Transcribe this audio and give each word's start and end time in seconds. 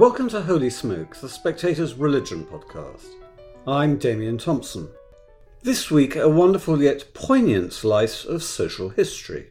Welcome 0.00 0.30
to 0.30 0.40
Holy 0.40 0.70
Smoke, 0.70 1.14
the 1.16 1.28
Spectator's 1.28 1.92
Religion 1.92 2.46
podcast. 2.46 3.04
I'm 3.66 3.98
Damian 3.98 4.38
Thompson. 4.38 4.88
This 5.62 5.90
week, 5.90 6.16
a 6.16 6.26
wonderful 6.26 6.82
yet 6.82 7.12
poignant 7.12 7.74
slice 7.74 8.24
of 8.24 8.42
social 8.42 8.88
history. 8.88 9.50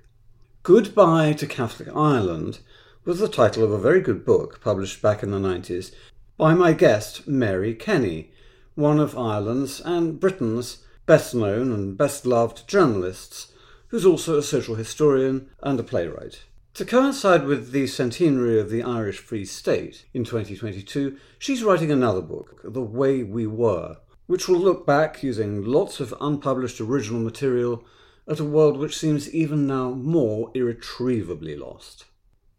Goodbye 0.63 1.33
to 1.33 1.45
Catholic 1.45 1.95
Ireland 1.95 2.61
was 3.05 3.19
the 3.19 3.27
title 3.27 3.63
of 3.63 3.69
a 3.69 3.77
very 3.77 4.01
good 4.01 4.25
book 4.25 4.59
published 4.59 5.03
back 5.03 5.21
in 5.21 5.29
the 5.29 5.38
90s 5.38 5.93
by 6.35 6.55
my 6.55 6.73
guest, 6.73 7.27
Mary 7.27 7.75
Kenny, 7.75 8.31
one 8.73 8.99
of 8.99 9.16
Ireland's 9.16 9.79
and 9.79 10.19
Britain's 10.19 10.79
best 11.05 11.35
known 11.35 11.71
and 11.71 11.95
best 11.95 12.25
loved 12.25 12.67
journalists, 12.67 13.53
who's 13.89 14.03
also 14.03 14.39
a 14.39 14.41
social 14.41 14.73
historian 14.73 15.52
and 15.61 15.79
a 15.79 15.83
playwright. 15.83 16.39
To 16.79 16.85
coincide 16.85 17.43
with 17.43 17.71
the 17.71 17.88
centenary 17.88 18.57
of 18.57 18.69
the 18.69 18.83
Irish 18.83 19.17
Free 19.17 19.43
State 19.43 20.05
in 20.13 20.23
2022, 20.23 21.17
she's 21.38 21.61
writing 21.61 21.91
another 21.91 22.21
book, 22.21 22.61
The 22.63 22.79
Way 22.79 23.21
We 23.21 23.45
Were, 23.47 23.97
which 24.27 24.47
will 24.47 24.59
look 24.59 24.85
back 24.85 25.21
using 25.21 25.65
lots 25.65 25.99
of 25.99 26.15
unpublished 26.21 26.80
original 26.80 27.19
material 27.19 27.83
at 28.30 28.39
a 28.39 28.45
world 28.45 28.77
which 28.77 28.97
seems 28.97 29.30
even 29.35 29.67
now 29.67 29.89
more 29.89 30.52
irretrievably 30.53 31.57
lost 31.57 32.05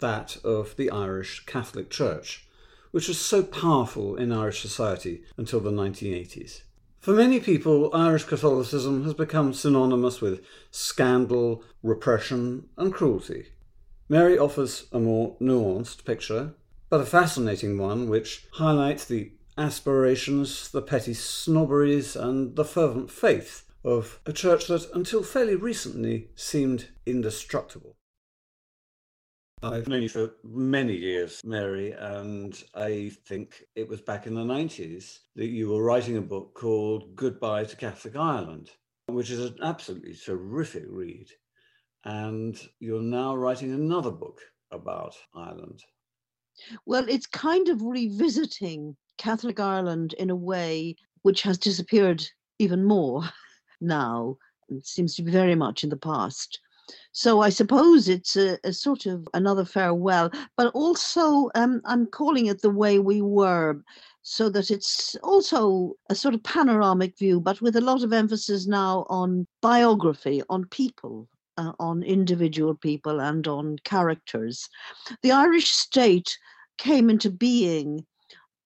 that 0.01 0.37
of 0.45 0.77
the 0.77 0.91
Irish 0.91 1.47
Catholic 1.47 1.89
Church, 1.89 2.47
which 2.91 3.09
was 3.09 3.19
so 3.19 3.43
powerful 3.43 4.17
in 4.17 4.33
Irish 4.33 4.61
society 4.61 5.23
until 5.39 5.61
the 5.61 5.71
1980s. 5.71 6.61
For 6.99 7.15
many 7.15 7.41
people, 7.41 7.89
Irish 7.95 8.25
Catholicism 8.25 9.05
has 9.05 9.15
become 9.15 9.55
synonymous 9.55 10.21
with 10.21 10.45
scandal, 10.71 11.65
repression, 11.83 12.69
and 12.77 12.93
cruelty. 12.93 13.47
Mary 14.11 14.37
offers 14.37 14.89
a 14.91 14.99
more 14.99 15.37
nuanced 15.41 16.05
picture, 16.05 16.53
but 16.89 17.01
a 17.01 17.07
fascinating 17.07 17.79
one 17.79 18.09
which 18.09 18.45
highlights 18.55 19.05
the 19.05 19.31
aspirations, 19.57 20.69
the 20.73 20.83
petty 20.83 21.15
snobberies, 21.15 22.17
and 22.17 22.57
the 22.57 22.65
fervent 22.65 23.09
faith 23.09 23.63
of 23.85 24.19
a 24.27 24.33
church 24.33 24.67
that 24.67 24.85
until 24.93 25.23
fairly 25.23 25.55
recently 25.55 26.29
seemed 26.35 26.89
indestructible. 27.07 27.95
I've 29.63 29.87
known 29.87 30.03
you 30.03 30.09
for 30.09 30.33
many 30.43 30.97
years, 30.97 31.41
Mary, 31.45 31.93
and 31.93 32.61
I 32.75 33.13
think 33.27 33.63
it 33.77 33.89
was 33.89 34.01
back 34.01 34.27
in 34.27 34.35
the 34.35 34.41
90s 34.41 35.21
that 35.37 35.51
you 35.51 35.69
were 35.69 35.85
writing 35.85 36.17
a 36.17 36.21
book 36.23 36.55
called 36.55 37.15
Goodbye 37.15 37.63
to 37.63 37.77
Catholic 37.77 38.17
Ireland, 38.17 38.73
which 39.07 39.31
is 39.31 39.39
an 39.39 39.59
absolutely 39.63 40.15
terrific 40.15 40.87
read 40.89 41.29
and 42.05 42.59
you're 42.79 43.03
now 43.03 43.37
writing 43.37 43.73
another 43.73 44.11
book 44.11 44.41
about 44.71 45.15
Ireland. 45.35 45.83
Well, 46.87 47.07
it's 47.09 47.27
kind 47.27 47.69
of 47.69 47.83
revisiting 47.83 48.97
Catholic 49.19 49.61
Ireland 49.61 50.15
in 50.15 50.31
a 50.31 50.37
way 50.37 50.97
which 51.23 51.43
has 51.43 51.59
disappeared 51.59 52.25
even 52.59 52.85
more 52.85 53.23
now. 53.81 54.37
It 54.69 54.87
seems 54.87 55.15
to 55.17 55.23
be 55.23 55.31
very 55.31 55.55
much 55.55 55.83
in 55.85 55.91
the 55.91 55.97
past. 55.97 56.61
So 57.13 57.41
I 57.41 57.51
suppose 57.51 58.09
it's 58.09 58.37
a, 58.37 58.59
a 58.65 58.73
sort 58.73 59.07
of 59.07 59.29
another 59.35 59.65
farewell, 59.65 60.31
but 60.57 60.73
also 60.75 61.51
um, 61.55 61.81
I'm 61.85 62.07
calling 62.07 62.47
it 62.47 62.63
the 62.63 62.71
way 62.71 62.99
we 62.99 63.21
were, 63.23 63.83
so 64.23 64.49
that 64.51 64.71
it's 64.71 65.17
also 65.23 65.95
a 66.09 66.15
sort 66.15 66.35
of 66.35 66.43
panoramic 66.43 67.17
view, 67.17 67.41
but 67.41 67.61
with 67.61 67.77
a 67.77 67.81
lot 67.81 68.03
of 68.03 68.13
emphasis 68.13 68.67
now 68.67 69.07
on 69.09 69.47
biography, 69.61 70.43
on 70.49 70.67
people, 70.67 71.29
uh, 71.61 71.73
on 71.79 72.03
individual 72.03 72.75
people 72.75 73.21
and 73.21 73.47
on 73.47 73.77
characters. 73.85 74.69
The 75.23 75.33
Irish 75.33 75.71
state 75.71 76.39
came 76.79 77.11
into 77.11 77.31
being 77.31 78.07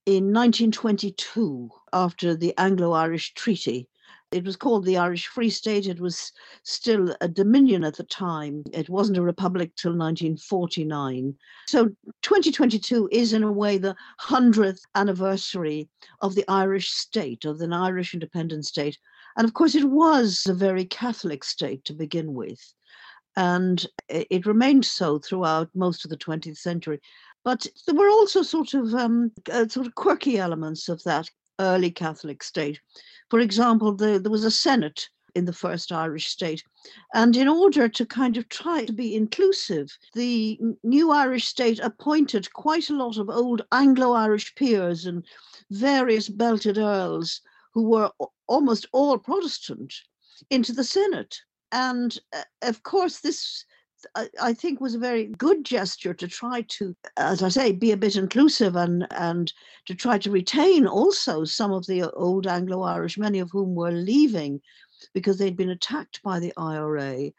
in 0.06 0.32
1922 0.32 1.70
after 1.92 2.36
the 2.36 2.54
Anglo 2.56 2.92
Irish 2.92 3.34
Treaty. 3.34 3.88
It 4.30 4.44
was 4.44 4.56
called 4.56 4.84
the 4.84 4.96
Irish 4.96 5.26
Free 5.26 5.50
State. 5.50 5.86
It 5.86 6.00
was 6.00 6.32
still 6.64 7.14
a 7.20 7.28
dominion 7.28 7.84
at 7.84 7.96
the 7.96 8.04
time. 8.04 8.64
It 8.72 8.88
wasn't 8.88 9.18
a 9.18 9.22
republic 9.22 9.72
till 9.76 9.92
1949. 9.92 11.36
So 11.68 11.90
2022 12.22 13.08
is, 13.12 13.32
in 13.32 13.44
a 13.44 13.52
way, 13.52 13.78
the 13.78 13.94
100th 14.20 14.80
anniversary 14.96 15.88
of 16.20 16.34
the 16.34 16.44
Irish 16.48 16.90
state, 16.90 17.44
of 17.44 17.60
an 17.60 17.72
Irish 17.72 18.12
independent 18.12 18.66
state. 18.66 18.98
And 19.36 19.44
of 19.46 19.54
course, 19.54 19.74
it 19.74 19.84
was 19.84 20.46
a 20.48 20.54
very 20.54 20.84
Catholic 20.84 21.44
state 21.44 21.84
to 21.86 21.92
begin 21.92 22.34
with 22.34 22.60
and 23.36 23.86
it 24.08 24.46
remained 24.46 24.84
so 24.84 25.18
throughout 25.18 25.68
most 25.74 26.04
of 26.04 26.10
the 26.10 26.16
20th 26.16 26.56
century. 26.56 27.00
But 27.42 27.66
there 27.86 27.94
were 27.94 28.08
also 28.08 28.42
sort 28.42 28.74
of 28.74 28.94
um, 28.94 29.32
uh, 29.52 29.68
sort 29.68 29.86
of 29.86 29.94
quirky 29.94 30.38
elements 30.38 30.88
of 30.88 31.02
that 31.04 31.28
early 31.60 31.90
Catholic 31.90 32.42
state. 32.42 32.80
For 33.30 33.40
example, 33.40 33.94
the, 33.94 34.18
there 34.18 34.30
was 34.30 34.44
a 34.44 34.50
Senate 34.50 35.08
in 35.34 35.44
the 35.44 35.52
first 35.52 35.90
Irish 35.90 36.28
state. 36.28 36.62
And 37.12 37.36
in 37.36 37.48
order 37.48 37.88
to 37.88 38.06
kind 38.06 38.36
of 38.36 38.48
try 38.48 38.84
to 38.84 38.92
be 38.92 39.16
inclusive, 39.16 39.90
the 40.14 40.60
new 40.84 41.10
Irish 41.10 41.46
state 41.46 41.80
appointed 41.80 42.52
quite 42.52 42.88
a 42.88 42.96
lot 42.96 43.18
of 43.18 43.28
old 43.28 43.62
Anglo 43.72 44.12
Irish 44.12 44.54
peers 44.54 45.06
and 45.06 45.24
various 45.70 46.28
belted 46.28 46.78
earls 46.78 47.40
who 47.72 47.82
were 47.82 48.10
almost 48.46 48.86
all 48.92 49.18
Protestant 49.18 49.94
into 50.50 50.72
the 50.72 50.84
Senate 50.84 51.40
and 51.72 52.18
uh, 52.32 52.42
of 52.62 52.82
course 52.82 53.20
this 53.20 53.64
I, 54.40 54.52
think 54.52 54.80
was 54.80 54.94
a 54.94 54.98
very 54.98 55.26
good 55.26 55.64
gesture 55.64 56.14
to 56.14 56.28
try 56.28 56.62
to, 56.62 56.94
as 57.16 57.42
I 57.42 57.48
say, 57.48 57.72
be 57.72 57.92
a 57.92 57.96
bit 57.96 58.16
inclusive 58.16 58.76
and 58.76 59.06
and 59.12 59.52
to 59.86 59.94
try 59.94 60.18
to 60.18 60.30
retain 60.30 60.86
also 60.86 61.44
some 61.44 61.72
of 61.72 61.86
the 61.86 62.10
old 62.12 62.46
Anglo-Irish, 62.46 63.18
many 63.18 63.38
of 63.38 63.50
whom 63.50 63.74
were 63.74 63.92
leaving 63.92 64.60
because 65.12 65.38
they'd 65.38 65.56
been 65.56 65.70
attacked 65.70 66.22
by 66.22 66.38
the 66.40 66.52
IRA. 66.56 67.30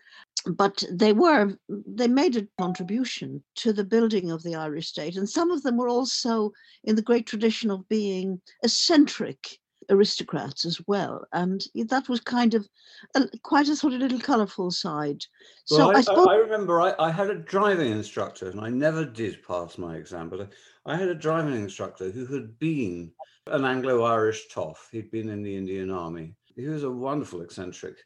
But 0.46 0.84
they 0.92 1.14
were 1.14 1.58
they 1.70 2.08
made 2.08 2.36
a 2.36 2.48
contribution 2.60 3.44
to 3.58 3.74
the 3.74 3.84
building 3.84 4.32
of 4.32 4.44
the 4.44 4.56
Irish 4.56 4.90
state, 4.90 5.16
and 5.18 5.30
some 5.30 5.52
of 5.52 5.64
them 5.64 5.78
were 5.78 5.90
also 5.90 6.52
in 6.84 6.96
the 6.96 7.02
great 7.02 7.26
tradition 7.26 7.72
of 7.72 7.88
being 7.90 8.42
eccentric 8.64 9.60
aristocrats 9.90 10.66
as 10.66 10.80
well, 10.88 11.26
and 11.34 11.66
that 11.76 12.10
was 12.10 12.20
kind 12.20 12.54
of 12.54 12.68
a, 13.16 13.28
quite 13.44 13.68
a 13.68 13.76
sort 13.76 13.94
of 13.94 14.00
little 14.00 14.20
colourful 14.20 14.72
side. 14.72 15.26
Well, 15.70 15.80
so 15.80 15.92
I, 15.92 15.98
I, 15.98 16.02
suppose... 16.02 16.28
I 16.28 16.36
remember 16.36 16.82
I, 16.82 16.94
I, 17.00 17.12
had 17.12 17.30
a 17.30 17.36
driving 17.36 17.92
instructor, 17.92 18.50
and 18.50 18.60
I 18.60 18.70
never 18.70 19.06
did 19.06 19.46
pass 19.46 19.78
my 19.78 19.96
exam, 19.96 20.30
but 20.30 20.42
I, 20.42 20.94
I 20.94 20.98
had 20.98 21.10
a 21.10 21.16
driving 21.16 21.56
instructor 21.56 22.10
who 22.10 22.26
had 22.26 22.58
been 22.60 23.12
an 23.48 23.66
Anglo-Irish 23.66 24.48
toff. 24.50 24.90
He'd 24.92 25.12
been 25.12 25.30
in 25.30 25.44
the 25.44 25.56
Indian 25.56 25.92
Army. 25.92 26.36
He 26.56 26.68
was 26.68 26.84
a 26.84 26.92
wonderful 26.92 27.42
eccentric. 27.42 27.98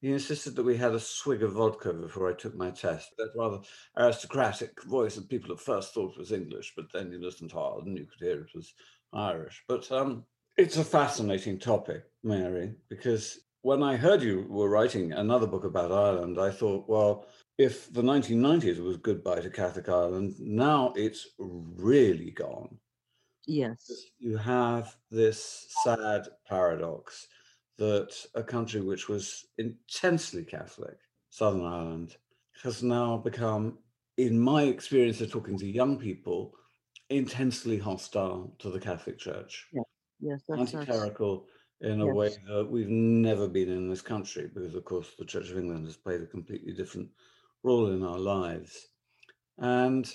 He 0.00 0.12
insisted 0.12 0.56
that 0.56 0.64
we 0.64 0.76
had 0.76 0.94
a 0.94 1.00
swig 1.00 1.44
of 1.44 1.52
vodka 1.52 1.92
before 1.92 2.28
I 2.28 2.34
took 2.34 2.56
my 2.56 2.70
test. 2.70 3.10
That 3.18 3.30
rather 3.36 3.60
aristocratic 3.96 4.82
voice 4.82 5.14
that 5.14 5.28
people 5.28 5.52
at 5.52 5.60
first 5.60 5.94
thought 5.94 6.18
was 6.18 6.32
English, 6.32 6.72
but 6.76 6.86
then 6.92 7.12
you 7.12 7.20
listened 7.20 7.52
hard 7.52 7.86
and 7.86 7.96
you 7.96 8.06
could 8.06 8.26
hear 8.26 8.40
it 8.40 8.54
was 8.54 8.74
Irish. 9.12 9.62
But 9.68 9.90
um, 9.92 10.24
it's 10.62 10.76
a 10.76 10.84
fascinating 10.84 11.58
topic, 11.58 12.04
Mary, 12.22 12.72
because 12.88 13.40
when 13.62 13.82
I 13.82 13.96
heard 13.96 14.22
you 14.22 14.46
were 14.48 14.68
writing 14.68 15.10
another 15.12 15.46
book 15.48 15.64
about 15.64 15.90
Ireland, 15.90 16.38
I 16.40 16.50
thought, 16.50 16.88
well, 16.88 17.26
if 17.58 17.92
the 17.92 18.02
1990s 18.02 18.78
was 18.78 18.96
goodbye 18.96 19.40
to 19.40 19.50
Catholic 19.50 19.88
Ireland, 19.88 20.34
now 20.38 20.92
it's 20.94 21.26
really 21.38 22.30
gone. 22.30 22.78
Yes. 23.44 23.90
You 24.20 24.36
have 24.36 24.96
this 25.10 25.66
sad 25.82 26.28
paradox 26.48 27.26
that 27.78 28.14
a 28.36 28.44
country 28.44 28.82
which 28.82 29.08
was 29.08 29.46
intensely 29.58 30.44
Catholic, 30.44 30.96
Southern 31.30 31.66
Ireland, 31.66 32.16
has 32.62 32.84
now 32.84 33.16
become, 33.16 33.78
in 34.16 34.38
my 34.38 34.62
experience 34.62 35.20
of 35.20 35.32
talking 35.32 35.58
to 35.58 35.66
young 35.66 35.98
people, 35.98 36.54
intensely 37.10 37.78
hostile 37.78 38.54
to 38.60 38.70
the 38.70 38.78
Catholic 38.78 39.18
Church. 39.18 39.66
Yeah 39.72 39.82
yes, 40.22 40.42
that's, 40.48 40.74
anti-clerical 40.74 41.46
in 41.82 42.00
a 42.00 42.06
yes. 42.06 42.14
way 42.14 42.30
that 42.46 42.68
we've 42.70 42.88
never 42.88 43.48
been 43.48 43.68
in 43.68 43.90
this 43.90 44.00
country, 44.00 44.48
because 44.54 44.74
of 44.74 44.84
course 44.84 45.10
the 45.18 45.24
Church 45.24 45.50
of 45.50 45.58
England 45.58 45.84
has 45.84 45.96
played 45.96 46.22
a 46.22 46.26
completely 46.26 46.72
different 46.72 47.08
role 47.62 47.92
in 47.92 48.02
our 48.02 48.18
lives. 48.18 48.88
And 49.58 50.10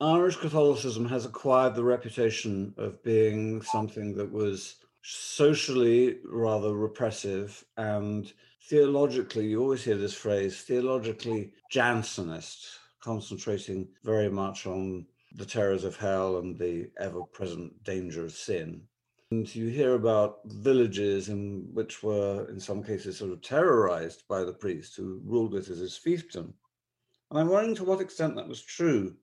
Irish 0.00 0.36
Catholicism 0.36 1.06
has 1.08 1.26
acquired 1.26 1.74
the 1.74 1.84
reputation 1.84 2.72
of 2.78 3.02
being 3.02 3.60
something 3.62 4.14
that 4.14 4.32
was 4.32 4.76
socially 5.02 6.18
rather 6.24 6.72
repressive 6.74 7.64
and 7.76 8.32
theologically, 8.68 9.46
you 9.46 9.60
always 9.60 9.82
hear 9.82 9.96
this 9.96 10.14
phrase, 10.14 10.60
theologically 10.62 11.52
Jansenist, 11.72 12.66
concentrating 13.02 13.88
very 14.04 14.28
much 14.28 14.66
on 14.66 15.06
the 15.34 15.46
terrors 15.46 15.84
of 15.84 15.96
hell 15.96 16.38
and 16.38 16.58
the 16.58 16.90
ever 17.00 17.22
present 17.22 17.82
danger 17.82 18.24
of 18.24 18.32
sin. 18.32 18.82
And 19.30 19.54
you 19.54 19.68
hear 19.68 19.94
about 19.94 20.40
villages 20.46 21.28
in 21.28 21.68
which 21.74 22.02
were, 22.02 22.48
in 22.48 22.58
some 22.58 22.82
cases, 22.82 23.18
sort 23.18 23.32
of 23.32 23.42
terrorized 23.42 24.22
by 24.26 24.42
the 24.42 24.54
priest 24.54 24.96
who 24.96 25.20
ruled 25.22 25.54
it 25.54 25.68
as 25.68 25.78
his 25.78 26.00
fiefdom. 26.02 26.54
And 27.30 27.38
I'm 27.38 27.48
wondering 27.48 27.74
to 27.76 27.84
what 27.84 28.00
extent 28.00 28.36
that 28.36 28.48
was 28.48 28.62
true. 28.62 29.14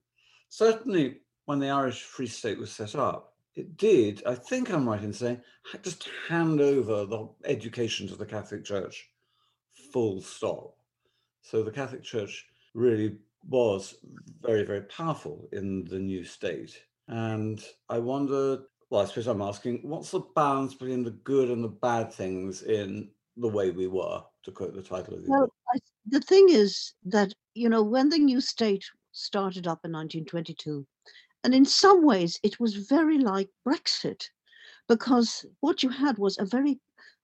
Certainly, 0.48 1.18
when 1.46 1.58
the 1.58 1.70
Irish 1.70 2.02
Free 2.02 2.28
State 2.28 2.58
was 2.58 2.70
set 2.70 2.94
up, 2.94 3.34
it 3.56 3.76
did, 3.76 4.22
I 4.26 4.36
think 4.36 4.70
I'm 4.70 4.88
right 4.88 5.02
in 5.02 5.12
saying, 5.12 5.40
just 5.82 6.08
hand 6.28 6.60
over 6.60 7.04
the 7.04 7.28
education 7.44 8.06
to 8.08 8.14
the 8.14 8.26
Catholic 8.26 8.64
Church, 8.64 9.10
full 9.92 10.20
stop. 10.20 10.76
So 11.42 11.64
the 11.64 11.72
Catholic 11.72 12.04
Church 12.04 12.46
really 12.74 13.18
was 13.48 13.96
very, 14.40 14.62
very 14.62 14.82
powerful 14.82 15.48
in 15.52 15.84
the 15.84 15.98
new 15.98 16.22
state. 16.22 16.80
And 17.08 17.64
I 17.88 17.98
wonder 17.98 18.64
well, 18.90 19.02
I 19.02 19.06
suppose 19.06 19.26
I'm 19.26 19.42
asking, 19.42 19.80
what's 19.82 20.10
the 20.10 20.20
balance 20.34 20.74
between 20.74 21.02
the 21.02 21.10
good 21.10 21.50
and 21.50 21.62
the 21.62 21.68
bad 21.68 22.12
things 22.12 22.62
in 22.62 23.10
the 23.36 23.48
way 23.48 23.70
we 23.70 23.88
were, 23.88 24.22
to 24.44 24.52
quote 24.52 24.74
the 24.74 24.82
title 24.82 25.14
of 25.14 25.24
the 25.24 25.30
well, 25.30 25.40
book? 25.42 25.54
I, 25.74 25.78
the 26.06 26.20
thing 26.20 26.48
is 26.50 26.94
that, 27.04 27.32
you 27.54 27.68
know, 27.68 27.82
when 27.82 28.08
the 28.08 28.18
new 28.18 28.40
state 28.40 28.84
started 29.12 29.66
up 29.66 29.80
in 29.84 29.92
1922, 29.92 30.86
and 31.42 31.54
in 31.54 31.64
some 31.64 32.04
ways 32.04 32.38
it 32.42 32.60
was 32.60 32.74
very 32.74 33.18
like 33.18 33.50
Brexit, 33.66 34.24
because 34.88 35.44
what 35.60 35.82
you 35.82 35.88
had 35.88 36.18
was 36.18 36.38
a 36.38 36.44
very, 36.44 36.78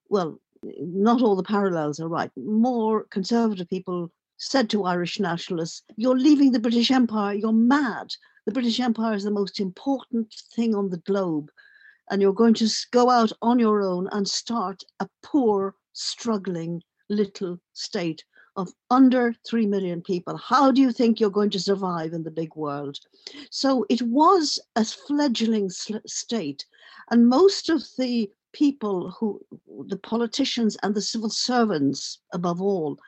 well, 0.09 0.39
not 0.63 1.21
all 1.21 1.35
the 1.35 1.43
parallels 1.43 1.99
are 1.99 2.09
right, 2.09 2.31
more 2.35 3.05
conservative 3.05 3.69
people 3.69 4.11
said 4.37 4.69
to 4.69 4.83
Irish 4.83 5.19
nationalists, 5.19 5.83
You're 5.95 6.17
leaving 6.17 6.51
the 6.51 6.59
British 6.59 6.91
Empire, 6.91 7.35
you're 7.35 7.53
mad 7.53 8.09
the 8.45 8.51
British 8.51 8.79
Empire 8.79 9.13
is 9.13 9.23
the 9.23 9.31
most 9.31 9.59
important 9.59 10.33
thing 10.55 10.75
on 10.75 10.89
the 10.89 10.97
globe, 10.97 11.49
and 12.09 12.21
you're 12.21 12.33
going 12.33 12.53
to 12.55 12.69
go 12.91 13.09
out 13.09 13.31
on 13.41 13.59
your 13.59 13.81
own 13.81 14.07
and 14.11 14.27
start 14.27 14.83
a 14.99 15.07
poor, 15.23 15.75
struggling 15.93 16.81
little 17.09 17.59
state 17.73 18.23
of 18.55 18.71
under 18.91 19.33
3 19.47 19.65
million 19.65 20.01
people. 20.01 20.37
How 20.37 20.71
do 20.71 20.81
you 20.81 20.91
think 20.91 21.19
you're 21.19 21.29
going 21.29 21.49
to 21.51 21.59
survive 21.59 22.13
in 22.13 22.23
the 22.23 22.31
big 22.31 22.55
world? 22.55 22.99
So 23.49 23.85
it 23.89 24.01
was 24.01 24.59
a 24.75 24.85
fledgling 24.85 25.69
state. 25.69 26.65
And 27.09 27.27
most 27.27 27.69
of 27.69 27.83
the 27.97 28.29
people 28.51 29.09
who, 29.11 29.41
the 29.87 29.97
politicians 29.97 30.77
and 30.83 30.93
the 30.93 31.01
civil 31.01 31.29
servants 31.29 32.19
above 32.31 32.61
all, 32.61 32.99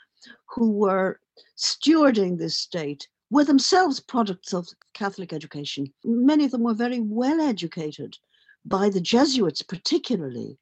who 0.48 0.72
were 0.72 1.20
stewarding 1.58 2.38
this 2.38 2.58
state, 2.58 3.08
were 3.30 3.44
themselves 3.44 4.00
products 4.00 4.54
of 4.54 4.68
Catholic 4.94 5.34
education. 5.34 5.92
Many 6.04 6.46
of 6.46 6.52
them 6.52 6.64
were 6.64 6.74
very 6.74 7.00
well 7.00 7.42
educated 7.42 8.18
by 8.66 8.90
the 8.90 9.02
Jesuits, 9.02 9.62
particularly, 9.62 10.58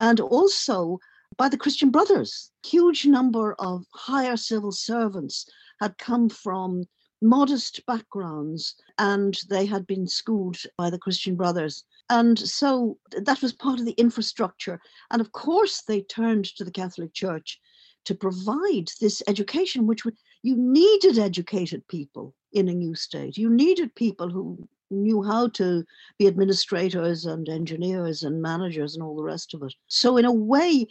and 0.00 0.20
also 0.20 0.98
by 1.36 1.48
the 1.48 1.56
Christian 1.56 1.90
Brothers. 1.90 2.50
Huge 2.64 3.06
number 3.06 3.54
of 3.54 3.84
higher 3.94 4.36
civil 4.36 4.72
servants 4.72 5.46
had 5.80 5.98
come 5.98 6.28
from 6.28 6.84
modest 7.20 7.80
backgrounds 7.86 8.74
and 8.98 9.38
they 9.48 9.64
had 9.64 9.86
been 9.86 10.06
schooled 10.06 10.58
by 10.76 10.90
the 10.90 10.98
Christian 10.98 11.36
Brothers. 11.36 11.84
And 12.10 12.38
so 12.38 12.98
that 13.12 13.40
was 13.40 13.52
part 13.52 13.78
of 13.78 13.86
the 13.86 13.92
infrastructure. 13.92 14.80
And 15.10 15.20
of 15.20 15.32
course, 15.32 15.82
they 15.82 16.02
turned 16.02 16.44
to 16.56 16.64
the 16.64 16.70
Catholic 16.70 17.14
Church 17.14 17.60
to 18.04 18.14
provide 18.14 18.88
this 19.00 19.22
education, 19.28 19.86
which 19.86 20.04
would 20.04 20.16
you 20.42 20.56
needed 20.56 21.18
educated 21.18 21.86
people 21.88 22.34
in 22.52 22.68
a 22.68 22.74
new 22.74 22.94
state. 22.94 23.36
You 23.36 23.50
needed 23.50 23.94
people 23.94 24.28
who 24.28 24.68
knew 24.90 25.22
how 25.22 25.48
to 25.48 25.84
be 26.18 26.26
administrators 26.26 27.24
and 27.24 27.48
engineers 27.48 28.22
and 28.22 28.42
managers 28.42 28.94
and 28.94 29.02
all 29.02 29.16
the 29.16 29.22
rest 29.22 29.54
of 29.54 29.62
it. 29.62 29.74
So, 29.86 30.16
in 30.16 30.24
a 30.24 30.32
way, 30.32 30.86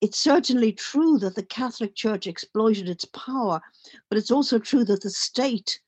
it's 0.00 0.18
certainly 0.18 0.72
true 0.72 1.18
that 1.18 1.34
the 1.34 1.44
Catholic 1.44 1.94
Church 1.94 2.26
exploited 2.26 2.88
its 2.88 3.04
power, 3.04 3.60
but 4.08 4.18
it's 4.18 4.30
also 4.30 4.58
true 4.58 4.84
that 4.84 5.02
the 5.02 5.10
state 5.10 5.80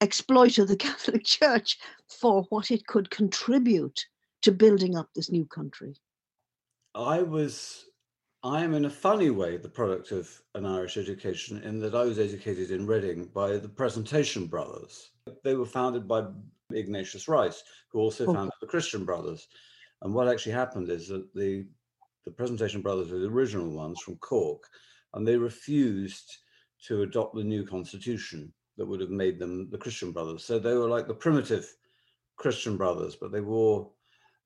exploited 0.00 0.68
the 0.68 0.76
Catholic 0.88 1.24
Church 1.24 1.78
for 2.08 2.44
what 2.48 2.70
it 2.70 2.86
could 2.86 3.10
contribute 3.10 4.06
to 4.42 4.52
building 4.52 4.96
up 4.96 5.08
this 5.14 5.30
new 5.30 5.44
country. 5.44 5.94
I 6.94 7.22
was 7.22 7.89
I 8.42 8.64
am 8.64 8.72
in 8.72 8.86
a 8.86 8.90
funny 8.90 9.28
way 9.28 9.58
the 9.58 9.68
product 9.68 10.12
of 10.12 10.30
an 10.54 10.64
Irish 10.64 10.96
education 10.96 11.62
in 11.62 11.78
that 11.80 11.94
I 11.94 12.04
was 12.04 12.18
educated 12.18 12.70
in 12.70 12.86
Reading 12.86 13.26
by 13.26 13.58
the 13.58 13.68
Presentation 13.68 14.46
Brothers. 14.46 15.10
They 15.44 15.54
were 15.54 15.66
founded 15.66 16.08
by 16.08 16.24
Ignatius 16.72 17.28
Rice, 17.28 17.62
who 17.90 17.98
also 17.98 18.26
oh. 18.26 18.32
founded 18.32 18.54
the 18.60 18.66
Christian 18.66 19.04
Brothers. 19.04 19.48
And 20.00 20.14
what 20.14 20.26
actually 20.26 20.52
happened 20.52 20.88
is 20.88 21.08
that 21.08 21.32
the 21.34 21.66
the 22.24 22.30
Presentation 22.30 22.80
Brothers 22.80 23.10
were 23.10 23.18
the 23.18 23.28
original 23.28 23.70
ones 23.70 24.00
from 24.00 24.16
Cork, 24.16 24.62
and 25.14 25.26
they 25.26 25.36
refused 25.36 26.38
to 26.86 27.02
adopt 27.02 27.34
the 27.34 27.44
new 27.44 27.66
constitution 27.66 28.52
that 28.78 28.86
would 28.86 29.00
have 29.00 29.10
made 29.10 29.38
them 29.38 29.68
the 29.70 29.78
Christian 29.78 30.12
Brothers. 30.12 30.44
So 30.44 30.58
they 30.58 30.74
were 30.74 30.88
like 30.88 31.06
the 31.06 31.14
primitive 31.14 31.70
Christian 32.36 32.78
Brothers, 32.78 33.16
but 33.16 33.32
they 33.32 33.40
wore 33.42 33.90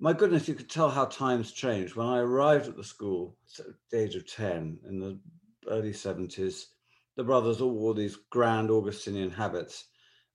my 0.04 0.12
goodness, 0.12 0.46
you 0.46 0.54
could 0.54 0.68
tell 0.68 0.90
how 0.90 1.06
times 1.06 1.50
changed. 1.50 1.96
When 1.96 2.06
I 2.06 2.18
arrived 2.18 2.68
at 2.68 2.76
the 2.76 2.84
school, 2.84 3.38
at 3.58 3.64
the 3.90 4.02
age 4.02 4.16
of 4.16 4.30
10 4.30 4.80
in 4.86 5.00
the 5.00 5.18
early 5.66 5.92
70s, 5.92 6.66
the 7.16 7.24
brothers 7.24 7.62
all 7.62 7.70
wore 7.70 7.94
these 7.94 8.18
grand 8.28 8.70
Augustinian 8.70 9.30
habits. 9.30 9.86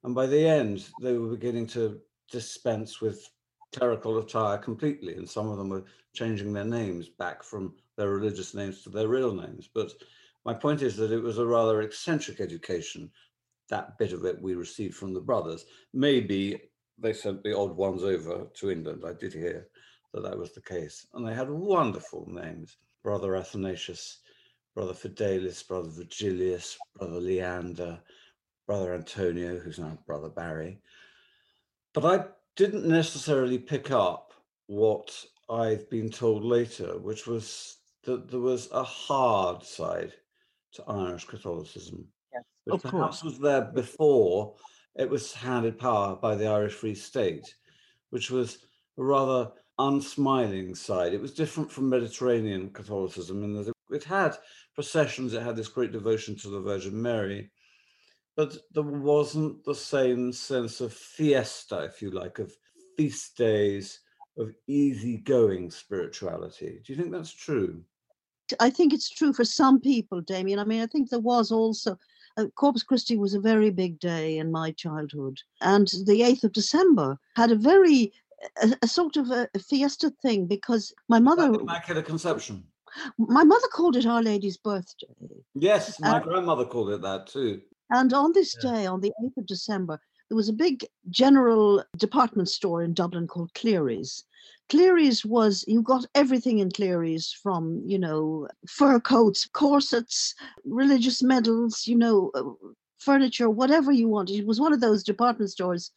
And 0.03 0.15
by 0.15 0.25
the 0.25 0.43
end, 0.43 0.89
they 0.99 1.13
were 1.13 1.27
beginning 1.27 1.67
to 1.67 1.99
dispense 2.31 2.99
with 2.99 3.29
clerical 3.71 4.17
attire 4.17 4.57
completely. 4.57 5.17
And 5.17 5.29
some 5.29 5.47
of 5.47 5.59
them 5.59 5.69
were 5.69 5.85
changing 6.15 6.51
their 6.51 6.65
names 6.65 7.07
back 7.07 7.43
from 7.43 7.75
their 7.95 8.09
religious 8.09 8.55
names 8.55 8.81
to 8.81 8.89
their 8.89 9.07
real 9.07 9.35
names. 9.35 9.69
But 9.71 9.91
my 10.45 10.53
point 10.55 10.81
is 10.81 10.95
that 10.97 11.11
it 11.11 11.21
was 11.21 11.37
a 11.37 11.45
rather 11.45 11.83
eccentric 11.83 12.41
education. 12.41 13.11
That 13.69 13.99
bit 13.99 14.13
of 14.13 14.25
it 14.25 14.41
we 14.41 14.55
received 14.55 14.95
from 14.95 15.13
the 15.13 15.21
brothers. 15.21 15.65
Maybe 15.93 16.59
they 17.01 17.13
sent 17.13 17.43
the 17.43 17.57
odd 17.57 17.75
ones 17.75 18.03
over 18.03 18.47
to 18.53 18.71
England. 18.71 19.03
I 19.05 19.13
did 19.13 19.33
hear 19.33 19.67
that 20.13 20.23
that 20.23 20.37
was 20.37 20.53
the 20.53 20.61
case. 20.61 21.05
And 21.13 21.27
they 21.27 21.33
had 21.33 21.49
wonderful 21.49 22.27
names 22.29 22.77
Brother 23.03 23.35
Athanasius, 23.35 24.19
Brother 24.75 24.93
Fidelis, 24.93 25.63
Brother 25.63 25.89
Virgilius, 25.89 26.77
Brother 26.97 27.19
Leander, 27.19 27.99
Brother 28.67 28.93
Antonio, 28.93 29.57
who's 29.57 29.79
now 29.79 29.97
Brother 30.05 30.29
Barry. 30.29 30.81
But 31.93 32.05
I 32.05 32.25
didn't 32.55 32.85
necessarily 32.85 33.57
pick 33.57 33.91
up 33.91 34.33
what 34.67 35.25
I've 35.49 35.89
been 35.89 36.09
told 36.09 36.43
later, 36.43 36.99
which 36.99 37.25
was 37.25 37.77
that 38.03 38.29
there 38.29 38.39
was 38.39 38.69
a 38.71 38.83
hard 38.83 39.63
side 39.63 40.13
to 40.73 40.83
Irish 40.87 41.25
Catholicism. 41.25 42.05
Yes, 42.33 42.43
which 42.65 42.81
perhaps 42.83 43.21
course. 43.21 43.23
was 43.23 43.39
there 43.39 43.61
before 43.61 44.55
it 44.99 45.09
was 45.09 45.33
handed 45.33 45.79
power 45.79 46.17
by 46.17 46.35
the 46.35 46.45
Irish 46.45 46.73
Free 46.73 46.93
State, 46.93 47.55
which 48.09 48.29
was 48.29 48.59
a 48.97 49.03
rather 49.03 49.49
unsmiling 49.79 50.75
side. 50.75 51.13
It 51.13 51.21
was 51.21 51.33
different 51.33 51.71
from 51.71 51.89
Mediterranean 51.89 52.69
Catholicism 52.71 53.43
in 53.45 53.53
that 53.53 53.71
it 53.91 54.03
had 54.03 54.37
processions, 54.75 55.33
it 55.33 55.41
had 55.41 55.55
this 55.55 55.69
great 55.69 55.93
devotion 55.93 56.35
to 56.39 56.49
the 56.49 56.59
Virgin 56.59 57.01
Mary, 57.01 57.49
but 58.35 58.57
there 58.73 58.83
wasn't 58.83 59.63
the 59.63 59.73
same 59.73 60.33
sense 60.33 60.81
of 60.81 60.93
fiesta, 60.93 61.83
if 61.83 62.01
you 62.01 62.11
like, 62.11 62.37
of 62.39 62.51
feast 62.97 63.37
days, 63.37 64.01
of 64.37 64.53
easygoing 64.67 65.71
spirituality. 65.71 66.81
Do 66.85 66.93
you 66.93 66.99
think 66.99 67.11
that's 67.11 67.33
true? 67.33 67.83
I 68.59 68.69
think 68.69 68.93
it's 68.93 69.09
true 69.09 69.31
for 69.31 69.45
some 69.45 69.79
people, 69.79 70.21
Damian. 70.21 70.59
I 70.59 70.65
mean, 70.65 70.81
I 70.81 70.87
think 70.87 71.09
there 71.09 71.19
was 71.19 71.51
also 71.51 71.97
uh, 72.37 72.45
Corpus 72.55 72.83
Christi 72.83 73.17
was 73.17 73.33
a 73.33 73.39
very 73.39 73.69
big 73.69 73.99
day 73.99 74.37
in 74.37 74.51
my 74.51 74.71
childhood. 74.71 75.39
And 75.61 75.87
the 76.05 76.21
8th 76.21 76.45
of 76.45 76.53
December 76.53 77.17
had 77.35 77.51
a 77.51 77.55
very, 77.55 78.13
a, 78.61 78.75
a 78.81 78.87
sort 78.87 79.17
of 79.17 79.29
a, 79.31 79.47
a, 79.53 79.59
fiesta 79.59 80.11
thing 80.21 80.45
because 80.45 80.93
my 81.07 81.19
mother. 81.19 81.53
Immaculate 81.53 82.05
Conception. 82.05 82.63
My 83.17 83.43
mother 83.43 83.67
called 83.67 83.95
it 83.95 84.05
Our 84.05 84.23
Lady's 84.23 84.57
birthday. 84.57 85.07
Yes, 85.53 85.99
my 85.99 86.17
uh, 86.17 86.19
grandmother 86.19 86.65
called 86.65 86.89
it 86.89 87.01
that 87.03 87.27
too. 87.27 87.61
And 87.91 88.13
on 88.13 88.33
this 88.33 88.55
yeah. 88.63 88.71
day, 88.71 88.85
on 88.85 89.01
the 89.01 89.13
8th 89.23 89.37
of 89.37 89.45
December, 89.45 89.99
there 90.29 90.35
was 90.35 90.49
a 90.49 90.53
big 90.53 90.85
general 91.09 91.83
department 91.97 92.49
store 92.49 92.83
in 92.83 92.93
Dublin 92.93 93.27
called 93.27 93.53
Clery's. 93.53 94.23
Clery's 94.69 95.25
was, 95.25 95.65
you 95.67 95.81
got 95.81 96.05
everything 96.15 96.59
in 96.59 96.71
Clery's 96.71 97.31
from, 97.31 97.81
you 97.85 97.97
know, 97.97 98.47
fur 98.67 98.99
coats, 98.99 99.47
corsets, 99.47 100.35
religious 100.63 101.23
medals, 101.23 101.87
you 101.87 101.95
know, 101.97 102.31
uh, 102.35 102.43
furniture, 102.99 103.49
whatever 103.49 103.91
you 103.91 104.07
wanted. 104.07 104.37
It 104.37 104.47
was 104.47 104.59
one 104.59 104.73
of 104.73 104.81
those 104.81 105.03
department 105.03 105.51
stores 105.51 105.91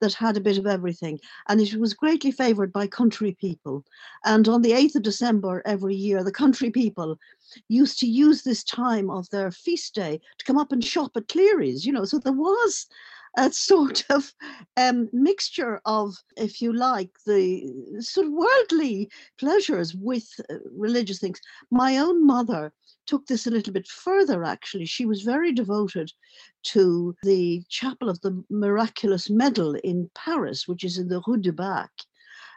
that 0.00 0.14
had 0.14 0.36
a 0.36 0.40
bit 0.40 0.58
of 0.58 0.66
everything. 0.66 1.18
And 1.48 1.60
it 1.60 1.74
was 1.74 1.94
greatly 1.94 2.30
favoured 2.30 2.72
by 2.72 2.86
country 2.86 3.36
people. 3.40 3.84
And 4.24 4.46
on 4.48 4.62
the 4.62 4.72
8th 4.72 4.96
of 4.96 5.02
December 5.02 5.62
every 5.64 5.94
year, 5.94 6.22
the 6.22 6.32
country 6.32 6.70
people 6.70 7.18
used 7.68 7.98
to 8.00 8.06
use 8.06 8.42
this 8.42 8.62
time 8.62 9.10
of 9.10 9.28
their 9.30 9.50
feast 9.50 9.94
day 9.94 10.20
to 10.38 10.44
come 10.44 10.58
up 10.58 10.72
and 10.72 10.84
shop 10.84 11.12
at 11.16 11.28
Clery's, 11.28 11.84
you 11.84 11.92
know. 11.92 12.04
So 12.04 12.18
there 12.18 12.32
was 12.32 12.86
a 13.36 13.52
sort 13.52 14.04
of 14.10 14.32
um, 14.76 15.08
mixture 15.12 15.80
of, 15.84 16.14
if 16.36 16.60
you 16.60 16.72
like, 16.72 17.10
the 17.26 18.00
sort 18.00 18.26
of 18.26 18.32
worldly 18.32 19.10
pleasures 19.38 19.94
with 19.94 20.28
uh, 20.50 20.54
religious 20.72 21.18
things. 21.18 21.40
My 21.70 21.98
own 21.98 22.26
mother 22.26 22.72
took 23.06 23.26
this 23.26 23.46
a 23.46 23.50
little 23.50 23.72
bit 23.72 23.86
further, 23.86 24.44
actually. 24.44 24.84
She 24.84 25.06
was 25.06 25.22
very 25.22 25.52
devoted 25.52 26.12
to 26.64 27.14
the 27.22 27.62
Chapel 27.68 28.08
of 28.08 28.20
the 28.20 28.44
Miraculous 28.50 29.30
Medal 29.30 29.74
in 29.76 30.10
Paris, 30.14 30.68
which 30.68 30.84
is 30.84 30.98
in 30.98 31.08
the 31.08 31.22
Rue 31.26 31.38
du 31.38 31.52
Bac. 31.52 31.90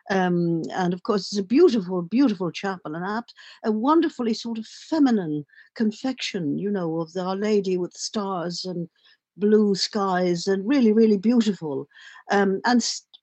Um, 0.10 0.63
and 0.74 0.94
of 0.94 1.04
course, 1.04 1.32
it's 1.32 1.38
a 1.38 1.44
beautiful, 1.44 2.01
beautiful 2.01 2.51
chapel, 2.51 2.96
and 2.96 3.06
a, 3.06 3.24
a 3.63 3.72
wonderfully 3.72 4.34
sort 4.34 4.58
of 4.58 4.66
feminine 4.66 5.46
confection, 5.75 6.58
you 6.58 6.70
know, 6.70 7.00
of 7.00 7.13
the 7.13 7.22
Our 7.22 7.36
Lady 7.36 7.78
with 7.78 7.94
stars 7.94 8.66
and 8.66 8.90
blue 9.38 9.75
skies 9.75 10.47
and 10.47 10.67
really, 10.67 10.91
really 10.91 11.17
beautiful. 11.17 11.88
Um, 12.31 12.61
and 12.65 12.81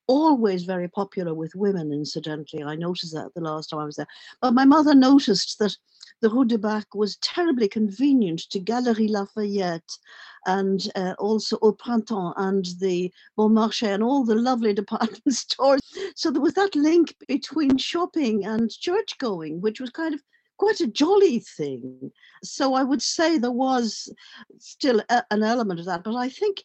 always 0.09 0.65
very 0.65 0.89
popular 0.89 1.35
with 1.35 1.55
women, 1.55 1.93
incidentally. 1.93 2.65
I 2.65 2.75
noticed 2.75 3.13
that 3.13 3.33
the 3.35 3.43
last 3.43 3.69
time 3.69 3.81
I 3.81 3.85
was 3.85 3.97
there. 3.97 4.07
But 4.41 4.55
my 4.55 4.65
mother 4.65 4.95
noticed 4.95 5.59
that 5.59 5.77
the 6.21 6.31
Rue 6.31 6.47
du 6.47 6.59
Bac 6.59 6.95
was 6.95 7.17
terribly 7.19 7.69
convenient 7.69 8.41
to 8.51 8.59
Galerie 8.59 9.07
Lafayette 9.07 9.99
and 10.47 10.91
uh, 10.97 11.15
also 11.19 11.59
Au 11.63 11.73
Printemps 11.73 12.35
and 12.39 12.65
the 12.81 13.13
Bon 13.37 13.53
Marché 13.53 13.95
and 13.95 14.03
all 14.03 14.25
the 14.25 14.35
lovely 14.35 14.73
department 14.83 15.35
stores. 15.35 15.81
So 16.17 16.31
there 16.31 16.43
was 16.43 16.55
that 16.55 16.75
link 16.75 17.15
between 17.29 17.77
shopping 17.77 18.45
and 18.47 18.71
church 18.71 19.17
going, 19.19 19.61
which 19.61 19.81
was 19.81 19.91
kind 19.91 20.15
of 20.15 20.23
quite 20.59 20.81
a 20.81 20.87
jolly 20.87 21.39
thing. 21.39 22.13
So 22.43 22.75
I 22.75 22.83
would 22.83 23.03
say 23.03 23.39
there 23.39 23.51
was 23.51 24.13
still 24.59 25.03
a, 25.09 25.23
an 25.31 25.43
element 25.43 25.81
of 25.81 25.87
that, 25.87 26.05
but 26.05 26.17
I 26.17 26.29
think 26.29 26.63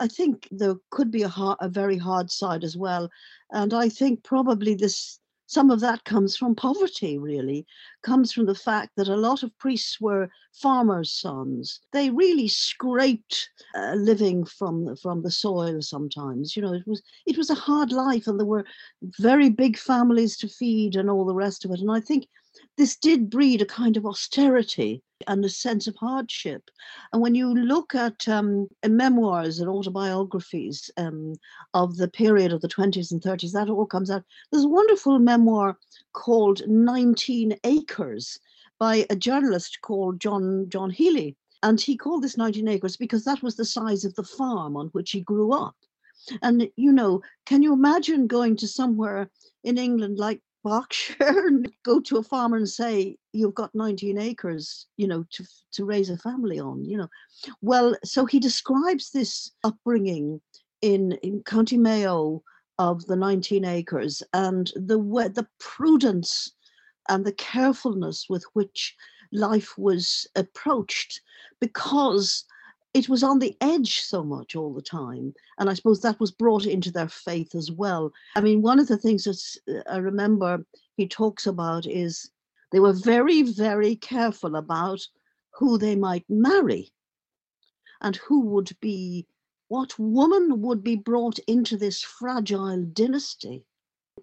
I 0.00 0.08
think 0.08 0.48
there 0.50 0.76
could 0.90 1.10
be 1.10 1.22
a, 1.22 1.28
hard, 1.28 1.58
a 1.60 1.68
very 1.68 1.98
hard 1.98 2.30
side 2.30 2.64
as 2.64 2.76
well, 2.76 3.10
and 3.50 3.74
I 3.74 3.88
think 3.88 4.24
probably 4.24 4.74
this 4.74 5.20
some 5.46 5.70
of 5.70 5.80
that 5.80 6.04
comes 6.04 6.36
from 6.36 6.54
poverty 6.54 7.18
really. 7.18 7.66
Comes 8.02 8.32
from 8.32 8.46
the 8.46 8.54
fact 8.54 8.92
that 8.96 9.08
a 9.08 9.16
lot 9.16 9.42
of 9.42 9.56
priests 9.58 10.00
were 10.00 10.30
farmers 10.54 11.12
sons. 11.12 11.80
They 11.92 12.08
really 12.08 12.48
scraped 12.48 13.50
a 13.74 13.94
living 13.94 14.46
from 14.46 14.96
from 14.96 15.22
the 15.22 15.30
soil 15.30 15.82
sometimes. 15.82 16.56
You 16.56 16.62
know 16.62 16.72
it 16.72 16.86
was 16.86 17.02
it 17.26 17.36
was 17.36 17.50
a 17.50 17.54
hard 17.54 17.92
life 17.92 18.26
and 18.26 18.38
there 18.38 18.46
were 18.46 18.64
very 19.18 19.50
big 19.50 19.76
families 19.76 20.36
to 20.38 20.48
feed 20.48 20.96
and 20.96 21.10
all 21.10 21.26
the 21.26 21.34
rest 21.34 21.64
of 21.64 21.70
it. 21.72 21.80
And 21.80 21.90
i 21.90 22.00
think 22.00 22.26
this 22.76 22.96
did 22.96 23.30
breed 23.30 23.62
a 23.62 23.66
kind 23.66 23.96
of 23.96 24.06
austerity 24.06 25.02
and 25.26 25.44
a 25.44 25.48
sense 25.48 25.86
of 25.86 25.96
hardship. 25.96 26.70
And 27.12 27.22
when 27.22 27.34
you 27.34 27.54
look 27.54 27.94
at 27.94 28.28
um, 28.28 28.68
memoirs 28.86 29.58
and 29.58 29.68
autobiographies 29.68 30.90
um, 30.96 31.34
of 31.72 31.96
the 31.96 32.08
period 32.08 32.52
of 32.52 32.60
the 32.60 32.68
20s 32.68 33.12
and 33.12 33.20
30s, 33.20 33.52
that 33.52 33.70
all 33.70 33.86
comes 33.86 34.10
out. 34.10 34.24
There's 34.50 34.64
a 34.64 34.68
wonderful 34.68 35.18
memoir 35.18 35.78
called 36.12 36.66
19 36.66 37.56
Acres 37.64 38.38
by 38.78 39.06
a 39.08 39.16
journalist 39.16 39.78
called 39.82 40.20
John 40.20 40.68
John 40.68 40.90
Healy. 40.90 41.36
And 41.62 41.80
he 41.80 41.96
called 41.96 42.22
this 42.22 42.36
19 42.36 42.68
acres 42.68 42.96
because 42.96 43.24
that 43.24 43.42
was 43.42 43.56
the 43.56 43.64
size 43.64 44.04
of 44.04 44.14
the 44.14 44.24
farm 44.24 44.76
on 44.76 44.88
which 44.88 45.12
he 45.12 45.22
grew 45.22 45.52
up. 45.52 45.76
And, 46.42 46.68
you 46.76 46.92
know, 46.92 47.22
can 47.46 47.62
you 47.62 47.72
imagine 47.72 48.26
going 48.26 48.56
to 48.56 48.68
somewhere 48.68 49.30
in 49.62 49.78
England 49.78 50.18
like 50.18 50.40
Berkshire 50.64 51.46
and 51.46 51.70
go 51.84 52.00
to 52.00 52.16
a 52.16 52.22
farmer 52.22 52.56
and 52.56 52.68
say, 52.68 53.16
You've 53.32 53.54
got 53.54 53.74
19 53.74 54.18
acres, 54.18 54.86
you 54.96 55.06
know, 55.06 55.24
to, 55.32 55.44
to 55.72 55.84
raise 55.84 56.10
a 56.10 56.16
family 56.16 56.58
on, 56.58 56.84
you 56.84 56.96
know. 56.96 57.08
Well, 57.60 57.96
so 58.04 58.24
he 58.24 58.40
describes 58.40 59.10
this 59.10 59.50
upbringing 59.62 60.40
in, 60.82 61.12
in 61.22 61.42
County 61.42 61.76
Mayo 61.76 62.42
of 62.78 63.06
the 63.06 63.16
19 63.16 63.64
acres 63.64 64.22
and 64.32 64.72
the 64.74 64.98
the 65.34 65.46
prudence 65.60 66.52
and 67.08 67.24
the 67.24 67.32
carefulness 67.32 68.26
with 68.28 68.44
which 68.54 68.96
life 69.32 69.76
was 69.78 70.26
approached 70.34 71.20
because 71.60 72.44
it 72.94 73.08
was 73.08 73.24
on 73.24 73.40
the 73.40 73.56
edge 73.60 74.00
so 74.00 74.22
much 74.22 74.54
all 74.54 74.72
the 74.72 74.80
time. 74.80 75.34
And 75.58 75.68
I 75.68 75.74
suppose 75.74 76.00
that 76.00 76.20
was 76.20 76.30
brought 76.30 76.64
into 76.64 76.92
their 76.92 77.08
faith 77.08 77.54
as 77.56 77.70
well. 77.70 78.12
I 78.36 78.40
mean, 78.40 78.62
one 78.62 78.78
of 78.78 78.86
the 78.86 78.96
things 78.96 79.24
that 79.24 79.82
uh, 79.86 79.92
I 79.92 79.98
remember 79.98 80.64
he 80.96 81.08
talks 81.08 81.46
about 81.46 81.86
is 81.86 82.30
they 82.70 82.78
were 82.78 82.92
very, 82.92 83.42
very 83.42 83.96
careful 83.96 84.54
about 84.54 85.00
who 85.58 85.76
they 85.76 85.96
might 85.96 86.24
marry 86.28 86.92
and 88.00 88.14
who 88.16 88.40
would 88.40 88.70
be, 88.80 89.26
what 89.68 89.98
woman 89.98 90.62
would 90.62 90.84
be 90.84 90.96
brought 90.96 91.38
into 91.48 91.76
this 91.76 92.00
fragile 92.00 92.84
dynasty. 92.92 93.64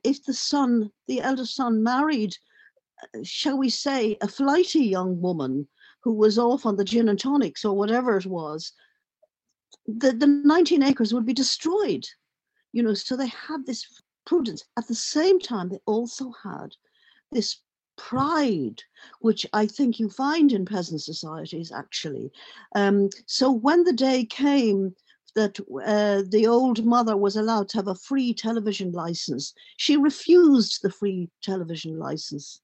If 0.04 0.24
the 0.24 0.34
son, 0.34 0.92
the 1.08 1.20
eldest 1.20 1.56
son, 1.56 1.84
married, 1.84 2.38
uh, 3.04 3.20
shall 3.24 3.58
we 3.58 3.70
say, 3.70 4.18
a 4.22 4.30
flighty 4.30 4.86
young 4.86 5.20
woman 5.20 5.68
who 6.04 6.14
was 6.14 6.38
off 6.38 6.66
on 6.66 6.76
the 6.76 6.86
gin 6.86 7.10
and 7.10 7.20
tonics 7.20 7.64
or 7.64 7.76
whatever 7.76 8.18
it 8.18 8.26
was, 8.26 8.74
the, 9.86 10.12
the 10.12 10.28
19 10.28 10.84
acres 10.84 11.14
would 11.14 11.26
be 11.26 11.34
destroyed. 11.34 12.06
You 12.74 12.84
know, 12.84 12.94
so 12.94 13.16
they 13.16 13.28
had 13.28 13.66
this 13.66 13.86
prudence. 14.26 14.64
At 14.78 14.88
the 14.88 14.96
same 14.96 15.40
time, 15.40 15.70
they 15.70 15.80
also 15.86 16.32
had 16.44 16.76
this 17.32 17.58
pride, 17.98 18.82
which 19.20 19.46
I 19.54 19.68
think 19.68 20.00
you 20.00 20.10
find 20.10 20.52
in 20.52 20.66
peasant 20.66 21.02
societies 21.02 21.72
actually. 21.72 22.32
Um, 22.76 23.10
so 23.26 23.52
when 23.52 23.84
the 23.84 23.94
day 23.94 24.26
came 24.26 24.96
that 25.36 25.60
uh, 25.86 26.24
the 26.28 26.48
old 26.48 26.84
mother 26.86 27.16
was 27.16 27.36
allowed 27.36 27.70
to 27.70 27.78
have 27.78 27.88
a 27.88 27.96
free 27.96 28.34
television 28.34 28.92
license, 28.92 29.54
she 29.78 29.96
refused 29.98 30.82
the 30.82 30.90
free 30.90 31.30
television 31.42 31.98
license. 32.00 32.62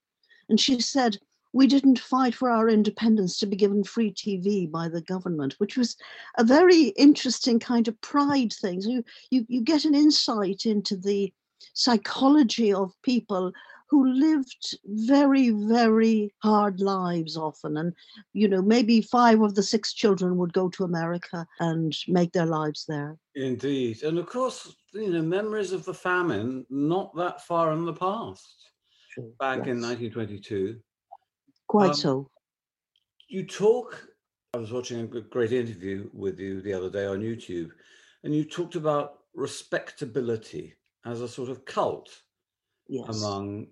And 0.50 0.60
she 0.60 0.80
said, 0.82 1.18
we 1.58 1.66
didn't 1.66 1.98
fight 1.98 2.36
for 2.36 2.52
our 2.52 2.70
independence 2.70 3.40
to 3.40 3.48
be 3.48 3.56
given 3.56 3.84
free 3.84 4.14
TV 4.14 4.70
by 4.70 4.88
the 4.88 5.02
government, 5.02 5.56
which 5.58 5.76
was 5.76 5.98
a 6.38 6.44
very 6.44 6.90
interesting 6.90 7.60
kind 7.60 7.88
of 7.88 8.00
pride 8.02 8.54
thing. 8.54 8.80
So 8.80 8.90
you, 8.92 9.04
you, 9.32 9.46
you 9.50 9.62
get 9.62 9.84
an 9.84 9.96
insight 9.96 10.68
into 10.68 10.96
the 10.96 11.34
psychology 11.74 12.72
of 12.72 12.94
people 13.02 13.52
who 13.90 14.06
lived 14.06 14.78
very, 14.86 15.50
very 15.50 16.32
hard 16.44 16.80
lives 16.80 17.36
often. 17.36 17.78
And, 17.78 17.92
you 18.34 18.48
know, 18.48 18.62
maybe 18.62 19.02
five 19.02 19.42
of 19.42 19.56
the 19.56 19.64
six 19.64 19.94
children 19.94 20.38
would 20.38 20.54
go 20.54 20.70
to 20.70 20.84
America 20.84 21.48
and 21.60 21.98
make 22.08 22.34
their 22.34 22.46
lives 22.46 22.86
there. 22.88 23.18
Indeed. 23.34 24.04
And 24.04 24.20
of 24.20 24.28
course, 24.28 24.76
you 24.94 25.10
know, 25.10 25.24
memories 25.24 25.72
of 25.72 25.86
the 25.86 25.94
famine 25.94 26.68
not 26.70 27.16
that 27.16 27.42
far 27.48 27.72
in 27.72 27.84
the 27.84 27.94
past. 27.94 28.70
Sure. 29.10 29.32
Back 29.40 29.66
yes. 29.66 29.68
in 29.70 29.82
1922, 29.82 30.80
Quite 31.68 31.90
um, 31.90 31.96
so. 31.96 32.30
You 33.28 33.46
talk, 33.46 34.08
I 34.54 34.58
was 34.58 34.72
watching 34.72 35.00
a 35.00 35.22
great 35.22 35.52
interview 35.52 36.10
with 36.14 36.40
you 36.40 36.62
the 36.62 36.74
other 36.74 36.90
day 36.90 37.06
on 37.06 37.20
YouTube, 37.20 37.72
and 38.24 38.34
you 38.34 38.46
talked 38.46 38.76
about 38.76 39.20
respectability 39.34 40.74
as 41.06 41.22
a 41.22 41.28
sort 41.28 41.50
of 41.50 41.66
cult 41.66 42.22
yes. 42.88 43.06
among 43.10 43.68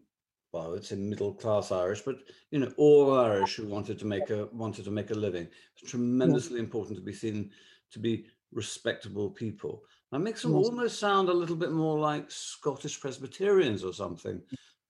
well, 0.56 0.74
it's 0.74 0.94
in 0.94 1.10
middle 1.10 1.34
class 1.34 1.70
Irish, 1.70 2.02
but 2.02 2.16
you 2.50 2.60
know, 2.60 2.72
all 2.78 3.20
Irish 3.20 3.56
who 3.56 3.68
wanted 3.68 4.00
to 4.00 4.06
make 4.06 4.30
a 4.30 4.46
wanted 4.54 4.86
to 4.86 4.92
make 4.92 5.12
a 5.12 5.14
living. 5.14 5.50
It's 5.76 5.92
tremendously 5.92 6.60
important 6.62 6.98
to 6.98 7.04
be 7.04 7.12
seen 7.12 7.52
to 7.92 8.00
be 8.00 8.28
respectable 8.54 9.30
people. 9.30 9.84
That 10.14 10.20
makes 10.20 10.44
them 10.44 10.56
yes. 10.56 10.68
almost 10.68 10.98
sound 10.98 11.28
a 11.28 11.34
little 11.34 11.58
bit 11.58 11.74
more 11.74 12.00
like 12.00 12.32
Scottish 12.32 13.02
Presbyterians 13.02 13.84
or 13.84 13.92
something 13.94 14.42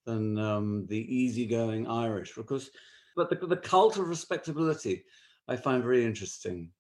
than 0.06 0.38
um, 0.38 0.86
the 0.88 1.16
easygoing 1.16 1.88
Irish, 1.88 2.36
because 2.36 2.70
but 3.16 3.30
the, 3.30 3.48
the 3.48 3.58
cult 3.58 3.98
of 3.98 4.08
respectability 4.08 5.04
I 5.48 5.56
find 5.56 5.84
very 5.84 6.04
interesting. 6.04 6.72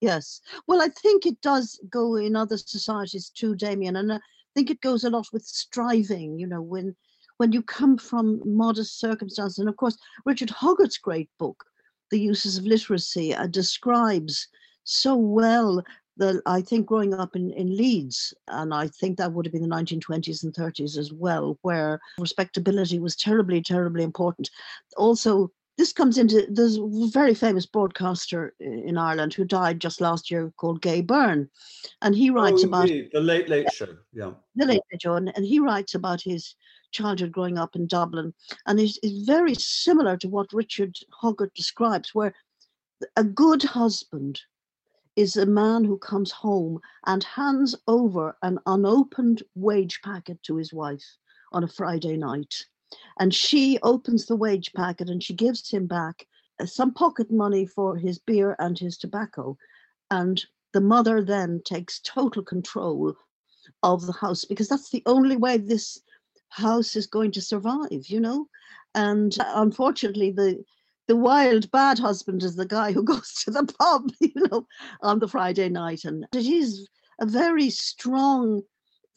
Yes. 0.00 0.40
Well, 0.66 0.80
I 0.80 0.88
think 0.88 1.26
it 1.26 1.40
does 1.40 1.80
go 1.90 2.16
in 2.16 2.36
other 2.36 2.56
societies 2.56 3.30
too, 3.30 3.56
Damian. 3.56 3.96
And 3.96 4.12
I 4.12 4.20
think 4.54 4.70
it 4.70 4.80
goes 4.80 5.04
a 5.04 5.10
lot 5.10 5.26
with 5.32 5.44
striving, 5.44 6.38
you 6.38 6.46
know, 6.46 6.62
when 6.62 6.96
when 7.38 7.52
you 7.52 7.62
come 7.62 7.96
from 7.96 8.40
modest 8.44 8.98
circumstances. 8.98 9.58
And 9.58 9.68
of 9.68 9.76
course, 9.76 9.96
Richard 10.24 10.50
Hoggart's 10.50 10.98
great 10.98 11.30
book, 11.38 11.64
The 12.10 12.18
Uses 12.18 12.58
of 12.58 12.64
Literacy, 12.64 13.34
uh, 13.34 13.46
describes 13.46 14.48
so 14.82 15.14
well 15.14 15.84
that 16.18 16.42
I 16.46 16.60
think 16.60 16.86
growing 16.86 17.14
up 17.14 17.34
in, 17.34 17.50
in 17.52 17.76
Leeds, 17.76 18.34
and 18.48 18.74
I 18.74 18.88
think 18.88 19.16
that 19.16 19.32
would 19.32 19.46
have 19.46 19.52
been 19.52 19.68
the 19.68 19.74
1920s 19.74 20.42
and 20.42 20.52
30s 20.52 20.98
as 20.98 21.12
well, 21.12 21.58
where 21.62 22.00
respectability 22.18 22.98
was 22.98 23.16
terribly, 23.16 23.62
terribly 23.62 24.04
important. 24.04 24.50
Also, 24.96 25.50
this 25.78 25.92
comes 25.92 26.18
into 26.18 26.44
there's 26.50 26.76
a 26.76 27.08
very 27.12 27.34
famous 27.34 27.64
broadcaster 27.64 28.52
in 28.58 28.98
Ireland 28.98 29.32
who 29.32 29.44
died 29.44 29.80
just 29.80 30.00
last 30.00 30.28
year 30.28 30.52
called 30.56 30.82
Gay 30.82 31.00
Byrne, 31.00 31.48
and 32.02 32.16
he 32.16 32.30
oh, 32.30 32.34
writes 32.34 32.64
oh, 32.64 32.68
about 32.68 32.88
the 32.88 33.20
Late 33.20 33.48
Late 33.48 33.72
Show. 33.72 33.96
Yeah, 34.12 34.32
the 34.56 34.66
Late 34.66 34.82
Late 34.92 35.02
Show, 35.02 35.14
and, 35.14 35.32
and 35.36 35.46
he 35.46 35.60
writes 35.60 35.94
about 35.94 36.20
his 36.20 36.56
childhood 36.90 37.30
growing 37.30 37.58
up 37.58 37.76
in 37.76 37.86
Dublin, 37.86 38.34
and 38.66 38.80
it's, 38.80 38.98
it's 39.04 39.24
very 39.24 39.54
similar 39.54 40.16
to 40.16 40.28
what 40.28 40.52
Richard 40.52 40.96
Hoggart 41.22 41.54
describes, 41.54 42.12
where 42.12 42.34
a 43.16 43.22
good 43.22 43.62
husband 43.62 44.40
is 45.18 45.36
a 45.36 45.44
man 45.44 45.84
who 45.84 45.98
comes 45.98 46.30
home 46.30 46.78
and 47.06 47.24
hands 47.24 47.74
over 47.88 48.36
an 48.42 48.58
unopened 48.66 49.42
wage 49.54 50.00
packet 50.02 50.42
to 50.44 50.56
his 50.56 50.72
wife 50.72 51.16
on 51.52 51.64
a 51.64 51.68
Friday 51.68 52.16
night 52.16 52.54
and 53.18 53.34
she 53.34 53.78
opens 53.82 54.26
the 54.26 54.36
wage 54.36 54.72
packet 54.72 55.10
and 55.10 55.22
she 55.22 55.34
gives 55.34 55.70
him 55.70 55.86
back 55.86 56.26
uh, 56.60 56.66
some 56.66 56.94
pocket 56.94 57.30
money 57.30 57.66
for 57.66 57.96
his 57.96 58.18
beer 58.18 58.56
and 58.58 58.78
his 58.78 58.96
tobacco. 58.96 59.56
And 60.10 60.42
the 60.72 60.80
mother 60.80 61.22
then 61.22 61.62
takes 61.64 62.00
total 62.00 62.42
control 62.42 63.14
of 63.82 64.06
the 64.06 64.12
house 64.12 64.44
because 64.44 64.68
that's 64.68 64.90
the 64.90 65.02
only 65.06 65.36
way 65.36 65.58
this 65.58 66.00
house 66.50 66.96
is 66.96 67.06
going 67.06 67.32
to 67.32 67.42
survive, 67.42 68.06
you 68.06 68.20
know. 68.20 68.46
And 68.94 69.36
uh, 69.40 69.52
unfortunately, 69.56 70.30
the 70.30 70.64
the 71.08 71.16
wild 71.16 71.70
bad 71.70 71.98
husband 71.98 72.42
is 72.42 72.54
the 72.54 72.66
guy 72.66 72.92
who 72.92 73.02
goes 73.12 73.32
to 73.44 73.50
the 73.50 73.64
pub, 73.64 74.10
you 74.20 74.32
know, 74.50 74.66
on 75.02 75.18
the 75.18 75.28
Friday 75.28 75.68
night, 75.68 76.04
and 76.04 76.26
it 76.32 76.46
is 76.46 76.88
a 77.20 77.26
very 77.26 77.70
strong 77.70 78.62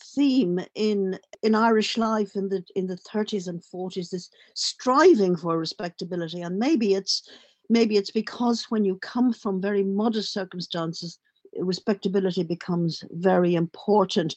theme 0.03 0.59
in 0.73 1.19
in 1.43 1.53
Irish 1.53 1.97
life 1.97 2.35
in 2.35 2.49
the 2.49 2.63
in 2.75 2.87
the 2.87 2.95
30s 2.95 3.47
and 3.47 3.61
40s 3.61 4.09
this 4.09 4.29
striving 4.55 5.35
for 5.35 5.57
respectability. 5.57 6.41
And 6.41 6.57
maybe 6.57 6.95
it's 6.95 7.29
maybe 7.69 7.97
it's 7.97 8.11
because 8.11 8.65
when 8.69 8.83
you 8.83 8.95
come 8.97 9.31
from 9.31 9.61
very 9.61 9.83
modest 9.83 10.33
circumstances 10.33 11.19
respectability 11.59 12.43
becomes 12.43 13.03
very 13.11 13.55
important. 13.55 14.35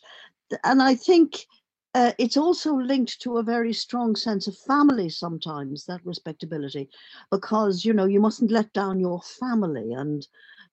And 0.64 0.82
I 0.82 0.94
think 0.94 1.46
uh, 1.94 2.12
it's 2.18 2.36
also 2.36 2.74
linked 2.74 3.20
to 3.20 3.38
a 3.38 3.42
very 3.42 3.72
strong 3.72 4.16
sense 4.16 4.46
of 4.46 4.56
family 4.56 5.08
sometimes 5.08 5.84
that 5.86 6.04
respectability 6.04 6.88
because 7.30 7.84
you 7.84 7.92
know 7.92 8.04
you 8.04 8.20
mustn't 8.20 8.50
let 8.50 8.72
down 8.72 8.98
your 8.98 9.20
family 9.22 9.92
and 9.92 10.26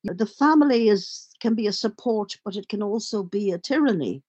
the 0.04 0.26
family 0.26 0.90
is 0.90 1.30
can 1.40 1.54
be 1.54 1.68
a 1.68 1.74
support 1.74 2.38
but 2.44 2.56
it 2.56 2.68
can 2.68 2.82
also 2.82 3.24
be 3.24 3.52
a 3.52 3.58
tyranny 3.58 4.22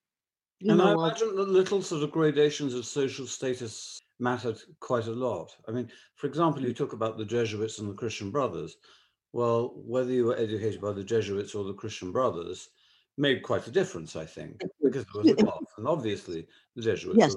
and 0.68 0.80
I 0.80 0.92
imagine 0.92 1.34
that 1.36 1.48
little 1.48 1.82
sort 1.82 2.04
of 2.04 2.12
gradations 2.12 2.74
of 2.74 2.86
social 2.86 3.26
status 3.26 4.00
mattered 4.20 4.58
quite 4.78 5.06
a 5.06 5.12
lot. 5.12 5.50
I 5.66 5.72
mean, 5.72 5.90
for 6.14 6.28
example, 6.28 6.62
you 6.62 6.72
talk 6.72 6.92
about 6.92 7.18
the 7.18 7.24
Jesuits 7.24 7.80
and 7.80 7.90
the 7.90 7.94
Christian 7.94 8.30
Brothers. 8.30 8.76
Well, 9.32 9.72
whether 9.74 10.12
you 10.12 10.26
were 10.26 10.36
educated 10.36 10.80
by 10.80 10.92
the 10.92 11.02
Jesuits 11.02 11.56
or 11.56 11.64
the 11.64 11.74
Christian 11.74 12.12
Brothers 12.12 12.68
made 13.16 13.42
quite 13.42 13.66
a 13.66 13.70
difference, 13.70 14.16
I 14.16 14.24
think, 14.24 14.60
because 14.82 15.04
there 15.12 15.22
was 15.22 15.32
a 15.32 15.44
gulf. 15.44 15.68
And 15.76 15.86
obviously, 15.86 16.46
the 16.76 16.82
Jesuits 16.82 17.18
yes. 17.18 17.34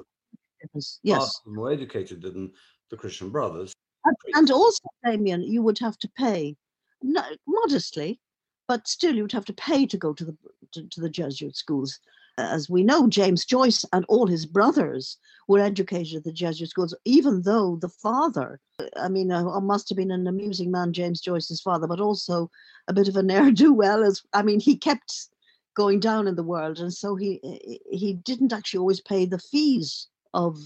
were 0.72 0.80
yes. 1.02 1.40
more 1.46 1.70
educated 1.70 2.22
than 2.22 2.52
the 2.90 2.96
Christian 2.96 3.30
Brothers. 3.30 3.72
And, 4.04 4.16
and 4.34 4.50
also, 4.50 4.84
Damian, 5.04 5.42
you 5.42 5.62
would 5.62 5.78
have 5.78 5.98
to 5.98 6.08
pay, 6.16 6.56
no, 7.02 7.22
modestly, 7.46 8.20
but 8.68 8.88
still 8.88 9.14
you 9.14 9.22
would 9.22 9.32
have 9.32 9.44
to 9.46 9.52
pay 9.52 9.86
to 9.86 9.96
go 9.96 10.12
to 10.12 10.24
the 10.24 10.36
to, 10.72 10.88
to 10.88 11.00
the 11.00 11.10
Jesuit 11.10 11.56
schools 11.56 12.00
as 12.38 12.68
we 12.68 12.82
know, 12.82 13.08
James 13.08 13.44
Joyce 13.44 13.84
and 13.92 14.04
all 14.08 14.26
his 14.26 14.44
brothers 14.44 15.16
were 15.48 15.60
educated 15.60 16.16
at 16.16 16.24
the 16.24 16.32
Jesuit 16.32 16.68
schools, 16.68 16.94
even 17.04 17.42
though 17.42 17.76
the 17.76 17.88
father, 17.88 18.60
I 18.96 19.08
mean, 19.08 19.32
uh, 19.32 19.60
must 19.60 19.88
have 19.88 19.96
been 19.96 20.10
an 20.10 20.26
amusing 20.26 20.70
man, 20.70 20.92
James 20.92 21.20
Joyce's 21.20 21.60
father, 21.60 21.86
but 21.86 22.00
also 22.00 22.50
a 22.88 22.92
bit 22.92 23.08
of 23.08 23.16
a 23.16 23.22
ne'er 23.22 23.50
do 23.50 23.72
well. 23.72 24.04
As 24.04 24.22
I 24.32 24.42
mean, 24.42 24.60
he 24.60 24.76
kept 24.76 25.28
going 25.76 26.00
down 26.00 26.26
in 26.26 26.36
the 26.36 26.42
world, 26.42 26.78
and 26.78 26.92
so 26.92 27.14
he 27.16 27.40
eh, 27.44 27.58
eh, 27.72 27.78
he 27.90 28.14
didn't 28.14 28.52
actually 28.52 28.78
always 28.78 29.00
pay 29.00 29.24
the 29.24 29.38
fees 29.38 30.08
of 30.34 30.58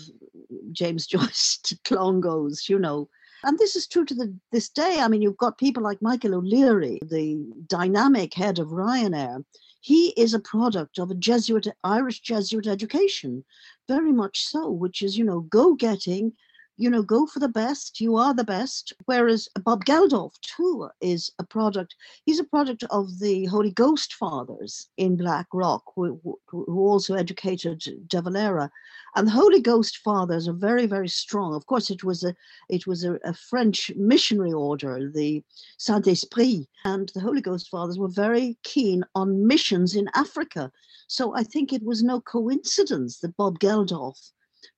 James 0.73 1.07
Joyce 1.15 1.59
to 1.65 1.77
Clongowes, 1.85 2.69
you 2.69 2.79
know. 2.79 3.09
And 3.43 3.59
this 3.59 3.75
is 3.75 3.87
true 3.87 4.05
to 4.05 4.15
the, 4.15 4.35
this 4.53 4.69
day. 4.69 5.01
I 5.01 5.09
mean, 5.09 5.23
you've 5.23 5.39
got 5.39 5.57
people 5.57 5.83
like 5.83 6.03
Michael 6.03 6.35
O'Leary, 6.35 6.99
the 7.03 7.43
dynamic 7.69 8.35
head 8.35 8.59
of 8.59 8.69
Ryanair 8.69 9.45
he 9.81 10.09
is 10.11 10.35
a 10.35 10.41
product 10.41 10.99
of 10.99 11.11
a 11.11 11.15
Jesuit, 11.15 11.67
Irish 11.83 12.21
Jesuit 12.21 12.67
education, 12.67 13.45
very 13.89 14.13
much 14.13 14.45
so, 14.45 14.71
which 14.71 15.01
is, 15.03 15.17
you 15.17 15.25
know, 15.25 15.41
go 15.41 15.75
getting, 15.75 16.35
you 16.81 16.89
know, 16.89 17.03
go 17.03 17.27
for 17.27 17.41
the 17.41 17.49
best. 17.49 18.01
You 18.01 18.17
are 18.17 18.33
the 18.33 18.43
best. 18.43 18.95
Whereas 19.05 19.51
Bob 19.67 19.85
Geldof, 19.85 20.33
too, 20.41 20.89
is 21.03 21.31
a 21.39 21.45
product, 21.45 21.95
he's 22.25 22.41
a 22.41 22.45
product 22.45 22.85
of 22.89 23.19
the 23.19 23.45
Holy 23.45 23.71
Ghost 23.71 24.15
Fathers 24.15 24.89
in 24.97 25.19
Blackrock, 25.19 25.83
who, 25.95 26.19
who 26.47 26.89
also 26.89 27.17
educated 27.17 27.85
De 28.09 28.23
Valera. 28.23 28.71
And 29.15 29.27
the 29.27 29.33
Holy 29.33 29.61
Ghost 29.61 29.99
Fathers 29.99 30.49
are 30.49 30.55
very, 30.55 30.87
very 30.87 31.09
strong. 31.09 31.53
Of 31.53 31.67
course, 31.67 31.91
it 31.91 32.03
was 32.03 32.25
a 32.25 32.35
it 32.71 32.87
was 32.87 33.05
a, 33.05 33.19
a 33.25 33.35
French 33.35 33.91
missionary 33.95 34.55
order, 34.55 35.11
the 35.11 35.45
Saint 35.77 36.07
Esprit, 36.07 36.67
and 36.87 37.11
the 37.11 37.21
Holy 37.21 37.43
Ghost 37.43 37.69
Fathers 37.69 37.99
were 37.99 38.09
very 38.09 38.57
keen 38.63 39.05
on 39.15 39.47
missions 39.47 39.97
in 39.97 40.09
Africa. 40.15 40.73
So 41.09 41.37
I 41.37 41.43
think 41.43 41.75
it 41.75 41.83
was 41.83 42.03
no 42.03 42.23
coincidence 42.23 43.19
that 43.19 43.37
Bob 43.37 43.59
Geldof 43.59 44.33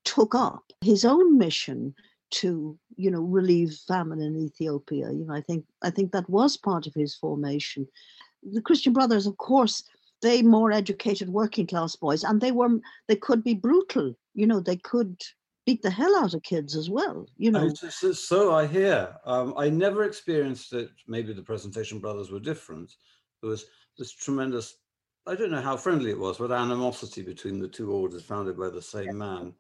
took 0.04 0.34
up 0.34 0.62
his 0.82 1.04
own 1.04 1.38
mission 1.38 1.94
to 2.32 2.78
you 2.96 3.10
know 3.10 3.20
relieve 3.20 3.74
famine 3.86 4.20
in 4.20 4.36
Ethiopia. 4.36 5.12
You 5.12 5.26
know, 5.26 5.34
I 5.34 5.42
think 5.42 5.64
I 5.82 5.90
think 5.90 6.12
that 6.12 6.28
was 6.28 6.56
part 6.56 6.86
of 6.86 6.94
his 6.94 7.14
formation. 7.14 7.86
The 8.42 8.62
Christian 8.62 8.92
Brothers, 8.92 9.26
of 9.26 9.36
course, 9.36 9.84
they 10.22 10.42
more 10.42 10.72
educated 10.72 11.28
working 11.28 11.66
class 11.66 11.94
boys, 11.94 12.24
and 12.24 12.40
they 12.40 12.52
were 12.52 12.80
they 13.08 13.16
could 13.16 13.44
be 13.44 13.54
brutal. 13.54 14.14
You 14.34 14.46
know, 14.46 14.60
they 14.60 14.76
could 14.76 15.20
beat 15.66 15.82
the 15.82 15.90
hell 15.90 16.16
out 16.16 16.34
of 16.34 16.42
kids 16.42 16.74
as 16.74 16.90
well. 16.90 17.26
You 17.36 17.52
know, 17.52 17.72
so, 17.74 18.12
so 18.12 18.54
I 18.54 18.66
hear. 18.66 19.14
Um, 19.24 19.54
I 19.56 19.68
never 19.68 20.04
experienced 20.04 20.72
it. 20.72 20.90
Maybe 21.06 21.32
the 21.32 21.42
Presentation 21.42 21.98
Brothers 22.00 22.30
were 22.30 22.40
different. 22.40 22.92
There 23.40 23.50
was 23.50 23.66
this 23.98 24.12
tremendous. 24.12 24.74
I 25.26 25.36
don't 25.36 25.52
know 25.52 25.60
how 25.60 25.76
friendly 25.76 26.10
it 26.10 26.18
was, 26.18 26.38
but 26.38 26.50
animosity 26.50 27.22
between 27.22 27.60
the 27.60 27.68
two 27.68 27.92
orders 27.92 28.24
founded 28.24 28.58
by 28.58 28.70
the 28.70 28.82
same 28.82 29.18
man 29.18 29.54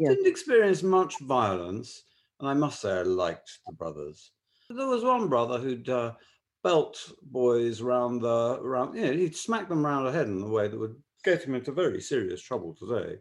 yeah. 0.00 0.10
didn't 0.10 0.26
experience 0.26 0.82
much 0.82 1.18
violence, 1.20 2.04
and 2.40 2.48
I 2.48 2.54
must 2.54 2.80
say 2.80 2.90
I 2.90 3.02
liked 3.02 3.58
the 3.66 3.72
brothers. 3.72 4.32
There 4.68 4.86
was 4.86 5.04
one 5.04 5.28
brother 5.28 5.58
who'd 5.58 5.88
uh, 5.88 6.12
belt 6.62 7.12
boys 7.22 7.80
around 7.80 8.20
the 8.20 8.58
round. 8.62 8.96
You 8.96 9.06
know, 9.06 9.12
he'd 9.12 9.36
smack 9.36 9.68
them 9.68 9.86
around 9.86 10.04
the 10.04 10.12
head 10.12 10.26
in 10.26 10.42
a 10.42 10.48
way 10.48 10.68
that 10.68 10.78
would 10.78 10.96
get 11.24 11.42
him 11.42 11.54
into 11.54 11.72
very 11.72 12.00
serious 12.00 12.40
trouble 12.40 12.74
today. 12.74 13.18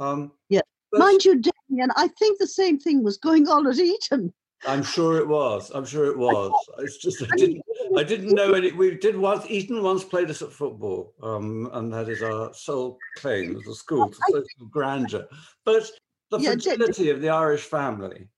Um, 0.00 0.32
yeah, 0.48 0.60
but, 0.90 1.00
mind 1.00 1.24
you, 1.24 1.34
Damian, 1.34 1.90
I 1.96 2.08
think 2.18 2.38
the 2.38 2.46
same 2.46 2.78
thing 2.78 3.02
was 3.02 3.18
going 3.18 3.48
on 3.48 3.66
at 3.66 3.78
Eton. 3.78 4.32
I'm 4.66 4.82
sure 4.82 5.18
it 5.18 5.28
was. 5.28 5.70
I'm 5.70 5.84
sure 5.84 6.06
it 6.06 6.18
was. 6.18 6.52
It's 6.78 6.98
just 6.98 7.22
I 7.22 7.36
didn't. 7.36 7.62
I 7.96 8.02
didn't 8.02 8.34
know 8.34 8.54
any. 8.54 8.72
We 8.72 8.96
did 8.96 9.16
once. 9.16 9.46
Eton 9.48 9.82
once 9.82 10.04
played 10.04 10.30
us 10.30 10.42
at 10.42 10.52
football, 10.52 11.14
um, 11.22 11.70
and 11.72 11.92
that 11.92 12.08
is 12.08 12.22
our 12.22 12.52
sole 12.52 12.98
claim 13.16 13.56
as 13.56 13.66
a 13.66 13.74
school 13.74 14.10
to 14.10 14.18
social 14.30 14.66
grandeur. 14.70 15.28
But 15.64 15.88
the 16.30 16.38
yeah, 16.38 16.50
fragility 16.50 17.10
of 17.10 17.20
the 17.20 17.28
Irish 17.28 17.62
family. 17.62 18.28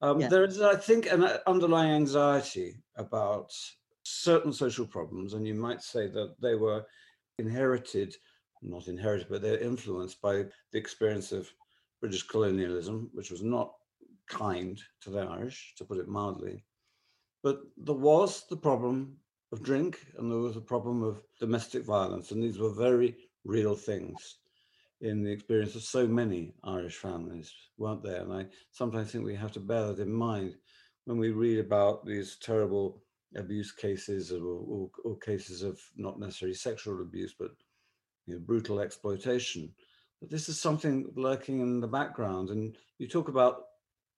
Um, 0.00 0.20
yeah. 0.20 0.28
There 0.28 0.44
is, 0.44 0.60
I 0.60 0.74
think, 0.74 1.06
an 1.06 1.24
underlying 1.46 1.92
anxiety 1.92 2.82
about 2.96 3.52
certain 4.02 4.52
social 4.52 4.86
problems, 4.86 5.34
and 5.34 5.46
you 5.46 5.54
might 5.54 5.80
say 5.80 6.08
that 6.08 6.34
they 6.42 6.56
were 6.56 6.84
inherited, 7.38 8.16
not 8.62 8.88
inherited, 8.88 9.28
but 9.30 9.42
they're 9.42 9.58
influenced 9.58 10.20
by 10.20 10.44
the 10.72 10.78
experience 10.78 11.30
of 11.30 11.48
British 12.00 12.24
colonialism, 12.24 13.10
which 13.14 13.30
was 13.30 13.42
not 13.42 13.74
kind 14.28 14.80
to 15.02 15.10
the 15.10 15.20
Irish, 15.20 15.74
to 15.78 15.84
put 15.84 15.98
it 15.98 16.08
mildly. 16.08 16.64
But 17.42 17.60
there 17.76 17.94
was 17.94 18.44
the 18.48 18.56
problem 18.56 19.16
of 19.52 19.62
drink 19.62 19.98
and 20.16 20.30
there 20.30 20.38
was 20.38 20.56
a 20.56 20.60
problem 20.60 21.02
of 21.02 21.22
domestic 21.40 21.84
violence, 21.84 22.30
and 22.30 22.42
these 22.42 22.58
were 22.58 22.72
very 22.72 23.16
real 23.44 23.74
things 23.74 24.36
in 25.00 25.24
the 25.24 25.30
experience 25.30 25.74
of 25.74 25.82
so 25.82 26.06
many 26.06 26.54
Irish 26.62 26.96
families, 26.96 27.52
weren't 27.76 28.04
there? 28.04 28.22
And 28.22 28.32
I 28.32 28.46
sometimes 28.70 29.10
think 29.10 29.24
we 29.24 29.34
have 29.34 29.52
to 29.52 29.60
bear 29.60 29.88
that 29.88 29.98
in 29.98 30.12
mind 30.12 30.54
when 31.04 31.18
we 31.18 31.30
read 31.30 31.58
about 31.58 32.06
these 32.06 32.36
terrible 32.40 33.02
abuse 33.34 33.72
cases 33.72 34.32
or, 34.32 34.44
or, 34.44 34.90
or 35.04 35.18
cases 35.18 35.62
of 35.62 35.80
not 35.96 36.20
necessarily 36.20 36.54
sexual 36.54 37.00
abuse, 37.02 37.34
but 37.36 37.50
you 38.26 38.34
know, 38.34 38.40
brutal 38.40 38.78
exploitation. 38.78 39.72
But 40.20 40.30
this 40.30 40.48
is 40.48 40.60
something 40.60 41.10
lurking 41.16 41.60
in 41.60 41.80
the 41.80 41.88
background. 41.88 42.50
And 42.50 42.76
you 42.98 43.08
talk 43.08 43.28
about 43.28 43.64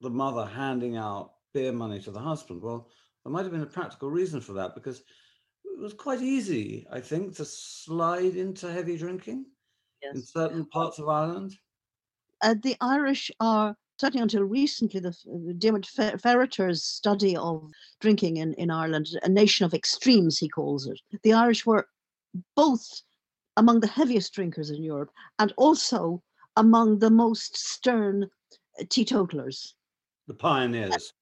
the 0.04 0.10
mother 0.10 0.46
handing 0.46 0.96
out 0.96 1.32
beer 1.52 1.72
money 1.72 2.00
to 2.00 2.10
the 2.10 2.20
husband. 2.20 2.62
Well, 2.62 2.88
there 3.24 3.32
might 3.32 3.42
have 3.42 3.52
been 3.52 3.62
a 3.62 3.66
practical 3.66 4.10
reason 4.10 4.40
for 4.40 4.52
that 4.52 4.74
because 4.74 5.02
it 5.64 5.80
was 5.80 5.94
quite 5.94 6.20
easy, 6.20 6.86
I 6.92 7.00
think, 7.00 7.34
to 7.36 7.44
slide 7.44 8.36
into 8.36 8.70
heavy 8.70 8.96
drinking 8.96 9.46
yes. 10.02 10.14
in 10.14 10.22
certain 10.22 10.66
parts 10.66 10.98
of 10.98 11.08
Ireland. 11.08 11.56
Uh, 12.42 12.54
the 12.62 12.76
Irish 12.80 13.30
are 13.40 13.74
certainly 13.98 14.22
until 14.22 14.42
recently, 14.42 15.00
the 15.00 15.14
Diarmaid 15.58 15.86
Ferriter's 16.20 16.84
study 16.84 17.36
of 17.36 17.70
drinking 18.00 18.38
in, 18.38 18.54
in 18.54 18.70
Ireland, 18.70 19.08
a 19.22 19.28
nation 19.28 19.64
of 19.64 19.74
extremes, 19.74 20.38
he 20.38 20.48
calls 20.48 20.86
it. 20.86 21.00
The 21.22 21.32
Irish 21.32 21.64
were 21.64 21.86
both 22.56 22.84
among 23.56 23.80
the 23.80 23.86
heaviest 23.86 24.34
drinkers 24.34 24.70
in 24.70 24.82
Europe 24.82 25.10
and 25.38 25.52
also 25.56 26.22
among 26.56 26.98
the 26.98 27.10
most 27.10 27.56
stern 27.56 28.28
teetotalers. 28.88 29.74
The 30.26 30.34
pioneers. 30.34 31.12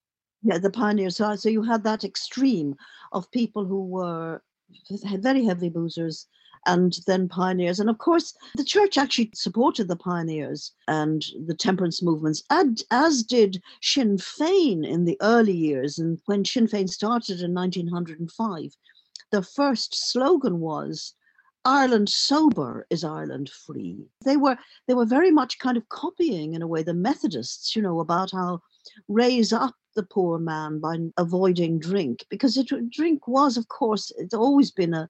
Yeah, 0.43 0.57
the 0.57 0.69
pioneers. 0.69 1.17
So, 1.17 1.35
so 1.35 1.49
you 1.49 1.63
had 1.63 1.83
that 1.83 2.03
extreme 2.03 2.75
of 3.11 3.31
people 3.31 3.65
who 3.65 3.85
were 3.85 4.41
very 4.89 5.45
heavy 5.45 5.69
boozers 5.69 6.27
and 6.65 6.97
then 7.07 7.27
pioneers. 7.27 7.79
And 7.79 7.89
of 7.89 7.97
course, 7.97 8.33
the 8.55 8.63
church 8.63 8.97
actually 8.97 9.31
supported 9.33 9.87
the 9.87 9.95
pioneers 9.95 10.71
and 10.87 11.23
the 11.45 11.55
temperance 11.55 12.01
movements, 12.01 12.43
and 12.49 12.81
as 12.91 13.23
did 13.23 13.61
Sinn 13.81 14.17
Féin 14.17 14.87
in 14.87 15.05
the 15.05 15.17
early 15.21 15.55
years. 15.55 15.99
And 15.99 16.19
when 16.25 16.45
Sinn 16.45 16.67
Féin 16.67 16.89
started 16.89 17.41
in 17.41 17.53
1905, 17.53 18.75
the 19.31 19.41
first 19.41 20.11
slogan 20.11 20.59
was 20.59 21.13
Ireland 21.65 22.09
sober 22.09 22.85
is 22.89 23.03
Ireland 23.03 23.49
free. 23.49 24.05
They 24.25 24.37
were 24.37 24.57
they 24.87 24.93
were 24.93 25.05
very 25.05 25.31
much 25.31 25.59
kind 25.59 25.77
of 25.77 25.87
copying 25.89 26.53
in 26.53 26.61
a 26.61 26.67
way 26.67 26.83
the 26.83 26.93
Methodists, 26.93 27.75
you 27.75 27.81
know, 27.81 27.99
about 27.99 28.31
how 28.31 28.61
raise 29.07 29.53
up 29.53 29.75
the 29.95 30.03
poor 30.03 30.39
man 30.39 30.79
by 30.79 30.97
avoiding 31.17 31.79
drink 31.79 32.25
because 32.29 32.57
it 32.57 32.69
drink 32.89 33.27
was 33.27 33.57
of 33.57 33.67
course 33.67 34.11
it's 34.17 34.33
always 34.33 34.71
been 34.71 34.93
a 34.93 35.07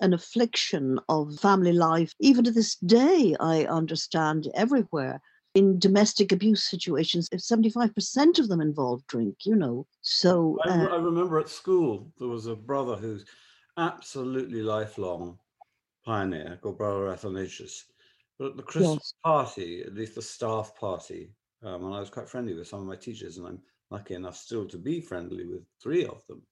an 0.00 0.12
affliction 0.12 0.98
of 1.08 1.38
family 1.38 1.72
life. 1.72 2.12
Even 2.20 2.44
to 2.44 2.50
this 2.50 2.76
day, 2.76 3.36
I 3.40 3.64
understand 3.64 4.48
everywhere 4.54 5.20
in 5.54 5.78
domestic 5.78 6.32
abuse 6.32 6.64
situations, 6.64 7.28
if 7.30 7.40
75% 7.40 8.38
of 8.38 8.48
them 8.48 8.60
involve 8.60 9.06
drink, 9.06 9.36
you 9.44 9.54
know. 9.54 9.86
So 10.00 10.58
uh, 10.66 10.70
I, 10.70 10.94
I, 10.94 10.96
remember 10.96 11.38
at 11.38 11.48
school 11.48 12.10
there 12.18 12.28
was 12.28 12.46
a 12.46 12.56
brother 12.56 12.96
who's 12.96 13.26
absolutely 13.76 14.62
lifelong 14.62 15.38
pioneer 16.04 16.58
called 16.62 16.78
Brother 16.78 17.08
Athanasius. 17.08 17.84
But 18.38 18.52
at 18.52 18.56
the 18.56 18.62
Christmas 18.62 19.14
yes. 19.14 19.14
party, 19.24 19.82
at 19.82 19.94
least 19.94 20.14
the 20.14 20.22
staff 20.22 20.74
party, 20.74 21.30
um, 21.62 21.84
and 21.84 21.94
I 21.94 22.00
was 22.00 22.10
quite 22.10 22.28
friendly 22.28 22.54
with 22.54 22.68
some 22.68 22.80
of 22.80 22.86
my 22.86 22.96
teachers, 22.96 23.38
and 23.38 23.46
I'm 23.46 23.60
lucky 23.90 24.14
enough 24.14 24.36
still 24.36 24.66
to 24.68 24.78
be 24.78 25.00
friendly 25.00 25.46
with 25.46 25.62
three 25.82 26.04
of 26.04 26.26
them. 26.26 26.42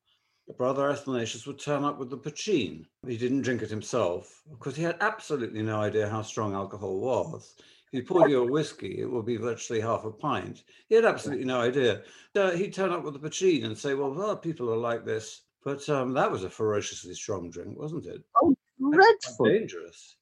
Brother 0.56 0.90
Athanasius 0.90 1.46
would 1.46 1.60
turn 1.60 1.84
up 1.84 1.98
with 1.98 2.10
the 2.10 2.18
poitín. 2.18 2.84
He 3.06 3.16
didn't 3.16 3.42
drink 3.42 3.62
it 3.62 3.70
himself 3.70 4.42
because 4.50 4.74
he 4.74 4.82
had 4.82 4.96
absolutely 5.00 5.62
no 5.62 5.80
idea 5.80 6.08
how 6.08 6.22
strong 6.22 6.54
alcohol 6.54 6.98
was. 6.98 7.54
If 7.92 8.00
he 8.00 8.02
poured 8.02 8.30
you 8.30 8.42
a 8.42 8.50
whiskey, 8.50 9.00
it 9.00 9.10
would 9.10 9.26
be 9.26 9.36
virtually 9.36 9.80
half 9.80 10.04
a 10.04 10.10
pint. 10.10 10.62
He 10.88 10.94
had 10.94 11.04
absolutely 11.04 11.44
no 11.44 11.60
idea. 11.60 12.02
So 12.34 12.56
he'd 12.56 12.74
turn 12.74 12.90
up 12.90 13.04
with 13.04 13.14
the 13.14 13.28
poitín 13.28 13.64
and 13.64 13.76
say, 13.76 13.94
well, 13.94 14.12
well, 14.12 14.36
people 14.36 14.72
are 14.72 14.76
like 14.76 15.04
this. 15.04 15.42
But 15.64 15.88
um, 15.88 16.14
that 16.14 16.30
was 16.30 16.44
a 16.44 16.50
ferociously 16.50 17.14
strong 17.14 17.50
drink, 17.50 17.78
wasn't 17.78 18.06
it? 18.06 18.22
Oh, 18.42 18.54
dreadful. 18.92 19.46
Dangerous. 19.46 20.16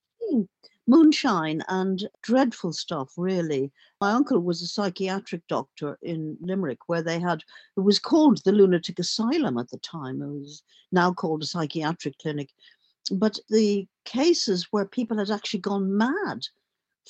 Moonshine 0.88 1.62
and 1.68 2.08
dreadful 2.22 2.72
stuff, 2.72 3.12
really. 3.18 3.70
My 4.00 4.12
uncle 4.12 4.40
was 4.40 4.62
a 4.62 4.66
psychiatric 4.66 5.46
doctor 5.46 5.98
in 6.00 6.38
Limerick, 6.40 6.88
where 6.88 7.02
they 7.02 7.20
had, 7.20 7.44
it 7.76 7.80
was 7.80 7.98
called 7.98 8.42
the 8.42 8.52
lunatic 8.52 8.98
asylum 8.98 9.58
at 9.58 9.68
the 9.68 9.78
time. 9.78 10.22
It 10.22 10.28
was 10.28 10.62
now 10.90 11.12
called 11.12 11.42
a 11.42 11.46
psychiatric 11.46 12.18
clinic. 12.18 12.54
But 13.12 13.38
the 13.50 13.86
cases 14.06 14.68
where 14.70 14.86
people 14.86 15.18
had 15.18 15.30
actually 15.30 15.60
gone 15.60 15.94
mad 15.94 16.46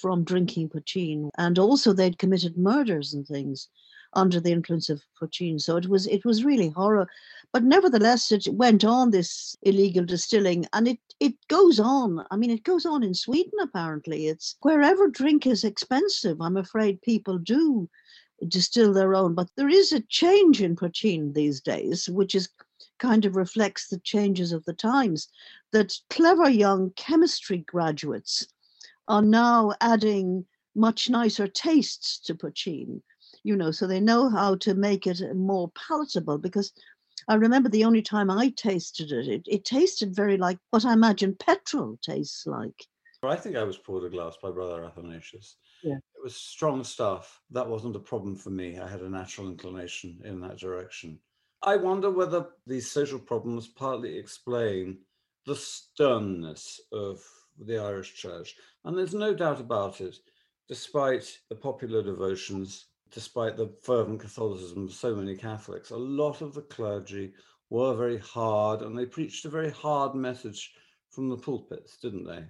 from 0.00 0.24
drinking 0.24 0.70
poitín, 0.70 1.30
and 1.38 1.56
also 1.56 1.92
they'd 1.92 2.18
committed 2.18 2.56
murders 2.56 3.14
and 3.14 3.26
things 3.26 3.68
under 4.14 4.40
the 4.40 4.52
influence 4.52 4.88
of 4.88 5.02
poitín. 5.20 5.60
So 5.60 5.76
it 5.76 5.88
was 5.88 6.06
it 6.08 6.24
was 6.24 6.44
really 6.44 6.70
horror. 6.70 7.08
But 7.52 7.64
nevertheless, 7.64 8.32
it 8.32 8.48
went 8.48 8.84
on 8.84 9.10
this 9.10 9.56
illegal 9.62 10.04
distilling, 10.04 10.66
and 10.72 10.88
it 10.88 10.98
it 11.20 11.34
goes 11.48 11.80
on. 11.80 12.24
I 12.30 12.36
mean, 12.36 12.50
it 12.50 12.62
goes 12.62 12.86
on 12.86 13.02
in 13.02 13.14
Sweden. 13.14 13.52
Apparently, 13.60 14.28
it's 14.28 14.56
wherever 14.60 15.08
drink 15.08 15.46
is 15.46 15.64
expensive. 15.64 16.40
I'm 16.40 16.56
afraid 16.56 17.02
people 17.02 17.38
do 17.38 17.88
distill 18.46 18.92
their 18.92 19.14
own. 19.14 19.34
But 19.34 19.50
there 19.56 19.68
is 19.68 19.92
a 19.92 20.00
change 20.00 20.62
in 20.62 20.76
poitín 20.76 21.34
these 21.34 21.60
days, 21.60 22.08
which 22.08 22.34
is 22.34 22.48
kind 22.98 23.24
of 23.24 23.36
reflects 23.36 23.88
the 23.88 23.98
changes 23.98 24.52
of 24.52 24.64
the 24.64 24.74
times. 24.74 25.28
That 25.72 25.98
clever 26.10 26.48
young 26.48 26.90
chemistry 26.92 27.58
graduates 27.58 28.46
are 29.08 29.22
now 29.22 29.72
adding 29.80 30.46
much 30.74 31.10
nicer 31.10 31.48
tastes 31.48 32.18
to 32.20 32.34
poitín 32.34 33.02
you 33.42 33.56
know, 33.56 33.70
so 33.70 33.86
they 33.86 34.00
know 34.00 34.28
how 34.28 34.56
to 34.56 34.74
make 34.74 35.06
it 35.06 35.22
more 35.34 35.70
palatable 35.70 36.38
because 36.38 36.72
I 37.28 37.34
remember 37.34 37.68
the 37.68 37.84
only 37.84 38.02
time 38.02 38.30
I 38.30 38.48
tasted 38.56 39.12
it, 39.12 39.28
it, 39.28 39.42
it 39.46 39.64
tasted 39.64 40.16
very 40.16 40.38
like 40.38 40.58
what 40.70 40.86
I 40.86 40.94
imagine 40.94 41.36
petrol 41.38 41.98
tastes 42.02 42.46
like. 42.46 42.86
I 43.22 43.36
think 43.36 43.56
I 43.56 43.64
was 43.64 43.76
poured 43.76 44.04
a 44.04 44.10
glass 44.10 44.36
by 44.42 44.50
Brother 44.50 44.84
Athanasius. 44.84 45.56
Yeah. 45.82 45.96
It 45.96 46.22
was 46.22 46.36
strong 46.36 46.84
stuff. 46.84 47.40
That 47.50 47.68
wasn't 47.68 47.96
a 47.96 48.00
problem 48.00 48.36
for 48.36 48.50
me. 48.50 48.78
I 48.78 48.88
had 48.88 49.02
a 49.02 49.10
natural 49.10 49.48
inclination 49.48 50.20
in 50.24 50.40
that 50.40 50.58
direction. 50.58 51.18
I 51.62 51.76
wonder 51.76 52.10
whether 52.10 52.46
these 52.66 52.90
social 52.90 53.18
problems 53.18 53.66
partly 53.66 54.16
explain 54.16 54.98
the 55.46 55.56
sternness 55.56 56.80
of 56.92 57.20
the 57.58 57.78
Irish 57.78 58.14
church. 58.14 58.54
And 58.84 58.96
there's 58.96 59.14
no 59.14 59.34
doubt 59.34 59.60
about 59.60 60.00
it, 60.00 60.16
despite 60.68 61.38
the 61.48 61.56
popular 61.56 62.02
devotions 62.02 62.86
despite 63.12 63.56
the 63.56 63.72
fervent 63.82 64.20
Catholicism 64.20 64.84
of 64.84 64.92
so 64.92 65.14
many 65.14 65.36
Catholics, 65.36 65.90
a 65.90 65.96
lot 65.96 66.42
of 66.42 66.54
the 66.54 66.62
clergy 66.62 67.32
were 67.70 67.94
very 67.94 68.18
hard 68.18 68.82
and 68.82 68.98
they 68.98 69.06
preached 69.06 69.44
a 69.44 69.50
very 69.50 69.70
hard 69.70 70.14
message 70.14 70.72
from 71.10 71.28
the 71.28 71.36
pulpits, 71.36 71.98
didn't 71.98 72.24
they? 72.24 72.44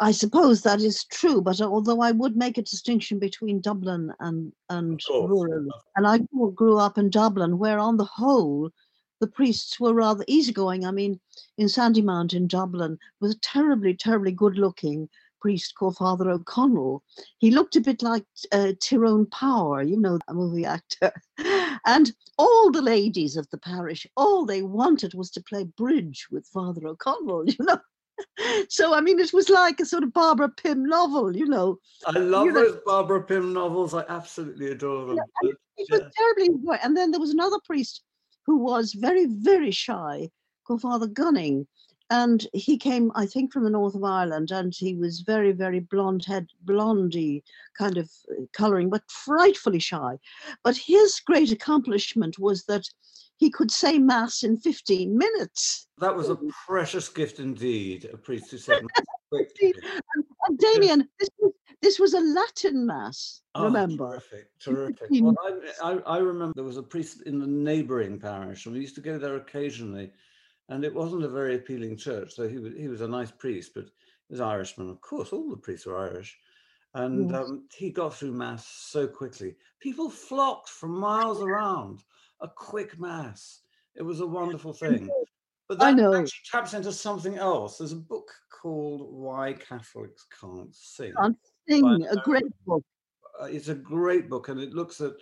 I 0.00 0.10
suppose 0.10 0.62
that 0.62 0.80
is 0.80 1.04
true, 1.04 1.40
but 1.40 1.60
although 1.60 2.00
I 2.00 2.10
would 2.10 2.36
make 2.36 2.58
a 2.58 2.62
distinction 2.62 3.20
between 3.20 3.60
Dublin 3.60 4.12
and 4.18 4.52
and 4.68 5.00
rural, 5.08 5.68
and 5.94 6.06
I 6.06 6.18
grew 6.54 6.78
up 6.78 6.98
in 6.98 7.10
Dublin, 7.10 7.58
where 7.58 7.78
on 7.78 7.96
the 7.96 8.04
whole, 8.04 8.70
the 9.20 9.28
priests 9.28 9.78
were 9.78 9.94
rather 9.94 10.24
easygoing. 10.26 10.84
I 10.84 10.90
mean, 10.90 11.20
in 11.58 11.68
Sandymount 11.68 12.34
in 12.34 12.48
Dublin 12.48 12.98
was 13.20 13.36
terribly, 13.40 13.94
terribly 13.94 14.32
good-looking 14.32 15.08
priest 15.44 15.74
called 15.74 15.94
Father 15.98 16.30
O'Connell. 16.30 17.02
He 17.36 17.50
looked 17.50 17.76
a 17.76 17.80
bit 17.82 18.02
like 18.02 18.24
uh, 18.50 18.72
Tyrone 18.80 19.26
Power, 19.26 19.82
you 19.82 20.00
know, 20.00 20.18
a 20.26 20.32
movie 20.32 20.64
actor. 20.64 21.12
and 21.86 22.10
all 22.38 22.70
the 22.70 22.80
ladies 22.80 23.36
of 23.36 23.46
the 23.50 23.58
parish, 23.58 24.06
all 24.16 24.46
they 24.46 24.62
wanted 24.62 25.12
was 25.12 25.30
to 25.32 25.42
play 25.42 25.64
bridge 25.64 26.28
with 26.30 26.46
Father 26.46 26.88
O'Connell, 26.88 27.44
you 27.50 27.56
know. 27.60 27.78
so 28.70 28.94
I 28.94 29.02
mean, 29.02 29.20
it 29.20 29.34
was 29.34 29.50
like 29.50 29.80
a 29.80 29.84
sort 29.84 30.02
of 30.02 30.14
Barbara 30.14 30.48
Pym 30.48 30.86
novel, 30.86 31.36
you 31.36 31.44
know. 31.44 31.76
I 32.06 32.18
love 32.18 32.46
you 32.46 32.52
those. 32.54 32.78
Barbara 32.86 33.22
Pym 33.22 33.52
novels. 33.52 33.92
I 33.92 34.04
absolutely 34.08 34.70
adore 34.70 35.08
them. 35.08 35.16
Yeah, 35.42 35.50
it 35.76 35.86
was 35.90 36.00
yeah. 36.00 36.08
terribly. 36.16 36.78
And 36.82 36.96
then 36.96 37.10
there 37.10 37.20
was 37.20 37.34
another 37.34 37.58
priest 37.66 38.02
who 38.46 38.56
was 38.56 38.94
very, 38.94 39.26
very 39.26 39.72
shy, 39.72 40.30
called 40.66 40.80
Father 40.80 41.06
Gunning, 41.06 41.66
and 42.10 42.46
he 42.52 42.76
came, 42.76 43.10
I 43.14 43.26
think, 43.26 43.52
from 43.52 43.64
the 43.64 43.70
north 43.70 43.94
of 43.94 44.04
Ireland, 44.04 44.50
and 44.50 44.74
he 44.74 44.94
was 44.94 45.20
very, 45.20 45.52
very 45.52 45.80
blonde 45.80 46.24
head, 46.24 46.48
blondie 46.62 47.42
kind 47.78 47.96
of 47.96 48.10
uh, 48.30 48.44
colouring, 48.52 48.90
but 48.90 49.10
frightfully 49.10 49.78
shy. 49.78 50.18
But 50.62 50.76
his 50.76 51.20
great 51.20 51.50
accomplishment 51.50 52.38
was 52.38 52.64
that 52.64 52.86
he 53.36 53.50
could 53.50 53.70
say 53.70 53.98
mass 53.98 54.42
in 54.42 54.58
15 54.58 55.16
minutes. 55.16 55.88
That 55.98 56.14
was 56.14 56.28
a 56.28 56.38
precious 56.66 57.08
gift 57.08 57.40
indeed, 57.40 58.08
a 58.12 58.16
priest 58.16 58.50
who 58.50 58.58
said 58.58 58.82
mass 58.82 59.06
quickly. 59.30 59.74
and, 60.14 60.24
and 60.46 60.58
Damian, 60.58 61.08
this, 61.18 61.30
this 61.80 61.98
was 61.98 62.14
a 62.14 62.20
Latin 62.20 62.86
mass, 62.86 63.40
oh, 63.54 63.64
remember? 63.64 64.10
Terrific, 64.10 64.48
terrific. 64.60 65.08
Well, 65.10 65.36
I, 65.82 65.92
I, 65.92 66.16
I 66.16 66.18
remember 66.18 66.52
there 66.54 66.64
was 66.64 66.76
a 66.76 66.82
priest 66.82 67.22
in 67.22 67.38
the 67.38 67.46
neighbouring 67.46 68.18
parish, 68.20 68.66
and 68.66 68.74
we 68.74 68.82
used 68.82 68.94
to 68.96 69.00
go 69.00 69.18
there 69.18 69.36
occasionally 69.36 70.12
and 70.68 70.84
it 70.84 70.94
wasn't 70.94 71.24
a 71.24 71.28
very 71.28 71.56
appealing 71.56 71.96
church. 71.96 72.34
So 72.34 72.48
he 72.48 72.58
was 72.58 72.74
he 72.76 72.88
was 72.88 73.00
a 73.00 73.08
nice 73.08 73.30
priest, 73.30 73.72
but 73.74 73.84
he 74.28 74.32
was 74.32 74.40
Irishman, 74.40 74.90
of 74.90 75.00
course. 75.00 75.32
All 75.32 75.50
the 75.50 75.56
priests 75.56 75.86
were 75.86 75.98
Irish, 75.98 76.36
and 76.94 77.30
yes. 77.30 77.40
um, 77.40 77.64
he 77.76 77.90
got 77.90 78.14
through 78.14 78.32
mass 78.32 78.66
so 78.66 79.06
quickly. 79.06 79.56
People 79.80 80.08
flocked 80.10 80.68
from 80.68 80.98
miles 80.98 81.42
around. 81.42 82.02
A 82.40 82.48
quick 82.48 82.98
mass. 82.98 83.60
It 83.94 84.02
was 84.02 84.20
a 84.20 84.26
wonderful 84.26 84.72
thing. 84.72 85.08
But 85.68 85.78
that 85.78 85.98
actually 85.98 86.30
taps 86.50 86.74
into 86.74 86.92
something 86.92 87.38
else. 87.38 87.78
There's 87.78 87.92
a 87.92 87.96
book 87.96 88.30
called 88.50 89.08
Why 89.10 89.54
Catholics 89.54 90.26
Can't 90.38 90.74
Sing. 90.74 91.14
Can't 91.18 91.38
sing. 91.68 92.06
A 92.10 92.16
great 92.16 92.44
book. 92.66 92.84
Uh, 93.40 93.46
it's 93.46 93.68
a 93.68 93.74
great 93.74 94.28
book, 94.28 94.48
and 94.48 94.60
it 94.60 94.74
looks 94.74 95.00
at 95.00 95.12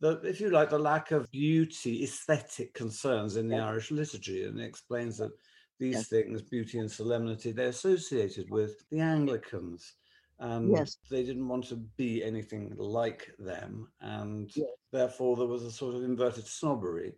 the, 0.00 0.20
if 0.22 0.40
you 0.40 0.50
like, 0.50 0.70
the 0.70 0.78
lack 0.78 1.10
of 1.10 1.30
beauty, 1.30 2.02
aesthetic 2.04 2.74
concerns 2.74 3.36
in 3.36 3.48
the 3.48 3.58
Irish 3.58 3.90
liturgy, 3.90 4.44
and 4.44 4.58
it 4.58 4.64
explains 4.64 5.18
that 5.18 5.32
these 5.78 5.96
yes. 5.96 6.08
things, 6.08 6.42
beauty 6.42 6.78
and 6.78 6.90
solemnity, 6.90 7.52
they're 7.52 7.68
associated 7.68 8.50
with 8.50 8.84
the 8.90 9.00
Anglicans 9.00 9.94
and 10.40 10.70
Yes. 10.70 10.96
they 11.10 11.22
didn't 11.22 11.48
want 11.48 11.64
to 11.68 11.76
be 11.76 12.24
anything 12.24 12.74
like 12.76 13.30
them, 13.38 13.92
and 14.00 14.50
Yes. 14.56 14.68
therefore 14.90 15.36
there 15.36 15.46
was 15.46 15.62
a 15.62 15.70
sort 15.70 15.94
of 15.94 16.02
inverted 16.02 16.46
snobbery, 16.46 17.14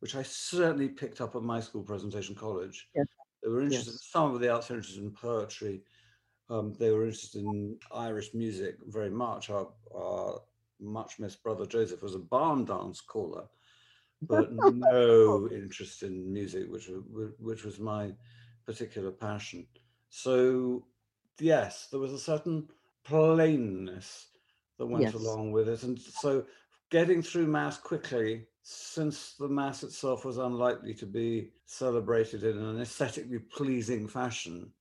which 0.00 0.14
I 0.14 0.22
certainly 0.22 0.90
picked 0.90 1.20
up 1.20 1.34
at 1.34 1.42
my 1.42 1.60
school 1.60 1.82
presentation 1.82 2.34
college. 2.34 2.90
They 3.42 3.48
were 3.48 3.62
interested. 3.62 3.94
Some 3.94 4.34
of 4.34 4.40
the 4.40 4.50
arts 4.50 4.68
were 4.68 4.76
interested 4.76 5.02
in 5.02 5.12
poetry. 5.12 5.82
Um, 6.50 6.74
they 6.74 6.90
were 6.90 7.04
interested 7.04 7.42
in 7.42 7.78
Irish 7.90 8.34
music 8.34 8.76
very 8.86 9.10
much. 9.10 9.48
Our, 9.48 9.72
our 9.94 10.42
much 10.80 11.18
missed 11.18 11.42
brother 11.42 11.66
Joseph 11.66 12.02
was 12.02 12.14
a 12.14 12.18
barn 12.20 12.64
dance 12.64 13.00
caller, 13.00 13.48
but 14.28 14.52
no 14.52 15.48
interest 15.50 16.02
in 16.02 16.32
music, 16.32 16.70
which 16.70 16.90
which 17.38 17.64
was 17.64 17.78
my 17.78 18.12
particular 18.66 19.10
passion. 19.10 19.66
So 20.10 20.86
yes, 21.40 21.88
there 21.90 22.00
was 22.00 22.12
a 22.12 22.18
certain 22.18 22.68
plainness 23.04 24.28
that 24.78 24.86
went 24.86 25.12
Yes. 25.12 25.14
along 25.14 25.52
with 25.52 25.68
it, 25.68 25.82
and 25.82 25.98
so 26.00 26.44
getting 26.90 27.22
through 27.22 27.46
mass 27.46 27.78
quickly, 27.78 28.46
since 28.62 29.34
the 29.34 29.48
mass 29.48 29.82
itself 29.82 30.24
was 30.24 30.38
unlikely 30.38 30.94
to 30.94 31.06
be 31.06 31.50
celebrated 31.66 32.44
in 32.44 32.58
an 32.58 32.80
aesthetically 32.80 33.38
pleasing 33.38 34.08
fashion, 34.08 34.72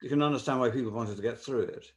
you 0.00 0.08
can 0.08 0.22
understand 0.22 0.60
why 0.60 0.70
people 0.70 0.92
wanted 0.92 1.16
to 1.16 1.22
get 1.22 1.38
through 1.38 1.62
it. 1.62 1.92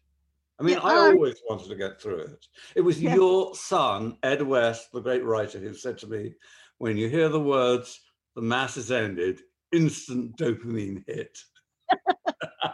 I 0.60 0.64
mean, 0.64 0.76
Yeah, 0.76 0.82
I 0.84 0.94
I- 0.94 1.12
always 1.12 1.42
wanted 1.50 1.68
to 1.70 1.76
get 1.76 2.02
through 2.02 2.20
it. 2.20 2.48
It 2.76 2.82
was 2.82 3.02
Yeah. 3.02 3.16
your 3.16 3.56
son, 3.56 4.18
Ed 4.24 4.42
West, 4.42 4.92
the 4.92 5.02
great 5.02 5.24
writer, 5.24 5.60
who 5.60 5.74
said 5.74 5.98
to 6.00 6.08
me, 6.08 6.34
when 6.78 6.98
you 6.98 7.10
hear 7.10 7.30
the 7.30 7.40
words, 7.40 8.00
the 8.36 8.42
mass 8.42 8.78
is 8.78 8.92
ended, 8.92 9.42
instant 9.72 10.38
dopamine 10.38 11.04
hit. 11.08 11.38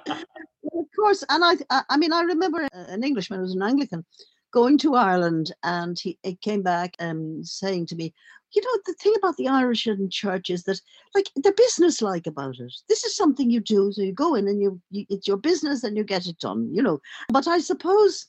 Of 0.07 0.87
course, 0.95 1.23
and 1.29 1.43
I, 1.43 1.83
I, 1.89 1.97
mean, 1.97 2.13
I 2.13 2.21
remember 2.21 2.63
uh, 2.63 2.85
an 2.87 3.03
Englishman 3.03 3.39
who 3.39 3.43
was 3.43 3.55
an 3.55 3.61
Anglican 3.63 4.05
going 4.51 4.77
to 4.79 4.95
Ireland, 4.95 5.53
and 5.63 5.97
he, 5.99 6.17
he 6.23 6.35
came 6.35 6.61
back 6.61 6.95
and 6.99 7.45
saying 7.47 7.87
to 7.87 7.95
me, 7.95 8.13
"You 8.53 8.61
know, 8.61 8.81
the 8.85 8.93
thing 8.93 9.13
about 9.17 9.37
the 9.37 9.47
Irish 9.47 9.87
in 9.87 10.09
church 10.09 10.49
is 10.49 10.63
that, 10.63 10.81
like, 11.15 11.31
they're 11.35 11.53
business-like 11.53 12.27
about 12.27 12.59
it. 12.59 12.73
This 12.87 13.03
is 13.03 13.15
something 13.15 13.49
you 13.49 13.59
do, 13.59 13.91
so 13.91 14.01
you 14.01 14.13
go 14.13 14.35
in 14.35 14.47
and 14.47 14.61
you, 14.61 14.81
you 14.89 15.05
it's 15.09 15.27
your 15.27 15.37
business 15.37 15.83
and 15.83 15.95
you 15.97 16.03
get 16.03 16.27
it 16.27 16.39
done, 16.39 16.73
you 16.73 16.81
know." 16.81 17.01
But 17.29 17.47
I 17.47 17.59
suppose, 17.59 18.27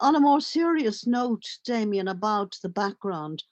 on 0.00 0.14
a 0.16 0.20
more 0.20 0.40
serious 0.40 1.06
note, 1.06 1.44
Damian, 1.64 2.08
about 2.08 2.58
the 2.62 2.68
background, 2.68 3.44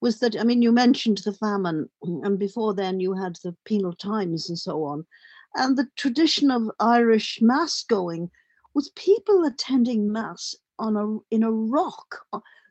was 0.00 0.20
that 0.20 0.36
I 0.38 0.44
mean, 0.44 0.62
you 0.62 0.72
mentioned 0.72 1.18
the 1.18 1.32
famine, 1.32 1.88
and 2.02 2.38
before 2.38 2.74
then 2.74 3.00
you 3.00 3.14
had 3.14 3.36
the 3.36 3.56
penal 3.64 3.92
times 3.94 4.48
and 4.48 4.58
so 4.58 4.84
on 4.84 5.06
and 5.54 5.76
the 5.76 5.88
tradition 5.96 6.50
of 6.50 6.70
Irish 6.78 7.40
mass 7.40 7.82
going 7.82 8.30
was 8.74 8.90
people 8.90 9.44
attending 9.44 10.12
mass 10.12 10.54
on 10.78 10.96
a 10.96 11.34
in 11.34 11.42
a 11.42 11.50
rock. 11.50 12.26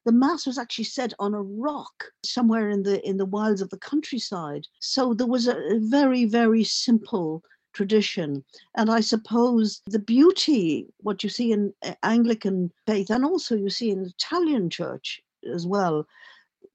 The 0.08 0.14
mass 0.14 0.48
was 0.48 0.58
actually 0.58 0.86
said 0.86 1.14
on 1.20 1.34
a 1.34 1.42
rock 1.42 2.06
somewhere 2.24 2.70
in 2.70 2.84
the 2.84 3.06
in 3.06 3.18
the 3.18 3.26
wilds 3.26 3.60
of 3.60 3.70
the 3.72 3.78
countryside. 3.78 4.66
So 4.80 5.14
there 5.14 5.28
was 5.28 5.50
a, 5.50 5.58
very 5.80 6.24
very 6.24 6.64
simple 6.64 7.44
tradition, 7.74 8.46
and 8.78 8.90
I 8.90 9.02
suppose 9.02 9.82
the 9.86 10.00
beauty 10.00 10.88
what 11.02 11.26
you 11.26 11.30
see 11.30 11.52
in 11.52 11.74
uh, 11.84 11.96
Anglican 12.04 12.72
faith 12.86 13.10
and 13.10 13.26
also 13.26 13.54
you 13.58 13.70
see 13.70 13.90
in 13.92 14.06
Italian 14.06 14.70
church 14.70 15.22
as 15.54 15.68
well. 15.68 16.08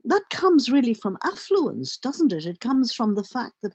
That 0.05 0.29
comes 0.29 0.71
really 0.71 0.93
from 0.93 1.17
affluence, 1.25 1.97
doesn't 1.97 2.35
it? 2.35 2.45
It 2.45 2.61
comes 2.61 2.93
from 2.93 3.15
the 3.15 3.25
fact 3.25 3.55
that 3.63 3.75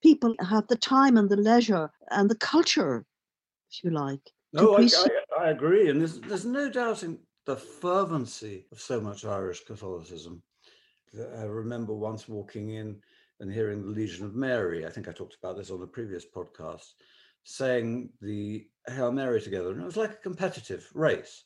people 0.00 0.36
have 0.38 0.68
the 0.68 0.76
time 0.76 1.16
and 1.16 1.28
the 1.28 1.42
leisure 1.50 1.90
and 2.12 2.30
the 2.30 2.36
culture, 2.36 3.04
if 3.68 3.82
you 3.82 3.90
like. 3.90 4.30
No, 4.52 4.76
I, 4.76 4.82
I, 4.82 5.46
I 5.46 5.50
agree. 5.50 5.88
And 5.88 6.00
there's, 6.00 6.20
there's 6.20 6.44
no 6.44 6.70
doubting 6.70 7.18
the 7.46 7.56
fervency 7.56 8.66
of 8.72 8.80
so 8.80 9.00
much 9.00 9.24
Irish 9.24 9.64
Catholicism. 9.64 10.42
I 11.38 11.42
remember 11.42 11.94
once 11.94 12.28
walking 12.28 12.70
in 12.70 13.00
and 13.40 13.52
hearing 13.52 13.82
the 13.82 13.88
Legion 13.88 14.24
of 14.24 14.34
Mary. 14.34 14.86
I 14.86 14.90
think 14.90 15.08
I 15.08 15.12
talked 15.12 15.36
about 15.42 15.56
this 15.56 15.70
on 15.70 15.82
a 15.82 15.86
previous 15.86 16.24
podcast, 16.24 16.86
saying 17.42 18.10
the 18.20 18.66
Hail 18.86 19.12
Mary 19.12 19.40
together. 19.40 19.70
And 19.72 19.82
it 19.82 19.84
was 19.84 19.96
like 19.96 20.12
a 20.12 20.16
competitive 20.16 20.88
race. 20.94 21.42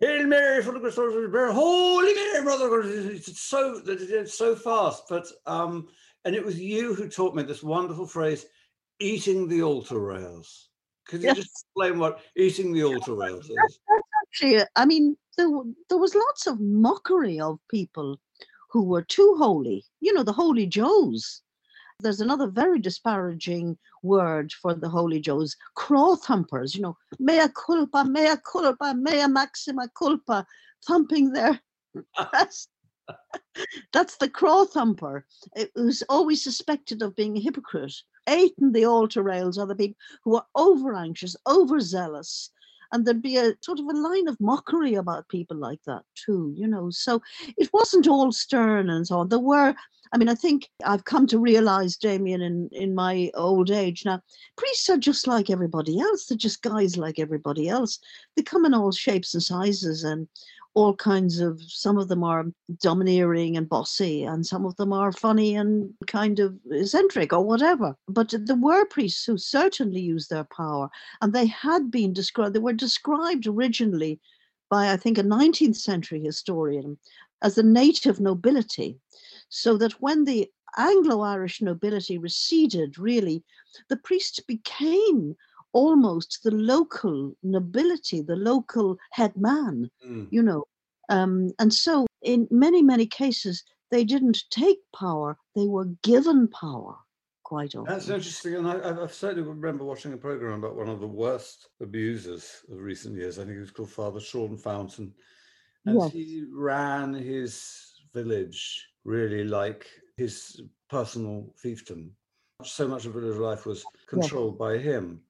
Hail 0.00 0.26
Mary, 0.26 0.62
full 0.62 0.76
of 0.76 0.82
grace, 0.82 0.96
Lord 0.96 1.10
is 1.12 1.16
with 1.16 1.32
thee. 1.32 1.52
Holy 1.52 2.14
Mary, 2.14 2.42
brother. 2.44 2.82
It's 2.84 3.40
so 3.40 3.80
it's 3.84 4.38
so 4.38 4.54
fast. 4.54 5.04
But 5.08 5.26
um, 5.46 5.88
and 6.24 6.34
it 6.34 6.44
was 6.44 6.58
you 6.58 6.94
who 6.94 7.08
taught 7.08 7.34
me 7.34 7.42
this 7.42 7.62
wonderful 7.62 8.06
phrase, 8.06 8.46
eating 9.00 9.48
the 9.48 9.62
altar 9.62 9.98
rails. 9.98 10.70
Could 11.06 11.22
you 11.22 11.28
Yes. 11.28 11.36
just 11.36 11.50
explain 11.50 11.98
what 11.98 12.20
eating 12.36 12.72
the 12.72 12.84
altar 12.84 13.14
rails 13.14 13.50
is? 13.50 13.80
Actually, 14.30 14.58
uh, 14.58 14.66
I 14.76 14.84
mean, 14.84 15.16
there, 15.36 15.48
there 15.88 15.98
was 15.98 16.14
lots 16.14 16.46
of 16.46 16.60
mockery 16.60 17.40
of 17.40 17.58
people 17.70 18.20
who 18.70 18.82
were 18.82 19.02
too 19.02 19.34
holy, 19.38 19.84
you 20.00 20.12
know, 20.12 20.22
the 20.22 20.32
holy 20.32 20.66
Joes. 20.66 21.42
There's 22.00 22.20
another 22.20 22.46
very 22.46 22.78
disparaging 22.78 23.78
word 24.02 24.52
for 24.52 24.74
the 24.74 24.88
holy 24.88 25.20
Joes, 25.20 25.56
craw 25.74 26.14
thumpers, 26.14 26.74
you 26.74 26.82
know, 26.82 26.96
mea 27.18 27.48
culpa, 27.48 28.04
mea 28.04 28.36
culpa, 28.44 28.94
mea 28.94 29.26
maxima 29.26 29.88
culpa, 29.98 30.46
thumping 30.86 31.32
their 31.32 31.58
breast. 32.30 32.68
That's 33.92 34.16
the 34.18 34.28
craw 34.28 34.64
thumper. 34.64 35.24
Eh, 35.56 35.64
it 35.74 35.80
was 35.80 36.02
always 36.08 36.44
suspected 36.44 37.02
of 37.02 37.16
being 37.16 37.36
a 37.36 37.40
hypocrite. 37.40 37.94
Eating 38.30 38.72
the 38.72 38.84
altar 38.84 39.22
rails 39.22 39.58
are 39.58 39.66
the 39.66 39.74
people 39.74 39.96
who 40.22 40.36
are 40.36 40.46
over 40.54 40.94
anxious, 40.94 41.34
overzealous, 41.46 42.50
and 42.92 43.04
there'd 43.04 43.22
be 43.22 43.36
a 43.36 43.54
sort 43.60 43.78
of 43.78 43.86
a 43.86 43.92
line 43.92 44.28
of 44.28 44.40
mockery 44.40 44.94
about 44.94 45.28
people 45.28 45.56
like 45.56 45.80
that 45.86 46.02
too, 46.14 46.52
you 46.56 46.66
know. 46.66 46.90
So 46.90 47.20
it 47.56 47.70
wasn't 47.72 48.08
all 48.08 48.32
stern 48.32 48.90
and 48.90 49.06
so 49.06 49.18
on. 49.18 49.28
There 49.28 49.38
were, 49.38 49.74
I 50.12 50.18
mean, 50.18 50.28
I 50.28 50.34
think 50.34 50.68
I've 50.84 51.04
come 51.04 51.26
to 51.28 51.38
realize, 51.38 51.96
Damian, 51.96 52.40
in 52.40 52.68
in 52.72 52.94
my 52.94 53.30
old 53.34 53.70
age 53.70 54.04
now, 54.04 54.22
priests 54.56 54.88
are 54.88 54.96
just 54.96 55.26
like 55.26 55.50
everybody 55.50 56.00
else. 56.00 56.26
They're 56.26 56.38
just 56.38 56.62
guys 56.62 56.96
like 56.96 57.18
everybody 57.18 57.68
else. 57.68 57.98
They 58.36 58.42
come 58.42 58.64
in 58.64 58.74
all 58.74 58.92
shapes 58.92 59.34
and 59.34 59.42
sizes 59.42 60.04
and 60.04 60.28
all 60.78 60.94
kinds 60.94 61.40
of 61.40 61.60
some 61.60 61.98
of 61.98 62.06
them 62.06 62.22
are 62.22 62.44
domineering 62.80 63.56
and 63.56 63.68
bossy 63.68 64.22
and 64.22 64.46
some 64.46 64.64
of 64.64 64.76
them 64.76 64.92
are 64.92 65.10
funny 65.10 65.56
and 65.56 65.92
kind 66.06 66.38
of 66.38 66.56
eccentric 66.70 67.32
or 67.32 67.44
whatever. 67.44 67.96
But 68.06 68.32
there 68.46 68.54
were 68.54 68.84
priests 68.84 69.24
who 69.24 69.38
certainly 69.38 70.00
used 70.00 70.30
their 70.30 70.44
power 70.44 70.88
and 71.20 71.32
they 71.32 71.46
had 71.46 71.90
been 71.90 72.12
described 72.12 72.54
they 72.54 72.60
were 72.60 72.84
described 72.86 73.48
originally 73.48 74.20
by 74.70 74.92
i 74.92 74.96
think 74.96 75.18
a 75.18 75.24
19th 75.24 75.80
century 75.90 76.20
historian 76.20 76.96
as 77.42 77.56
the 77.56 77.64
native 77.64 78.20
nobility. 78.20 79.00
So 79.48 79.76
that 79.78 80.00
when 80.00 80.26
the 80.26 80.48
anglo-irish 80.76 81.60
nobility 81.60 82.18
receded 82.18 82.98
really 82.98 83.42
the 83.88 83.96
priests 83.96 84.38
became 84.38 85.34
almost 85.72 86.40
the 86.44 86.50
local 86.50 87.36
nobility 87.42 88.22
the 88.22 88.36
local 88.36 88.96
head 89.12 89.32
man 89.36 89.90
Mm. 90.06 90.28
you 90.30 90.42
know 90.42 90.64
um, 91.10 91.50
and 91.58 91.72
so 91.72 92.06
in 92.22 92.46
many 92.50 92.82
many 92.82 93.06
cases 93.06 93.64
they 93.90 94.04
didn't 94.04 94.44
take 94.50 94.78
power 94.94 95.36
they 95.54 95.66
were 95.66 95.86
given 96.02 96.48
power 96.48 96.96
quite 97.42 97.74
often 97.74 97.86
That's 97.86 98.08
interesting, 98.10 98.56
and 98.56 98.68
I, 98.68 99.04
I- 99.04 99.06
certainly 99.06 99.48
remember 99.48 99.84
watching 99.84 100.12
a 100.12 100.18
program 100.18 100.58
about 100.58 100.76
one 100.76 100.88
of 100.90 101.00
the 101.00 101.06
worst 101.06 101.68
abusers 101.80 102.62
of 102.70 102.78
recent 102.78 103.16
years. 103.16 103.38
I 103.38 103.44
think 103.44 103.56
it 103.56 103.60
was 103.60 103.70
called 103.70 103.90
Father 103.90 104.20
Sean 104.20 104.58
Fortune, 104.58 105.14
and 105.86 105.96
Yes. 105.98 106.12
he 106.12 106.44
ran 106.52 107.14
his 107.14 107.94
village 108.12 108.86
really 109.04 109.44
like 109.44 109.86
his 110.18 110.60
personal 110.90 111.54
fiefdom. 111.62 112.10
So 112.64 112.86
much 112.88 113.06
of 113.06 113.14
village 113.14 113.38
life 113.38 113.64
was 113.64 113.86
controlled 114.06 114.58
by 114.58 114.76
him, 114.76 115.22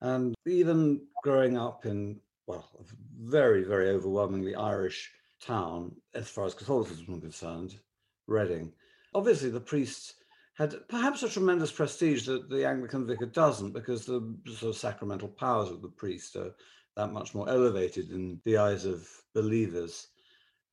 and 0.00 0.34
even 0.46 1.06
growing 1.22 1.56
up 1.56 1.86
in 1.86 2.20
well, 2.46 2.68
a 2.78 2.84
very 3.18 3.64
very 3.64 3.90
overwhelmingly 3.90 4.54
Irish 4.54 5.10
town 5.40 5.94
as 6.14 6.28
far 6.28 6.46
as 6.46 6.54
Catholicism 6.54 7.06
was 7.08 7.20
concerned, 7.20 7.78
Reading. 8.26 8.72
Obviously, 9.14 9.50
the 9.50 9.60
priests 9.60 10.14
had 10.56 10.74
perhaps 10.88 11.22
a 11.22 11.28
tremendous 11.28 11.70
prestige 11.70 12.26
that 12.26 12.48
the 12.48 12.66
Anglican 12.66 13.06
vicar 13.06 13.26
doesn't, 13.26 13.72
because 13.72 14.06
the 14.06 14.36
sort 14.46 14.74
of 14.74 14.76
sacramental 14.76 15.28
powers 15.28 15.70
of 15.70 15.82
the 15.82 15.88
priest 15.88 16.34
are 16.36 16.54
that 16.96 17.12
much 17.12 17.34
more 17.34 17.48
elevated 17.48 18.10
in 18.10 18.40
the 18.44 18.56
eyes 18.56 18.86
of 18.86 19.06
believers. 19.34 20.08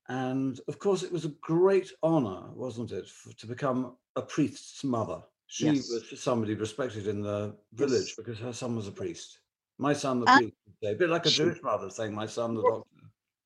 And 0.08 0.60
of 0.68 0.80
course, 0.80 1.04
it 1.04 1.12
was 1.12 1.26
a 1.26 1.36
great 1.42 1.92
honor, 2.02 2.50
wasn't 2.54 2.92
it, 2.92 3.06
f 3.06 3.36
to 3.38 3.48
become 3.48 3.98
a 4.16 4.22
priest's 4.22 4.84
mother. 4.84 5.22
She 5.54 5.66
Yes. 5.68 5.88
was 5.88 6.20
somebody 6.20 6.56
respected 6.56 7.06
in 7.06 7.22
the 7.22 7.56
village 7.74 8.08
Yes. 8.08 8.16
because 8.16 8.40
her 8.40 8.54
son 8.54 8.76
was 8.76 8.88
a 8.88 8.92
priest. 8.92 9.38
My 9.78 9.94
son, 9.94 10.22
the 10.22 10.26
And 10.28 10.40
priest, 10.40 10.56
a 10.84 10.96
bit 10.96 11.12
like 11.12 11.28
a 11.28 11.30
she- 11.30 11.44
Jewish 11.44 11.62
mother 11.62 11.92
saying, 11.92 12.12
"My 12.16 12.26
son, 12.26 12.56
the 12.56 12.64
Yes. 12.64 12.72
doctor." 12.72 12.90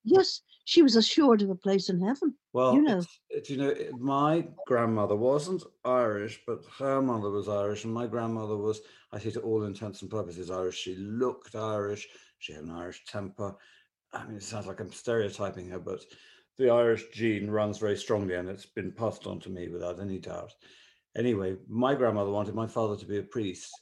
yes 0.06 0.42
she 0.64 0.82
was 0.82 0.96
assured 0.96 1.42
of 1.42 1.50
a 1.50 1.56
place 1.56 1.90
in 1.90 2.00
heaven 2.00 2.34
Well, 2.54 2.76
You 2.76 2.82
know. 2.82 3.00
it's, 3.00 3.20
it's, 3.30 3.50
you 3.50 3.58
know, 3.58 3.68
it- 3.68 3.94
my 3.98 4.48
grandmother 4.66 5.18
wasn't 5.18 5.64
Irish, 5.84 6.42
but 6.48 6.64
her 6.80 7.02
mother 7.02 7.30
was 7.30 7.50
Irish, 7.50 7.84
and 7.84 7.94
my 7.94 8.08
grandmother 8.08 8.56
was, 8.56 8.80
I 9.12 9.20
say, 9.20 9.32
to 9.32 9.42
all 9.42 9.64
intents 9.66 10.02
and 10.02 10.10
purposes, 10.10 10.50
Irish. 10.50 10.78
She 10.78 10.96
looked 10.96 11.56
Irish. 11.56 12.08
She 12.40 12.54
had 12.54 12.64
an 12.64 12.72
Irish 12.72 13.04
temper, 13.04 13.58
I 14.14 14.26
mean, 14.26 14.38
it 14.38 14.44
sounds 14.44 14.66
like 14.66 14.80
I'm 14.80 14.94
stereotyping 14.94 15.68
her, 15.72 15.80
but 15.80 16.06
the 16.58 16.70
Irish 16.70 17.10
gene 17.12 17.52
runs 17.52 17.78
very 17.80 17.98
strongly 17.98 18.36
and 18.36 18.48
it's 18.48 18.66
been 18.66 18.94
passed 18.94 19.28
on 19.28 19.42
to 19.42 19.50
me 19.50 19.68
without 19.68 20.00
any 20.00 20.18
doubt. 20.20 20.56
Anyway, 21.18 21.58
my 21.68 21.96
grandmother 21.96 22.30
wanted 22.30 22.54
my 22.54 22.68
father 22.68 22.96
to 22.96 23.06
be 23.06 23.18
a 23.18 23.24
priest. 23.24 23.82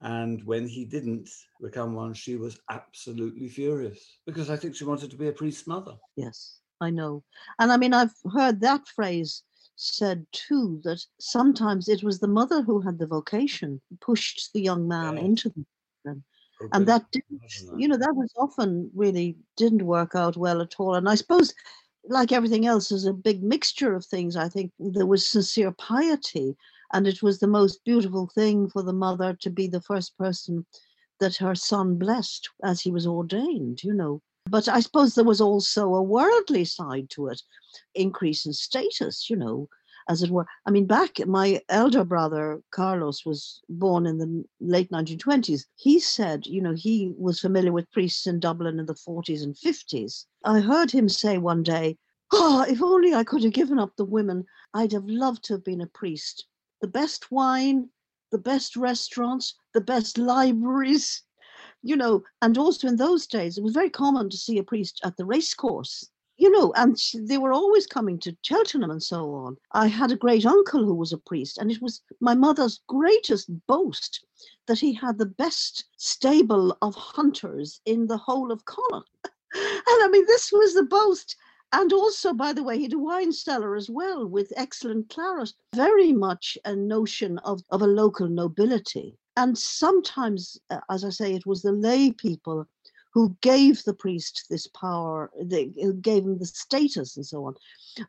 And 0.00 0.44
when 0.44 0.68
he 0.68 0.84
didn't 0.84 1.28
become 1.60 1.94
one, 1.94 2.14
she 2.14 2.36
was 2.36 2.60
absolutely 2.70 3.48
furious 3.48 4.20
because 4.26 4.48
I 4.48 4.56
think 4.56 4.76
she 4.76 4.84
wanted 4.84 5.10
to 5.10 5.16
be 5.16 5.26
a 5.26 5.32
priest's 5.32 5.66
mother. 5.66 5.96
Yes, 6.14 6.60
I 6.80 6.90
know. 6.90 7.24
And 7.58 7.72
I 7.72 7.76
mean, 7.76 7.92
I've 7.92 8.14
heard 8.32 8.60
that 8.60 8.86
phrase 8.86 9.42
said 9.74 10.24
too 10.32 10.80
that 10.84 11.04
sometimes 11.18 11.88
it 11.88 12.04
was 12.04 12.20
the 12.20 12.28
mother 12.28 12.62
who 12.62 12.80
had 12.80 12.98
the 12.98 13.06
vocation, 13.06 13.80
pushed 14.00 14.52
the 14.52 14.60
young 14.60 14.86
man 14.86 15.16
Yes. 15.16 15.24
into 15.24 15.48
the 15.50 15.64
and, 16.04 16.22
Oh, 16.60 16.68
and 16.72 16.86
that 16.86 17.04
didn't, 17.12 17.40
that. 17.40 17.78
you 17.78 17.86
know, 17.86 17.96
that 17.96 18.16
was 18.16 18.32
often 18.36 18.90
really 18.94 19.36
didn't 19.56 19.82
work 19.82 20.14
out 20.16 20.36
well 20.36 20.60
at 20.60 20.74
all. 20.78 20.94
And 20.96 21.08
I 21.08 21.14
suppose, 21.14 21.54
like 22.08 22.32
everything 22.32 22.66
else, 22.66 22.90
is 22.90 23.04
a 23.04 23.12
big 23.12 23.42
mixture 23.42 23.94
of 23.94 24.04
things. 24.04 24.36
I 24.36 24.48
think 24.48 24.72
there 24.78 25.06
was 25.06 25.26
sincere 25.26 25.72
piety, 25.72 26.56
and 26.92 27.06
it 27.06 27.22
was 27.22 27.38
the 27.38 27.46
most 27.46 27.84
beautiful 27.84 28.26
thing 28.26 28.68
for 28.68 28.82
the 28.82 28.92
mother 28.92 29.36
to 29.40 29.50
be 29.50 29.66
the 29.66 29.82
first 29.82 30.16
person 30.16 30.66
that 31.20 31.36
her 31.36 31.54
son 31.54 31.96
blessed 31.96 32.48
as 32.64 32.80
he 32.80 32.90
was 32.90 33.06
ordained, 33.06 33.82
you 33.82 33.92
know. 33.92 34.22
But 34.46 34.68
I 34.68 34.80
suppose 34.80 35.14
there 35.14 35.24
was 35.24 35.40
also 35.40 35.94
a 35.94 36.02
worldly 36.02 36.64
side 36.64 37.10
to 37.10 37.28
it, 37.28 37.42
increase 37.94 38.46
in 38.46 38.52
status, 38.52 39.28
you 39.28 39.36
know, 39.36 39.68
as 40.08 40.22
it 40.22 40.30
were. 40.30 40.46
I 40.66 40.70
mean, 40.70 40.86
back 40.86 41.24
my 41.26 41.60
elder 41.68 42.04
brother 42.04 42.62
Carlos 42.70 43.26
was 43.26 43.60
born 43.68 44.06
in 44.06 44.18
the 44.18 44.44
late 44.60 44.90
1920s. 44.90 45.66
He 45.76 46.00
said, 46.00 46.46
you 46.46 46.62
know, 46.62 46.74
he 46.74 47.12
was 47.16 47.40
familiar 47.40 47.72
with 47.72 47.90
priests 47.90 48.26
in 48.26 48.40
Dublin 48.40 48.78
in 48.78 48.86
the 48.86 48.94
40s 48.94 49.42
and 49.42 49.54
50s. 49.54 50.24
I 50.44 50.60
heard 50.60 50.90
him 50.90 51.08
say 51.08 51.38
one 51.38 51.62
day, 51.62 51.98
Oh, 52.30 52.64
if 52.68 52.82
only 52.82 53.14
I 53.14 53.24
could 53.24 53.42
have 53.42 53.54
given 53.54 53.78
up 53.78 53.96
the 53.96 54.04
women, 54.04 54.44
I'd 54.74 54.92
have 54.92 55.08
loved 55.08 55.44
to 55.44 55.54
have 55.54 55.64
been 55.64 55.80
a 55.80 55.86
priest. 55.86 56.46
The 56.80 56.88
best 56.88 57.30
wine, 57.30 57.88
the 58.30 58.38
best 58.38 58.76
restaurants, 58.76 59.54
the 59.72 59.80
best 59.80 60.18
libraries, 60.18 61.22
you 61.82 61.96
know, 61.96 62.22
and 62.42 62.58
also 62.58 62.86
in 62.86 62.96
those 62.96 63.26
days, 63.26 63.56
it 63.56 63.64
was 63.64 63.72
very 63.72 63.90
common 63.90 64.28
to 64.28 64.36
see 64.36 64.58
a 64.58 64.62
priest 64.62 65.00
at 65.04 65.16
the 65.16 65.24
racecourse, 65.24 66.10
you 66.38 66.50
know, 66.50 66.72
and 66.76 66.96
they 67.14 67.36
were 67.36 67.52
always 67.52 67.86
coming 67.86 68.18
to 68.20 68.36
Cheltenham 68.42 68.90
and 68.90 69.02
so 69.02 69.34
on. 69.34 69.56
I 69.72 69.88
had 69.88 70.12
a 70.12 70.16
great 70.16 70.46
uncle 70.46 70.84
who 70.84 70.94
was 70.94 71.12
a 71.12 71.18
priest, 71.18 71.58
and 71.58 71.70
it 71.70 71.82
was 71.82 72.00
my 72.20 72.34
mother's 72.34 72.80
greatest 72.86 73.50
boast 73.66 74.24
that 74.66 74.78
he 74.78 74.92
had 74.92 75.18
the 75.18 75.26
best 75.26 75.84
stable 75.96 76.78
of 76.80 76.94
hunters 76.94 77.80
in 77.86 78.06
the 78.06 78.16
whole 78.16 78.52
of 78.52 78.64
Connacht. 78.66 79.10
and 79.24 79.32
I 80.04 80.08
mean, 80.12 80.26
this 80.26 80.52
was 80.52 80.74
the 80.74 80.84
boast. 80.84 81.36
And 81.72 81.92
also, 81.92 82.32
by 82.32 82.52
the 82.52 82.62
way, 82.62 82.78
he 82.78 82.84
had 82.84 82.92
a 82.94 82.98
wine 82.98 83.32
cellar 83.32 83.74
as 83.74 83.90
well 83.90 84.26
with 84.26 84.52
excellent 84.56 85.10
claret, 85.10 85.52
very 85.74 86.12
much 86.12 86.56
a 86.64 86.74
notion 86.74 87.38
of, 87.38 87.62
of 87.70 87.82
a 87.82 87.86
local 87.86 88.28
nobility. 88.28 89.18
And 89.36 89.58
sometimes, 89.58 90.58
uh, 90.70 90.80
as 90.88 91.04
I 91.04 91.10
say, 91.10 91.34
it 91.34 91.46
was 91.46 91.62
the 91.62 91.72
lay 91.72 92.12
people 92.12 92.66
who 93.18 93.36
gave 93.40 93.82
the 93.82 93.94
priest 93.94 94.46
this 94.48 94.68
power, 94.68 95.28
they 95.42 95.64
gave 96.02 96.22
him 96.22 96.38
the 96.38 96.46
status 96.46 97.16
and 97.16 97.26
so 97.26 97.46
on. 97.46 97.54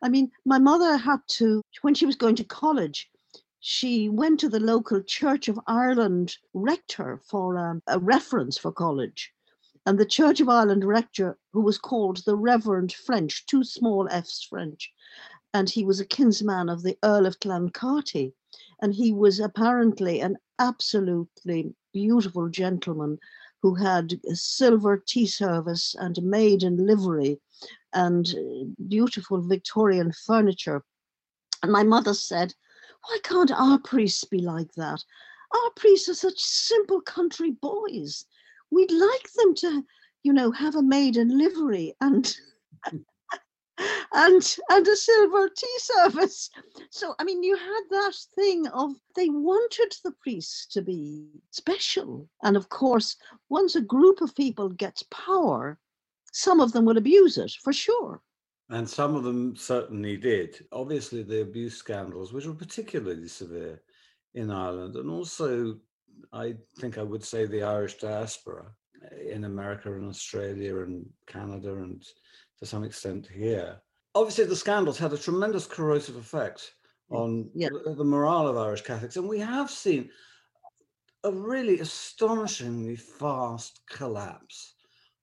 I 0.02 0.08
mean, 0.08 0.30
my 0.44 0.60
mother 0.60 0.96
had 0.96 1.18
to, 1.38 1.62
when 1.82 1.94
she 1.94 2.06
was 2.06 2.14
going 2.14 2.36
to 2.36 2.44
college, 2.44 3.10
she 3.58 4.08
went 4.08 4.38
to 4.38 4.48
the 4.48 4.60
local 4.60 5.02
Church 5.02 5.48
of 5.48 5.58
Ireland 5.66 6.36
rector 6.54 7.20
for 7.28 7.58
um, 7.58 7.82
a 7.88 7.98
reference 7.98 8.56
for 8.56 8.70
college. 8.70 9.32
And 9.84 9.98
the 9.98 10.06
Church 10.06 10.40
of 10.40 10.48
Ireland 10.48 10.84
rector, 10.84 11.36
who 11.52 11.62
was 11.62 11.76
called 11.76 12.18
the 12.18 12.36
Reverend 12.36 12.92
French, 12.92 13.46
two 13.46 13.64
small 13.64 14.06
F's 14.12 14.44
French, 14.44 14.92
and 15.52 15.68
he 15.68 15.82
was 15.84 15.98
a 15.98 16.06
kinsman 16.06 16.68
of 16.68 16.84
the 16.84 16.96
Earl 17.02 17.26
of 17.26 17.40
Clancarty. 17.40 18.32
And 18.80 18.94
he 18.94 19.12
was 19.12 19.40
apparently 19.40 20.20
an 20.20 20.36
absolutely 20.60 21.74
beautiful 21.92 22.48
gentleman 22.48 23.18
who 23.62 23.74
had 23.74 24.20
a 24.30 24.34
silver 24.34 25.02
tea 25.06 25.26
service 25.26 25.94
and 25.98 26.16
a 26.18 26.22
maid 26.22 26.62
in 26.62 26.86
livery 26.86 27.40
and 27.92 28.34
uh, 28.36 28.82
beautiful 28.88 29.40
Victorian 29.40 30.12
furniture. 30.12 30.84
And 31.62 31.72
my 31.72 31.82
mother 31.82 32.14
said, 32.14 32.54
Why 33.06 33.18
can't 33.22 33.50
our 33.50 33.78
priests 33.78 34.24
be 34.24 34.38
like 34.38 34.72
that? 34.74 35.04
Our 35.52 35.70
priests 35.76 36.08
are 36.08 36.14
such 36.14 36.38
simple 36.38 37.00
country 37.00 37.50
boys. 37.50 38.24
We'd 38.70 38.92
like 38.92 39.32
them 39.32 39.54
to, 39.56 39.84
you 40.22 40.32
know, 40.32 40.52
have 40.52 40.76
a 40.76 40.82
maid 40.82 41.16
in 41.16 41.36
livery 41.36 41.94
and 42.00 42.34
and 44.12 44.56
and 44.68 44.86
a 44.86 44.96
silver 44.96 45.48
tea 45.48 45.78
service. 45.78 46.50
So 46.90 47.14
I 47.18 47.24
mean, 47.24 47.42
you 47.42 47.56
had 47.56 47.82
that 47.90 48.14
thing 48.34 48.66
of 48.68 48.92
they 49.16 49.28
wanted 49.28 49.94
the 50.04 50.12
priests 50.22 50.66
to 50.72 50.82
be 50.82 51.26
special, 51.50 52.28
and 52.42 52.56
of 52.56 52.68
course, 52.68 53.16
once 53.48 53.76
a 53.76 53.80
group 53.80 54.20
of 54.20 54.34
people 54.34 54.68
gets 54.68 55.02
power, 55.10 55.78
some 56.32 56.60
of 56.60 56.72
them 56.72 56.84
will 56.84 56.98
abuse 56.98 57.38
it 57.38 57.52
for 57.62 57.72
sure. 57.72 58.22
And 58.68 58.88
some 58.88 59.16
of 59.16 59.24
them 59.24 59.56
certainly 59.56 60.16
did. 60.16 60.64
Obviously, 60.70 61.24
the 61.24 61.42
abuse 61.42 61.76
scandals, 61.76 62.32
which 62.32 62.46
were 62.46 62.54
particularly 62.54 63.26
severe 63.26 63.82
in 64.34 64.50
Ireland, 64.50 64.94
and 64.94 65.10
also, 65.10 65.78
I 66.32 66.54
think 66.78 66.96
I 66.96 67.02
would 67.02 67.24
say, 67.24 67.46
the 67.46 67.64
Irish 67.64 67.98
diaspora 67.98 68.66
in 69.28 69.44
America 69.44 69.92
and 69.92 70.08
Australia 70.08 70.80
and 70.80 71.06
Canada 71.26 71.74
and 71.74 72.04
to 72.60 72.66
some 72.66 72.84
extent 72.84 73.26
here. 73.26 73.80
Obviously, 74.14 74.44
the 74.44 74.56
scandals 74.56 74.98
had 74.98 75.12
a 75.12 75.18
tremendous 75.18 75.66
corrosive 75.66 76.16
effect 76.16 76.74
on 77.10 77.50
Yeah. 77.54 77.68
the 77.96 78.04
morale 78.04 78.46
of 78.48 78.56
Irish 78.56 78.82
Catholics. 78.82 79.16
And 79.16 79.28
we 79.28 79.38
have 79.40 79.70
seen 79.70 80.10
a 81.24 81.32
really 81.32 81.80
astonishingly 81.80 82.96
fast 82.96 83.86
collapse 83.86 84.74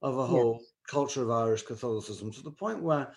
of 0.01 0.17
a 0.17 0.25
Yeah. 0.25 0.29
whole 0.29 0.63
culture 0.87 1.23
of 1.23 1.31
Irish 1.31 1.63
Catholicism 1.63 2.31
to 2.31 2.41
the 2.41 2.51
point 2.51 2.81
where, 2.83 3.15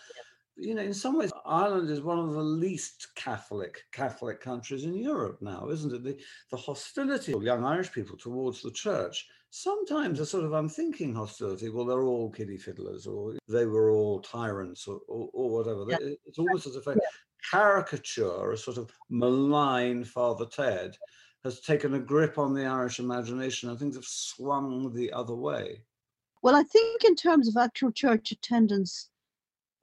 you 0.57 0.75
know, 0.75 0.83
in 0.83 0.95
some 0.95 1.17
ways, 1.19 1.33
Ireland 1.45 1.91
is 1.91 2.01
one 2.03 2.19
of 2.19 2.33
the 2.33 2.43
least 2.43 3.15
Catholic 3.15 3.85
Catholic 3.93 4.41
countries 4.41 4.85
in 4.85 4.95
Europe 4.95 5.43
now, 5.43 5.69
isn't 5.71 5.95
it? 5.95 6.03
The, 6.05 6.23
the 6.51 6.57
hostility 6.57 7.33
of 7.33 7.43
young 7.43 7.65
Irish 7.65 7.93
people 7.93 8.17
towards 8.17 8.63
the 8.63 8.73
church, 8.73 9.29
sometimes 9.51 10.21
a 10.21 10.27
sort 10.27 10.45
of 10.45 10.53
unthinking 10.53 11.15
hostility. 11.15 11.69
Well, 11.69 11.85
they're 11.85 12.05
all 12.05 12.31
kiddie 12.31 12.57
fiddlers, 12.57 13.07
or 13.07 13.35
they 13.49 13.67
were 13.67 13.91
all 13.91 14.21
tyrants, 14.21 14.87
or, 14.87 15.01
or, 15.09 15.29
or 15.33 15.51
whatever. 15.51 15.85
Yeah. 15.89 16.15
It's 16.25 16.39
almost 16.39 16.67
as 16.67 16.77
if 16.77 16.87
a 16.87 16.97
caricature, 17.51 18.53
a 18.53 18.57
sort 18.57 18.79
of 18.79 18.91
malign 19.11 20.05
Father 20.05 20.47
Ted, 20.47 20.97
has 21.45 21.61
taken 21.61 21.95
a 21.95 21.99
grip 21.99 22.39
on 22.39 22.55
the 22.55 22.67
Irish 22.67 22.99
imagination 22.99 23.71
and 23.71 23.79
things 23.79 23.97
have 23.97 24.05
swung 24.05 24.93
the 24.93 25.13
other 25.13 25.35
way. 25.35 25.83
Well, 26.43 26.55
I 26.55 26.63
think 26.63 27.05
in 27.05 27.17
terms 27.17 27.49
of 27.49 27.57
actual 27.57 27.93
church 27.93 28.31
attendance, 28.31 29.11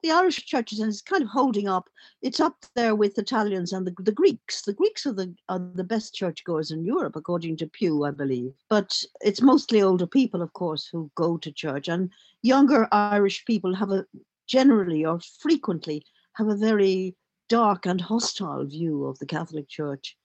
the 0.02 0.10
Irish 0.10 0.44
church 0.44 0.72
is 0.72 1.02
kind 1.02 1.22
of 1.22 1.28
holding 1.28 1.68
up. 1.68 1.88
It's 2.22 2.40
up 2.40 2.56
there 2.74 2.94
with 2.94 3.18
Italians 3.18 3.72
and 3.72 3.86
the, 3.86 3.94
the 3.98 4.12
Greeks. 4.12 4.62
The 4.62 4.72
Greeks 4.72 5.06
are 5.06 5.12
the 5.12 5.34
are 5.48 5.58
the 5.58 5.84
best 5.84 6.14
churchgoers 6.14 6.70
in 6.70 6.84
Europe, 6.84 7.16
according 7.16 7.56
to 7.58 7.66
Pew, 7.66 8.04
I 8.04 8.10
believe. 8.10 8.52
But 8.68 9.02
it's 9.20 9.42
mostly 9.42 9.82
older 9.82 10.06
people, 10.06 10.42
of 10.42 10.52
course, 10.52 10.86
who 10.86 11.10
go 11.14 11.36
to 11.38 11.52
church, 11.52 11.88
and 11.88 12.10
younger 12.42 12.88
Irish 12.92 13.44
people 13.44 13.74
have 13.74 13.90
a 13.90 14.04
generally 14.46 15.04
or 15.04 15.20
frequently 15.40 16.04
have 16.34 16.48
a 16.48 16.56
very 16.56 17.16
dark 17.48 17.86
and 17.86 18.00
hostile 18.00 18.64
view 18.64 19.04
of 19.04 19.18
the 19.18 19.26
Catholic 19.26 19.68
Church 19.68 20.16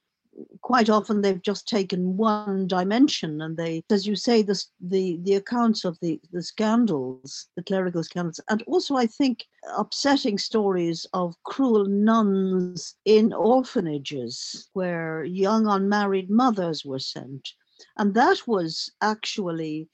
quite 0.61 0.89
often 0.89 1.21
they've 1.21 1.41
just 1.41 1.67
taken 1.67 2.17
one 2.17 2.67
dimension 2.67 3.41
and 3.41 3.57
they 3.57 3.83
as 3.89 4.07
you 4.07 4.15
say 4.15 4.41
the 4.41 4.65
the 4.81 5.35
accounts 5.35 5.85
of 5.85 5.97
the 6.01 6.19
the 6.31 6.41
scandals 6.41 7.47
the 7.55 7.63
clerical 7.63 8.03
scandals 8.03 8.39
and 8.49 8.63
also 8.63 8.95
i 8.95 9.05
think 9.05 9.45
upsetting 9.77 10.37
stories 10.37 11.05
of 11.13 11.35
cruel 11.43 11.85
nuns 11.85 12.95
in 13.05 13.33
orphanages 13.33 14.69
where 14.73 15.23
young 15.23 15.67
unmarried 15.67 16.29
mothers 16.29 16.83
were 16.85 16.99
sent. 16.99 17.49
And 17.97 18.13
that 18.13 18.47
was 18.47 18.91
actually 19.01 19.89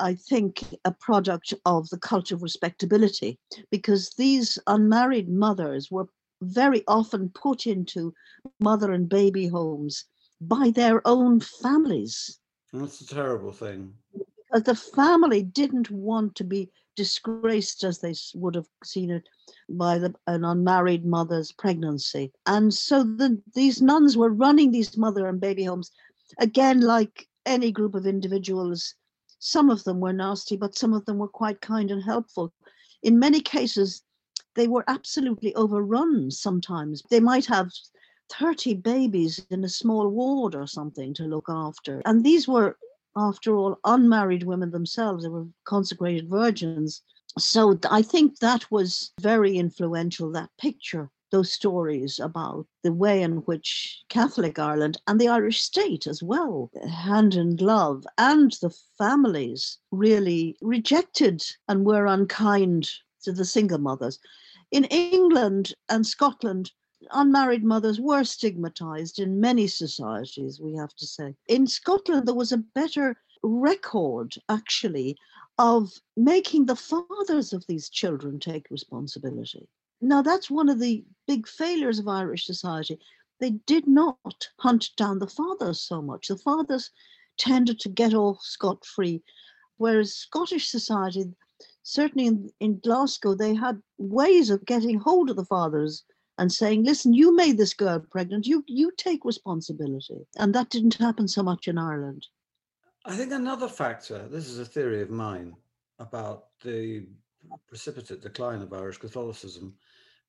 I 0.00 0.14
think, 0.14 0.64
a 0.84 0.92
product 0.92 1.52
of 1.64 1.88
the 1.88 1.98
cult 1.98 2.30
of 2.30 2.42
respectability, 2.42 3.38
because 3.70 4.10
these 4.10 4.56
unmarried 4.68 5.28
mothers 5.28 5.90
were 5.90 6.08
very 6.42 6.84
often 6.86 7.30
put 7.30 7.66
into 7.66 8.14
mother 8.60 8.92
and 8.92 9.08
baby 9.08 9.46
homes 9.46 10.04
by 10.40 10.70
their 10.70 11.06
own 11.06 11.40
families. 11.40 12.38
That's 12.72 13.00
a 13.00 13.06
terrible 13.06 13.52
thing. 13.52 13.94
Because 14.14 14.64
the 14.64 14.74
family 14.74 15.42
didn't 15.42 15.90
want 15.90 16.34
to 16.36 16.44
be 16.44 16.70
disgraced 16.96 17.84
as 17.84 17.98
they 17.98 18.14
would 18.34 18.54
have 18.54 18.68
seen 18.84 19.10
it 19.10 19.28
by 19.68 19.98
the, 19.98 20.14
an 20.26 20.44
unmarried 20.44 21.04
mother's 21.04 21.52
pregnancy. 21.52 22.32
And 22.46 22.72
so 22.72 23.02
the, 23.02 23.40
these 23.54 23.80
nuns 23.82 24.16
were 24.16 24.30
running 24.32 24.70
these 24.70 24.96
mother 24.96 25.26
and 25.26 25.40
baby 25.40 25.64
homes, 25.64 25.90
again, 26.38 26.80
like 26.80 27.28
any 27.46 27.70
group 27.72 27.94
of 27.94 28.06
individuals 28.06 28.94
Some 29.38 29.70
of 29.70 29.84
them 29.84 30.00
were 30.00 30.12
nasty, 30.12 30.56
but 30.56 30.76
some 30.76 30.92
of 30.92 31.04
them 31.04 31.18
were 31.18 31.28
quite 31.28 31.60
kind 31.60 31.90
and 31.90 32.02
helpful. 32.02 32.52
In 33.02 33.18
many 33.18 33.40
cases, 33.40 34.02
they 34.58 34.68
were 34.68 34.84
absolutely 34.88 35.54
overrun 35.54 36.30
sometimes. 36.32 37.02
They 37.10 37.20
might 37.20 37.46
have 37.46 37.70
30 38.32 38.74
babies 38.74 39.46
in 39.50 39.62
a 39.62 39.68
small 39.68 40.08
ward 40.08 40.56
or 40.56 40.66
something 40.66 41.14
to 41.14 41.24
look 41.24 41.46
after. 41.48 42.02
And 42.04 42.24
these 42.24 42.48
were, 42.48 42.76
after 43.16 43.54
all, 43.54 43.78
unmarried 43.84 44.42
women 44.42 44.72
themselves. 44.72 45.22
They 45.22 45.28
were 45.28 45.46
consecrated 45.64 46.28
virgins. 46.28 47.02
So 47.38 47.78
I 47.88 48.02
think 48.02 48.40
that 48.40 48.68
was 48.70 49.12
very 49.20 49.56
influential, 49.56 50.32
that 50.32 50.50
picture 50.58 51.08
those 51.30 51.52
stories 51.52 52.18
about 52.18 52.66
the 52.82 52.92
way 52.92 53.22
in 53.22 53.36
which 53.48 54.02
Catholic 54.08 54.58
Ireland 54.58 55.00
and 55.06 55.20
the 55.20 55.28
Irish 55.28 55.60
state 55.60 56.06
as 56.06 56.22
well, 56.22 56.70
hand 56.90 57.34
in 57.34 57.54
glove, 57.54 58.04
and 58.16 58.50
the 58.60 58.74
families 58.96 59.78
really 59.92 60.56
rejected 60.60 61.44
and 61.68 61.84
were 61.84 62.06
unkind 62.06 62.90
to 63.22 63.32
the 63.32 63.44
single 63.44 63.78
mothers. 63.78 64.18
In 64.70 64.84
England 64.84 65.74
and 65.88 66.06
Scotland, 66.06 66.72
unmarried 67.12 67.64
mothers 67.64 67.98
were 68.00 68.24
stigmatized 68.24 69.18
in 69.18 69.40
many 69.40 69.66
societies, 69.66 70.60
we 70.60 70.74
have 70.74 70.94
to 70.96 71.06
say. 71.06 71.34
In 71.46 71.66
Scotland, 71.66 72.28
there 72.28 72.34
was 72.34 72.52
a 72.52 72.58
better 72.58 73.16
record, 73.42 74.34
actually, 74.48 75.16
of 75.56 76.00
making 76.16 76.66
the 76.66 76.76
fathers 76.76 77.52
of 77.52 77.66
these 77.66 77.88
children 77.88 78.38
take 78.38 78.70
responsibility. 78.70 79.66
Now, 80.00 80.22
that's 80.22 80.50
one 80.50 80.68
of 80.68 80.78
the 80.78 81.04
big 81.26 81.48
failures 81.48 81.98
of 81.98 82.06
Irish 82.06 82.44
society. 82.44 83.00
They 83.40 83.50
did 83.50 83.86
not 83.86 84.48
hunt 84.58 84.90
down 84.96 85.18
the 85.18 85.26
fathers 85.26 85.80
so 85.80 86.02
much. 86.02 86.28
The 86.28 86.36
fathers 86.36 86.90
tended 87.38 87.80
to 87.80 87.88
get 87.88 88.12
off 88.12 88.42
scot 88.42 88.84
free, 88.84 89.22
whereas 89.78 90.14
Scottish 90.14 90.68
society, 90.68 91.32
certainly 91.88 92.26
in, 92.26 92.50
in 92.60 92.78
Glasgow, 92.80 93.34
they 93.34 93.54
had 93.54 93.82
ways 93.96 94.50
of 94.50 94.66
getting 94.66 94.98
hold 94.98 95.30
of 95.30 95.36
the 95.36 95.44
fathers 95.44 96.04
and 96.36 96.52
saying, 96.52 96.84
listen, 96.84 97.14
you 97.14 97.34
made 97.34 97.56
this 97.56 97.72
girl 97.74 97.98
pregnant, 98.10 98.46
you, 98.46 98.62
you 98.66 98.92
take 98.96 99.24
responsibility. 99.24 100.26
And 100.36 100.54
that 100.54 100.70
didn't 100.70 100.94
happen 100.94 101.26
so 101.26 101.42
much 101.42 101.66
in 101.66 101.78
Ireland. 101.78 102.26
I 103.06 103.16
think 103.16 103.32
another 103.32 103.68
factor, 103.68 104.28
this 104.28 104.48
is 104.48 104.58
a 104.58 104.66
theory 104.66 105.00
of 105.00 105.08
mine 105.08 105.56
about 105.98 106.48
the 106.62 107.06
precipitate 107.66 108.20
decline 108.20 108.60
of 108.60 108.72
Irish 108.72 108.98
Catholicism, 108.98 109.74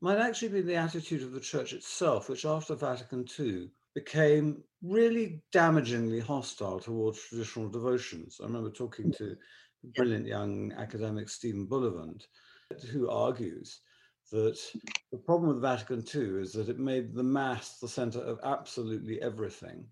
might 0.02 0.18
actually 0.18 0.48
be 0.48 0.62
the 0.62 0.76
attitude 0.76 1.24
of 1.24 1.34
the 1.34 1.42
church 1.42 1.74
itself, 1.74 2.30
which 2.30 2.46
after 2.46 2.74
Vatican 2.74 3.26
II 3.38 3.70
became 3.94 4.64
really 4.82 5.42
damagingly 5.52 6.22
hostile 6.22 6.80
towards 6.80 7.22
traditional 7.22 7.68
devotions. 7.68 8.40
I 8.42 8.46
remember 8.46 8.70
talking 8.70 9.12
to 9.14 9.36
brilliant 9.96 10.26
young 10.26 10.72
academic 10.74 11.30
Stephen 11.30 11.66
Bullivant, 11.66 12.28
who 12.92 13.10
argues 13.10 13.82
that 14.32 14.60
the 15.12 15.18
problem 15.18 15.50
with 15.50 15.62
Vatican 15.62 16.04
II 16.14 16.42
is 16.42 16.54
that 16.54 16.70
it 16.70 16.80
made 16.80 17.14
the 17.14 17.24
Mass 17.24 17.80
the 17.80 17.88
center 17.88 18.20
of 18.20 18.40
absolutely 18.44 19.22
everything. 19.22 19.86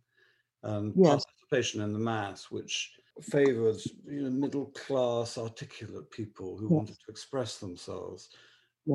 And 0.64 0.94
yes. 0.96 1.24
participation 1.26 1.82
in 1.82 1.94
the 1.94 2.00
Mass, 2.00 2.52
which 2.52 2.92
favored 3.22 3.78
you 4.06 4.22
know, 4.22 4.30
middle 4.30 4.68
class, 4.68 5.38
articulate 5.38 6.12
people 6.12 6.58
who 6.58 6.66
yes. 6.66 6.72
wanted 6.72 6.96
to 6.96 7.10
express 7.12 7.58
themselves, 7.58 8.30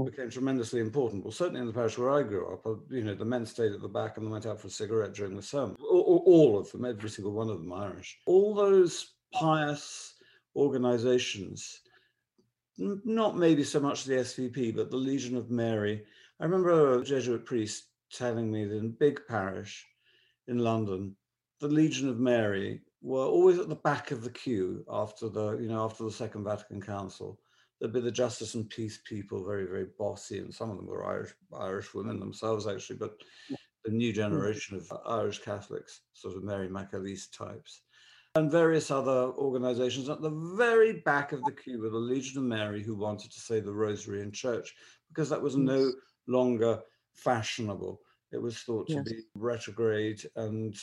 became 0.05 0.31
tremendously 0.31 0.81
important. 0.81 1.23
Well, 1.25 1.33
certainly 1.33 1.61
in 1.61 1.67
the 1.67 1.73
parish 1.73 1.99
where 1.99 2.11
I 2.11 2.23
grew 2.23 2.53
up, 2.53 2.67
uh, 2.67 2.75
you 2.89 3.05
know, 3.05 3.15
the 3.15 3.25
men 3.25 3.45
stayed 3.45 3.73
at 3.73 3.83
the 3.83 3.89
back 3.89 4.17
and 4.17 4.27
they 4.27 4.31
went 4.31 4.47
out 4.47 4.61
for 4.61 4.69
a 4.69 4.71
cigarette 4.71 5.13
during 5.13 5.37
the 5.37 5.43
sermon. 5.43 5.77
All, 5.81 6.23
all 6.25 6.59
of 6.59 6.71
them, 6.73 6.85
every 6.85 7.11
single 7.11 7.33
one 7.33 7.51
of 7.51 7.59
them 7.59 7.73
Irish. 7.73 8.19
All 8.27 8.55
those 8.55 9.15
pious 9.33 10.12
organizations, 10.57 11.81
not 12.79 13.37
maybe 13.37 13.65
so 13.65 13.81
much 13.81 14.05
the 14.05 14.15
SVP, 14.15 14.75
but 14.75 14.91
the 14.91 14.97
Legion 14.97 15.37
of 15.37 15.51
Mary. 15.51 16.05
I 16.41 16.45
remember 16.45 16.99
a 16.99 17.05
Jesuit 17.05 17.45
priest 17.45 17.85
telling 18.13 18.51
me 18.51 18.65
that 18.65 18.77
in 18.77 18.91
big 18.91 19.21
parish 19.29 19.87
in 20.49 20.59
London, 20.59 21.17
the 21.61 21.69
Legion 21.69 22.09
of 22.09 22.19
Mary 22.19 22.81
were 23.01 23.25
always 23.25 23.59
at 23.59 23.69
the 23.69 23.75
back 23.75 24.11
of 24.11 24.23
the 24.23 24.31
queue 24.31 24.85
after 24.91 25.29
the, 25.29 25.59
you 25.59 25.69
know, 25.69 25.85
after 25.85 26.05
the 26.05 26.11
Second 26.11 26.45
Vatican 26.45 26.81
Council. 26.81 27.39
There'd 27.81 27.93
be 27.93 28.01
the 28.01 28.13
justice 28.13 28.55
and 28.55 28.69
peace 28.71 29.01
people, 29.05 29.45
very, 29.45 29.67
very 29.67 29.87
bossy, 29.99 30.39
and 30.39 30.55
some 30.55 30.71
of 30.71 30.77
them 30.77 30.87
were 30.87 31.05
Irish 31.05 31.33
Irish 31.59 31.95
women 31.95 32.21
themselves, 32.21 32.69
actually, 32.69 32.97
but 32.97 33.17
the 33.85 33.91
new 33.91 34.13
generation 34.13 34.77
of 34.77 34.93
Irish 35.05 35.41
Catholics, 35.41 36.03
sort 36.13 36.37
of 36.37 36.45
Mary 36.45 36.69
McAleese 36.69 37.37
types, 37.37 37.83
and 38.35 38.51
various 38.51 38.91
other 38.91 39.33
organizations 39.37 40.09
at 40.09 40.23
the 40.23 40.31
very 40.57 41.01
back 41.01 41.33
of 41.33 41.43
the 41.45 41.53
queue 41.53 41.81
were 41.81 41.91
the 41.91 41.97
Legion 41.97 42.39
of 42.39 42.45
Mary, 42.45 42.83
who 42.83 42.97
wanted 42.97 43.31
to 43.31 43.41
say 43.41 43.61
the 43.61 43.73
Rosary 43.73 44.23
in 44.23 44.33
church 44.33 44.75
because 45.09 45.29
that 45.29 45.43
was 45.43 45.57
no 45.57 45.93
longer 46.27 46.81
fashionable. 47.15 48.01
It 48.33 48.41
was 48.41 48.59
thought 48.61 48.87
to 48.89 48.95
yes. 48.95 49.05
be 49.05 49.21
retrograde, 49.35 50.23
and 50.37 50.75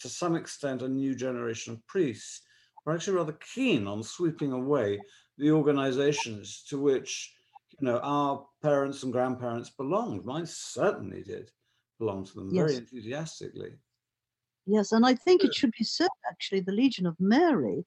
to 0.00 0.08
some 0.08 0.34
extent, 0.34 0.82
a 0.82 0.88
new 0.88 1.14
generation 1.14 1.74
of 1.74 1.86
priests 1.86 2.42
were 2.84 2.94
actually 2.94 3.16
rather 3.16 3.38
keen 3.54 3.86
on 3.86 4.02
sweeping 4.02 4.50
away 4.50 4.98
the 5.38 5.52
organizations 5.52 6.64
to 6.68 6.80
which 6.80 7.32
you 7.78 7.86
know 7.86 8.00
our 8.02 8.44
parents 8.60 9.04
and 9.04 9.12
grandparents 9.12 9.70
belonged. 9.70 10.24
Mine 10.24 10.46
certainly 10.46 11.22
did 11.22 11.52
belong 12.00 12.24
to 12.24 12.34
them 12.34 12.50
yes. 12.52 12.64
very 12.64 12.76
enthusiastically. 12.76 13.70
Yes, 14.66 14.92
and 14.92 15.06
I 15.06 15.14
think 15.14 15.44
it 15.44 15.54
should 15.54 15.72
be 15.78 15.84
said 15.84 16.08
actually 16.28 16.60
the 16.60 16.72
Legion 16.72 17.06
of 17.06 17.18
Mary 17.20 17.84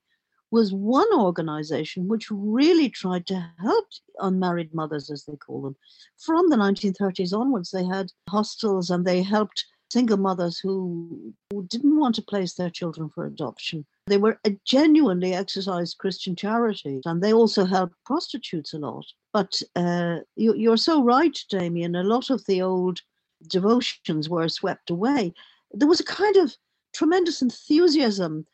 was 0.51 0.73
one 0.73 1.07
organization 1.13 2.07
which 2.07 2.32
really 2.32 2.89
tried 2.89 3.27
to 3.27 3.51
help 3.59 3.88
unmarried 4.19 4.73
mothers, 4.73 5.11
as 5.11 5.25
they 5.25 5.36
call 5.36 5.61
them. 5.61 5.75
From 6.17 6.49
the 6.49 6.55
1930s 6.55 7.38
onwards, 7.38 7.71
they 7.71 7.86
had 7.86 8.11
hostels 8.30 8.89
and 8.89 9.05
they 9.05 9.21
helped 9.21 9.65
single 9.91 10.17
mothers 10.17 10.59
who, 10.59 11.34
who 11.51 11.65
didn't 11.67 11.99
want 11.99 12.15
to 12.15 12.21
place 12.21 12.53
their 12.53 12.69
children 12.69 13.09
for 13.09 13.25
adoption. 13.25 13.86
They 14.07 14.17
were 14.17 14.39
a 14.45 14.55
genuinely 14.65 15.34
exercised 15.34 15.97
Christian 15.97 16.36
charity, 16.36 17.01
and 17.05 17.21
they 17.21 17.34
also 17.34 17.65
helped 17.65 17.95
prostitutes 18.05 18.73
a 18.73 18.80
lot. 18.80 19.05
But 19.34 19.61
uh, 19.75 20.19
you, 20.36 20.55
you're 20.55 20.77
so 20.77 21.03
right, 21.03 21.38
Damian. 21.49 21.95
A 21.95 22.03
lot 22.03 22.30
of 22.30 22.45
the 22.45 22.61
old 22.61 23.01
devotions 23.47 24.30
were 24.30 24.49
swept 24.49 24.89
away. 24.89 25.34
There 25.71 25.88
was 25.88 25.99
a 25.99 26.05
kind 26.05 26.36
of 26.38 26.55
tremendous 26.99 27.41
enthusiasm 27.41 28.45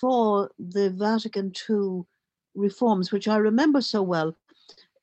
for 0.00 0.50
the 0.58 0.90
Vatican 0.90 1.52
II 1.68 2.02
reforms, 2.54 3.12
which 3.12 3.28
I 3.28 3.36
remember 3.36 3.80
so 3.80 4.02
well, 4.02 4.36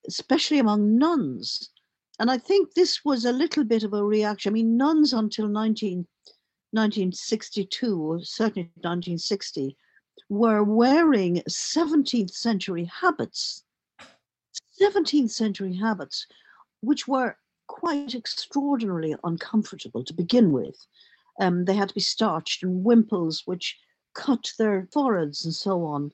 especially 0.08 0.60
among 0.60 0.98
nuns 0.98 1.70
and 2.20 2.32
I 2.32 2.38
think 2.38 2.74
this 2.74 3.06
was 3.06 3.26
a 3.26 3.32
little 3.32 3.64
bit 3.64 3.84
of 3.84 3.94
a 3.94 4.04
reaction. 4.04 4.52
I 4.52 4.54
mean, 4.54 4.76
nuns 4.78 5.14
until 5.14 5.48
19, 5.48 6.00
1962, 6.72 8.02
or 8.02 8.24
certainly 8.24 8.72
1960, 8.82 9.78
were 10.30 10.64
wearing 10.64 11.44
17th 11.48 12.32
century 12.32 12.86
habits, 12.86 13.64
17th 14.82 15.30
century 15.30 15.76
habits, 15.76 16.26
which 16.82 17.08
were 17.08 17.38
quite 17.68 18.16
extraordinarily 18.16 19.16
uncomfortable 19.24 20.04
to 20.04 20.14
begin 20.14 20.52
with. 20.52 20.88
Um, 21.40 21.66
they 21.66 21.76
had 21.76 21.90
to 21.90 21.96
be 21.96 22.02
starched 22.02 22.64
and 22.64 22.84
wimples, 22.84 23.44
which 23.46 23.78
cut 24.14 24.52
their 24.58 24.88
foreheads 24.92 25.46
and 25.46 25.54
so 25.54 25.84
on. 25.86 26.12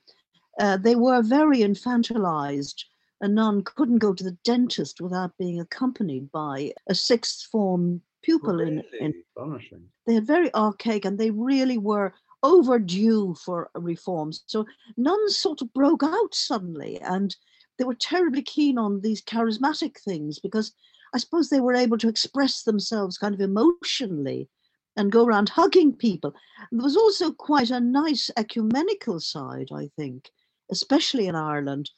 Uh, 0.60 0.76
they 0.76 0.94
were 0.94 1.22
very 1.22 1.58
infantilized 1.58 2.84
a 3.24 3.28
nun 3.28 3.62
couldn't 3.62 3.98
go 3.98 4.12
to 4.12 4.22
the 4.22 4.36
dentist 4.44 5.00
without 5.00 5.36
being 5.38 5.58
accompanied 5.58 6.30
by 6.30 6.72
a 6.88 6.94
sixth 6.94 7.48
form 7.50 8.02
pupil 8.22 8.56
really? 8.56 8.84
in, 9.00 9.14
in 9.40 9.60
they 10.06 10.14
had 10.14 10.26
very 10.26 10.54
archaic 10.54 11.04
and 11.04 11.18
they 11.18 11.30
really 11.30 11.78
were 11.78 12.12
overdue 12.42 13.34
for 13.34 13.70
reforms 13.74 14.42
so 14.46 14.66
nuns 14.98 15.36
sort 15.36 15.62
of 15.62 15.72
broke 15.72 16.02
out 16.02 16.34
suddenly 16.34 17.00
and 17.00 17.36
they 17.78 17.84
were 17.84 17.94
terribly 17.94 18.42
keen 18.42 18.76
on 18.76 19.00
these 19.00 19.22
charismatic 19.22 19.98
things 20.00 20.38
because 20.38 20.72
i 21.14 21.18
suppose 21.18 21.48
they 21.48 21.60
were 21.60 21.74
able 21.74 21.96
to 21.96 22.08
express 22.08 22.62
themselves 22.64 23.16
kind 23.16 23.34
of 23.34 23.40
emotionally 23.40 24.48
and 24.96 25.12
go 25.12 25.24
around 25.24 25.48
hugging 25.48 25.92
people 25.92 26.34
there 26.72 26.82
was 26.82 26.96
also 26.96 27.32
quite 27.32 27.70
a 27.70 27.80
nice 27.80 28.30
ecumenical 28.36 29.20
side 29.20 29.68
i 29.72 29.88
think 29.96 30.30
especially 30.70 31.26
in 31.26 31.34
ireland 31.34 31.90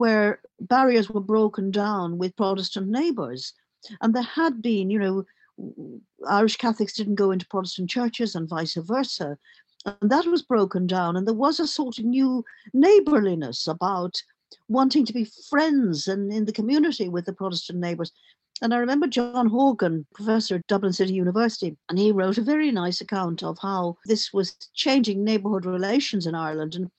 where 0.00 0.40
barriers 0.60 1.10
were 1.10 1.20
broken 1.20 1.70
down 1.70 2.16
with 2.16 2.34
Protestant 2.34 2.88
neighbours. 2.88 3.52
And 4.00 4.14
there 4.14 4.22
had 4.22 4.62
been, 4.62 4.88
you 4.88 4.98
know, 4.98 5.26
Irish 6.26 6.56
Catholics 6.56 6.94
didn't 6.94 7.16
go 7.16 7.32
into 7.32 7.46
Protestant 7.46 7.90
churches 7.90 8.34
and 8.34 8.48
vice 8.48 8.76
versa. 8.76 9.36
And 9.84 10.10
that 10.10 10.24
was 10.24 10.40
broken 10.40 10.86
down. 10.86 11.18
And 11.18 11.26
there 11.26 11.34
was 11.34 11.60
a 11.60 11.66
sort 11.66 11.98
of 11.98 12.06
new 12.06 12.42
neighborliness 12.72 13.66
about 13.66 14.22
wanting 14.68 15.04
to 15.04 15.12
be 15.12 15.30
friends 15.50 16.08
and 16.08 16.32
in 16.32 16.46
the 16.46 16.52
community 16.60 17.10
with 17.10 17.26
the 17.26 17.34
Protestant 17.34 17.78
neighbours. 17.78 18.10
And 18.62 18.74
I 18.74 18.78
remember 18.78 19.06
John 19.06 19.46
Horgan, 19.46 20.06
professor 20.14 20.56
at 20.56 20.66
Dublin 20.66 20.92
City 20.92 21.14
University, 21.14 21.76
and 21.88 21.98
he 21.98 22.12
wrote 22.12 22.36
a 22.36 22.42
very 22.42 22.70
nice 22.70 23.00
account 23.00 23.42
of 23.42 23.58
how 23.58 23.96
this 24.04 24.32
was 24.32 24.54
changing 24.74 25.24
neighbourhood 25.24 25.64
relations 25.64 26.26
in 26.26 26.34
Ireland. 26.34 26.74
And 26.74 26.90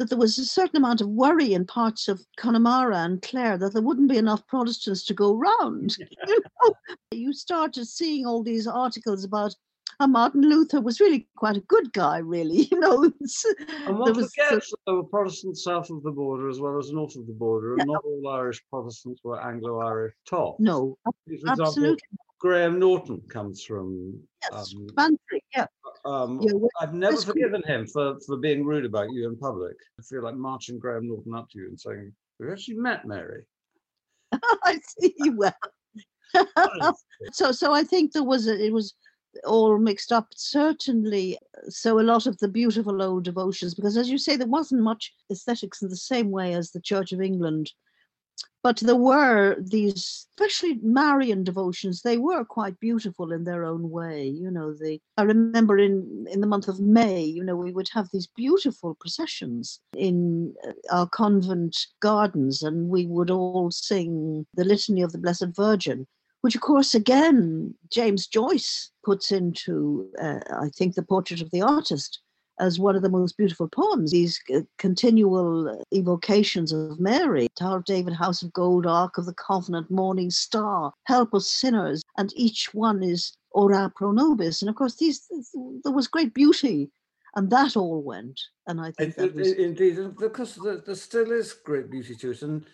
that 0.00 0.08
there 0.08 0.18
was 0.18 0.38
a 0.38 0.46
certain 0.46 0.78
amount 0.78 1.02
of 1.02 1.08
worry 1.08 1.52
in 1.52 1.66
parts 1.66 2.08
of 2.08 2.24
Connemara 2.38 3.00
and 3.00 3.20
Clare 3.20 3.58
that 3.58 3.74
there 3.74 3.82
wouldn't 3.82 4.08
be 4.08 4.16
enough 4.16 4.46
Protestants 4.46 5.04
to 5.04 5.14
go 5.14 5.36
round. 5.36 5.94
you 6.26 6.40
know, 6.62 6.74
you 7.10 7.34
started 7.34 7.84
seeing 7.86 8.24
all 8.24 8.42
these 8.42 8.66
articles 8.66 9.24
about 9.24 9.54
how 10.00 10.06
Martin 10.06 10.40
Luther 10.40 10.80
was 10.80 10.98
really 10.98 11.28
quite 11.36 11.58
a 11.58 11.60
good 11.60 11.92
guy, 11.92 12.18
really. 12.18 12.68
You 12.70 12.78
know, 12.78 13.02
and 13.02 13.98
one 13.98 14.14
was, 14.14 14.32
forgets 14.34 14.72
there 14.86 14.94
were 14.94 15.02
Protestants 15.02 15.64
south 15.64 15.90
of 15.90 16.02
the 16.02 16.10
border 16.10 16.48
as 16.48 16.60
well 16.60 16.78
as 16.78 16.92
north 16.92 17.16
of 17.16 17.26
the 17.26 17.32
border, 17.32 17.74
and 17.74 17.86
not 17.86 18.02
all 18.04 18.28
Irish 18.28 18.62
Protestants 18.70 19.20
were 19.24 19.40
Anglo-Irish 19.40 20.14
top. 20.26 20.58
No, 20.60 20.96
For 21.04 21.12
absolutely. 21.50 21.92
Example, 21.92 21.96
Graham 22.38 22.78
Norton 22.78 23.20
comes 23.28 23.64
from. 23.64 24.18
Yes, 24.50 24.74
um, 24.74 24.86
Bantry, 24.94 25.44
yeah. 25.54 25.66
Um, 26.04 26.40
yeah 26.40 26.52
I've 26.80 26.94
never 26.94 27.16
forgiven 27.16 27.62
him 27.66 27.86
for, 27.86 28.18
for 28.24 28.36
being 28.38 28.64
rude 28.64 28.86
about 28.86 29.12
you 29.12 29.28
in 29.28 29.36
public. 29.36 29.76
I 29.98 30.02
feel 30.02 30.22
like 30.22 30.36
marching 30.36 30.78
Graham 30.78 31.08
Norton 31.08 31.34
up 31.34 31.50
to 31.50 31.58
you 31.58 31.66
and 31.66 31.78
saying, 31.78 32.12
"Have 32.38 32.46
you 32.46 32.52
actually 32.52 32.76
met 32.76 33.04
Mary?" 33.04 33.42
I 34.32 34.78
see. 34.98 35.14
Well, 35.34 35.52
so 37.32 37.52
so 37.52 37.74
I 37.74 37.82
think 37.82 38.12
there 38.12 38.24
was 38.24 38.46
a, 38.46 38.64
it 38.64 38.72
was 38.72 38.94
all 39.44 39.78
mixed 39.78 40.12
up. 40.12 40.28
Certainly, 40.36 41.38
so 41.68 41.98
a 41.98 42.02
lot 42.02 42.26
of 42.26 42.38
the 42.38 42.48
beautiful 42.48 43.02
old 43.02 43.24
devotions, 43.24 43.74
because 43.74 43.96
as 43.96 44.10
you 44.10 44.18
say, 44.18 44.36
there 44.36 44.46
wasn't 44.46 44.82
much 44.82 45.14
aesthetics 45.30 45.82
in 45.82 45.88
the 45.88 45.96
same 45.96 46.30
way 46.30 46.54
as 46.54 46.70
the 46.70 46.80
Church 46.80 47.12
of 47.12 47.20
England 47.20 47.72
but 48.62 48.76
there 48.78 48.96
were 48.96 49.56
these 49.58 50.26
especially 50.38 50.78
marian 50.82 51.44
devotions 51.44 52.02
they 52.02 52.18
were 52.18 52.44
quite 52.44 52.78
beautiful 52.80 53.32
in 53.32 53.44
their 53.44 53.64
own 53.64 53.90
way 53.90 54.26
you 54.26 54.50
know 54.50 54.72
the 54.72 55.00
i 55.16 55.22
remember 55.22 55.78
in 55.78 56.26
in 56.30 56.40
the 56.40 56.46
month 56.46 56.68
of 56.68 56.80
may 56.80 57.22
you 57.22 57.42
know 57.42 57.56
we 57.56 57.72
would 57.72 57.88
have 57.92 58.08
these 58.12 58.26
beautiful 58.26 58.94
processions 59.00 59.80
in 59.96 60.54
uh, 60.66 60.72
our 60.90 61.08
convent 61.08 61.86
gardens 62.00 62.62
and 62.62 62.88
we 62.88 63.06
would 63.06 63.30
all 63.30 63.70
sing 63.70 64.46
the 64.54 64.64
litany 64.64 65.02
of 65.02 65.12
the 65.12 65.18
blessed 65.18 65.48
virgin 65.54 66.06
which 66.42 66.54
of 66.54 66.60
course 66.60 66.94
again 66.94 67.74
james 67.92 68.26
joyce 68.26 68.90
puts 69.04 69.32
into 69.32 70.08
uh, 70.20 70.40
i 70.60 70.68
think 70.76 70.94
the 70.94 71.02
portrait 71.02 71.40
of 71.40 71.50
the 71.50 71.62
artist 71.62 72.20
as 72.60 72.78
one 72.78 72.94
of 72.94 73.02
the 73.02 73.08
most 73.08 73.36
beautiful 73.36 73.68
poems. 73.68 74.12
These 74.12 74.40
continual 74.78 75.82
evocations 75.92 76.72
of 76.72 77.00
Mary, 77.00 77.48
Tower 77.58 77.78
of 77.78 77.84
David, 77.84 78.12
House 78.12 78.42
of 78.42 78.52
Gold, 78.52 78.86
Ark 78.86 79.18
of 79.18 79.26
the 79.26 79.34
Covenant, 79.34 79.90
Morning 79.90 80.30
Star, 80.30 80.92
Help 81.04 81.34
us 81.34 81.50
sinners, 81.50 82.02
and 82.18 82.32
each 82.36 82.72
one 82.72 83.02
is 83.02 83.32
ora 83.52 83.90
pro 83.96 84.12
nobis. 84.12 84.62
And 84.62 84.68
of 84.68 84.76
course, 84.76 84.96
these 84.96 85.26
there 85.82 85.92
was 85.92 86.06
great 86.06 86.34
beauty, 86.34 86.90
and 87.34 87.50
that 87.50 87.76
all 87.76 88.02
went. 88.02 88.38
And 88.66 88.80
I 88.80 88.92
think 88.92 89.16
that 89.16 89.34
was... 89.34 89.52
indeed 89.52 89.98
because 90.18 90.54
there, 90.56 90.76
there 90.76 90.94
still 90.94 91.32
is 91.32 91.52
great 91.52 91.90
beauty 91.90 92.14
to 92.16 92.30
it, 92.30 92.42
and 92.42 92.64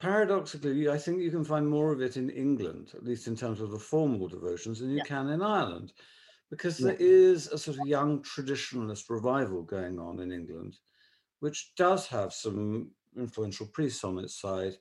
paradoxically, 0.00 0.88
I 0.88 0.98
think 0.98 1.20
you 1.20 1.30
can 1.30 1.44
find 1.44 1.68
more 1.68 1.92
of 1.92 2.00
it 2.00 2.16
in 2.16 2.30
England, 2.30 2.92
at 2.94 3.04
least 3.04 3.26
in 3.26 3.36
terms 3.36 3.60
of 3.60 3.70
the 3.70 3.78
formal 3.78 4.28
devotions, 4.28 4.80
than 4.80 4.90
you 4.90 4.98
yeah. 4.98 5.04
can 5.04 5.28
in 5.28 5.42
Ireland 5.42 5.92
because 6.50 6.80
yeah. 6.80 6.88
there 6.88 6.96
is 6.98 7.48
a 7.48 7.58
sort 7.58 7.78
of 7.78 7.86
young 7.86 8.22
traditionalist 8.22 9.10
revival 9.10 9.62
going 9.62 9.98
on 9.98 10.20
in 10.20 10.32
England, 10.32 10.76
which 11.40 11.72
does 11.76 12.06
have 12.06 12.32
some 12.32 12.90
influential 13.16 13.66
priests 13.66 14.04
on 14.04 14.18
its 14.18 14.40
side 14.40 14.76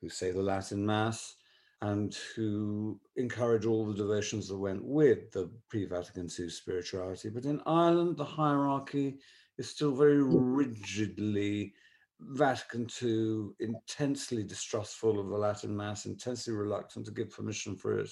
who 0.00 0.08
say 0.08 0.30
the 0.32 0.42
Latin 0.42 0.84
Mass 0.84 1.36
and 1.82 2.16
who 2.36 3.00
encourage 3.16 3.64
all 3.64 3.86
the 3.86 3.94
devotions 3.94 4.48
that 4.48 4.58
went 4.58 4.84
with 4.84 5.30
the 5.32 5.50
pre 5.68 5.86
Vatican 5.86 6.28
II 6.38 6.50
spirituality. 6.50 7.30
But 7.30 7.46
in 7.46 7.60
Ireland, 7.64 8.18
the 8.18 8.24
hierarchy 8.24 9.18
is 9.56 9.70
still 9.70 9.94
very 9.94 10.22
rigidly 10.22 11.72
Vatican 12.20 12.86
II, 13.02 13.50
intensely 13.60 14.42
distrustful 14.42 15.18
of 15.18 15.28
the 15.28 15.36
Latin 15.36 15.76
Mass, 15.76 16.06
intensely 16.06 16.52
reluctant 16.52 17.06
to 17.06 17.12
give 17.12 17.30
permission 17.30 17.76
for 17.76 17.98
it. 17.98 18.10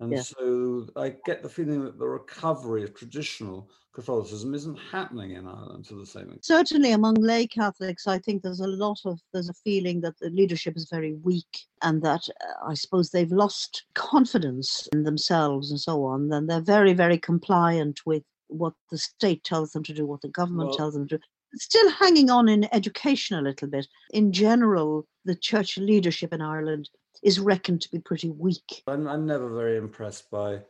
And 0.00 0.12
yeah. 0.12 0.22
so 0.22 0.88
I 0.96 1.14
get 1.24 1.42
the 1.42 1.48
feeling 1.48 1.84
that 1.84 1.98
the 1.98 2.06
recovery 2.06 2.82
of 2.82 2.94
traditional 2.94 3.70
Catholicism 3.94 4.52
isn't 4.52 4.76
happening 4.76 5.32
in 5.32 5.46
Ireland 5.46 5.84
to 5.86 5.94
the 5.94 6.06
same 6.06 6.32
extent. 6.32 6.44
Certainly 6.44 6.92
among 6.92 7.14
lay 7.14 7.46
Catholics, 7.46 8.08
I 8.08 8.18
think 8.18 8.42
there's 8.42 8.60
a 8.60 8.66
lot 8.66 8.98
of, 9.04 9.20
there's 9.32 9.48
a 9.48 9.54
feeling 9.54 10.00
that 10.00 10.18
the 10.18 10.30
leadership 10.30 10.76
is 10.76 10.88
very 10.90 11.14
weak 11.22 11.66
and 11.82 12.02
that 12.02 12.28
uh, 12.40 12.68
I 12.68 12.74
suppose 12.74 13.10
they've 13.10 13.30
lost 13.30 13.84
confidence 13.94 14.88
in 14.92 15.04
themselves 15.04 15.70
and 15.70 15.80
so 15.80 16.04
on. 16.04 16.32
And 16.32 16.50
they're 16.50 16.60
very, 16.60 16.92
very 16.92 17.18
compliant 17.18 18.00
with 18.04 18.24
what 18.48 18.74
the 18.90 18.98
state 18.98 19.44
tells 19.44 19.70
them 19.70 19.84
to 19.84 19.94
do, 19.94 20.06
what 20.06 20.22
the 20.22 20.28
government 20.28 20.70
well, 20.70 20.78
tells 20.78 20.94
them 20.94 21.06
to 21.08 21.18
do. 21.18 21.24
Still 21.56 21.90
hanging 21.90 22.30
on 22.30 22.48
in 22.48 22.72
education 22.74 23.38
a 23.38 23.42
little 23.42 23.68
bit. 23.68 23.86
In 24.10 24.32
general, 24.32 25.06
the 25.24 25.34
church 25.34 25.78
leadership 25.78 26.32
in 26.32 26.40
Ireland 26.40 26.88
is 27.22 27.40
reckoned 27.40 27.80
to 27.82 27.90
be 27.90 27.98
pretty 27.98 28.30
weak. 28.30 28.82
I'm, 28.86 29.08
I'm 29.08 29.26
never 29.26 29.48
very 29.48 29.76
impressed 29.76 30.30
by 30.30 30.60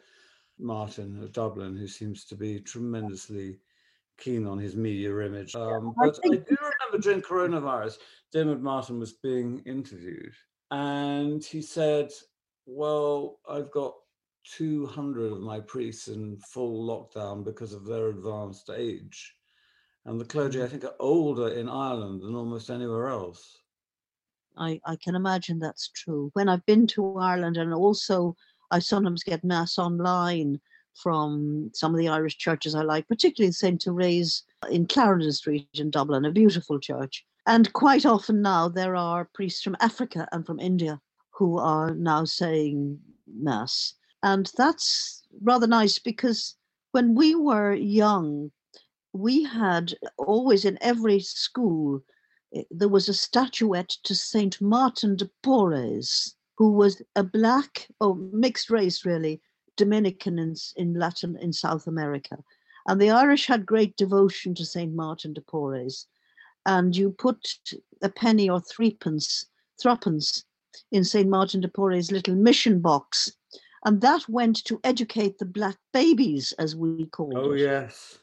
Martin 0.58 1.22
of 1.22 1.32
Dublin, 1.32 1.76
who 1.76 1.88
seems 1.88 2.24
to 2.26 2.36
be 2.36 2.60
tremendously 2.60 3.58
keen 4.18 4.46
on 4.46 4.58
his 4.58 4.76
media 4.76 5.18
image. 5.20 5.54
Um, 5.54 5.94
but 5.96 6.18
I, 6.24 6.34
I, 6.34 6.36
do 6.36 6.56
remember 6.56 6.98
during 7.00 7.22
coronavirus, 7.22 7.98
Diarmuid 8.32 8.62
Martin 8.62 8.98
was 8.98 9.12
being 9.12 9.60
interviewed, 9.66 10.34
and 10.70 11.44
he 11.44 11.60
said, 11.60 12.12
"Well, 12.66 13.40
I've 13.48 13.70
got 13.70 13.94
200 14.56 15.32
of 15.32 15.40
my 15.40 15.60
priests 15.60 16.08
in 16.08 16.36
full 16.38 16.86
lockdown 16.86 17.44
because 17.44 17.72
of 17.72 17.84
their 17.84 18.08
advanced 18.08 18.70
age." 18.70 19.34
And 20.06 20.20
the 20.20 20.24
clergy, 20.24 20.62
I 20.62 20.68
think, 20.68 20.84
are 20.84 20.94
older 21.00 21.48
in 21.48 21.68
Ireland 21.68 22.22
than 22.22 22.34
almost 22.34 22.70
anywhere 22.70 23.08
else. 23.08 23.58
I, 24.56 24.80
I 24.84 24.96
can 24.96 25.14
imagine 25.14 25.58
that's 25.58 25.88
true. 25.88 26.30
When 26.34 26.48
I've 26.48 26.64
been 26.66 26.86
to 26.88 27.16
Ireland 27.16 27.56
and 27.56 27.72
also 27.72 28.36
I 28.70 28.78
sometimes 28.78 29.22
get 29.22 29.44
mass 29.44 29.78
online 29.78 30.60
from 30.94 31.70
some 31.74 31.92
of 31.92 31.98
the 31.98 32.08
Irish 32.08 32.38
churches 32.38 32.74
I 32.74 32.82
like, 32.82 33.08
particularly 33.08 33.52
St. 33.52 33.82
Therese 33.82 34.44
in 34.70 34.86
Clarendon 34.86 35.32
Street 35.32 35.68
in 35.74 35.90
Dublin, 35.90 36.24
a 36.24 36.30
beautiful 36.30 36.78
church. 36.78 37.24
And 37.46 37.72
quite 37.72 38.06
often 38.06 38.42
now 38.42 38.68
there 38.68 38.96
are 38.96 39.28
priests 39.34 39.62
from 39.62 39.76
Africa 39.80 40.28
and 40.32 40.46
from 40.46 40.60
India 40.60 41.00
who 41.30 41.58
are 41.58 41.94
now 41.94 42.24
saying 42.24 42.98
mass. 43.26 43.94
And 44.22 44.50
that's 44.56 45.22
rather 45.42 45.66
nice 45.66 45.98
because 45.98 46.56
when 46.92 47.14
we 47.14 47.34
were 47.34 47.74
young, 47.74 48.50
we 49.14 49.44
had 49.44 49.94
always 50.18 50.64
in 50.64 50.76
every 50.80 51.20
school 51.20 52.02
eh, 52.54 52.62
there 52.70 52.88
was 52.88 53.08
a 53.08 53.14
statuette 53.14 53.96
to 54.02 54.14
Saint 54.14 54.60
Martin 54.60 55.16
de 55.16 55.30
Porres, 55.42 56.34
who 56.58 56.72
was 56.72 57.00
a 57.14 57.22
black 57.22 57.86
or 58.00 58.08
oh, 58.08 58.14
mixed 58.32 58.70
race, 58.70 59.04
really, 59.04 59.40
Dominican 59.76 60.38
in, 60.38 60.54
in 60.76 60.94
Latin 60.94 61.36
in 61.40 61.52
South 61.52 61.86
America. 61.86 62.36
And 62.88 63.00
the 63.00 63.10
Irish 63.10 63.46
had 63.46 63.64
great 63.64 63.96
devotion 63.96 64.54
to 64.56 64.64
Saint 64.64 64.94
Martin 64.94 65.32
de 65.32 65.40
Porres. 65.40 66.06
And 66.66 66.96
you 66.96 67.12
put 67.12 67.46
a 68.02 68.08
penny 68.08 68.50
or 68.50 68.60
threepence, 68.60 69.46
threepence 69.80 70.44
in 70.90 71.04
St. 71.04 71.28
Martin 71.28 71.60
de 71.60 71.68
Porres' 71.68 72.10
little 72.10 72.34
mission 72.34 72.80
box. 72.80 73.30
And 73.84 74.00
that 74.00 74.28
went 74.28 74.64
to 74.64 74.80
educate 74.82 75.38
the 75.38 75.44
black 75.44 75.76
babies, 75.92 76.52
as 76.58 76.74
we 76.74 77.06
call 77.06 77.32
oh, 77.36 77.40
it. 77.40 77.44
Oh, 77.44 77.52
yes, 77.52 78.18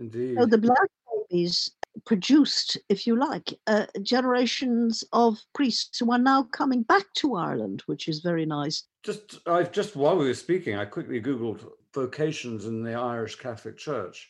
indeed. 0.00 0.36
So 0.38 0.46
the 0.46 0.58
black 0.58 0.88
babies 1.30 1.70
produced, 2.04 2.78
if 2.88 3.06
you 3.06 3.16
like, 3.18 3.52
uh, 3.66 3.86
generations 4.02 5.04
of 5.12 5.38
priests 5.54 5.98
who 5.98 6.10
are 6.12 6.18
now 6.18 6.44
coming 6.44 6.82
back 6.82 7.04
to 7.16 7.34
Ireland, 7.34 7.82
which 7.86 8.08
is 8.08 8.20
very 8.20 8.46
nice. 8.46 8.84
Just, 9.02 9.38
I've 9.46 9.72
just 9.72 9.96
while 9.96 10.16
we 10.16 10.26
were 10.26 10.34
speaking, 10.34 10.76
I 10.76 10.84
quickly 10.84 11.20
googled 11.20 11.66
vocations 11.94 12.66
in 12.66 12.82
the 12.82 12.94
Irish 12.94 13.36
Catholic 13.36 13.76
Church, 13.76 14.28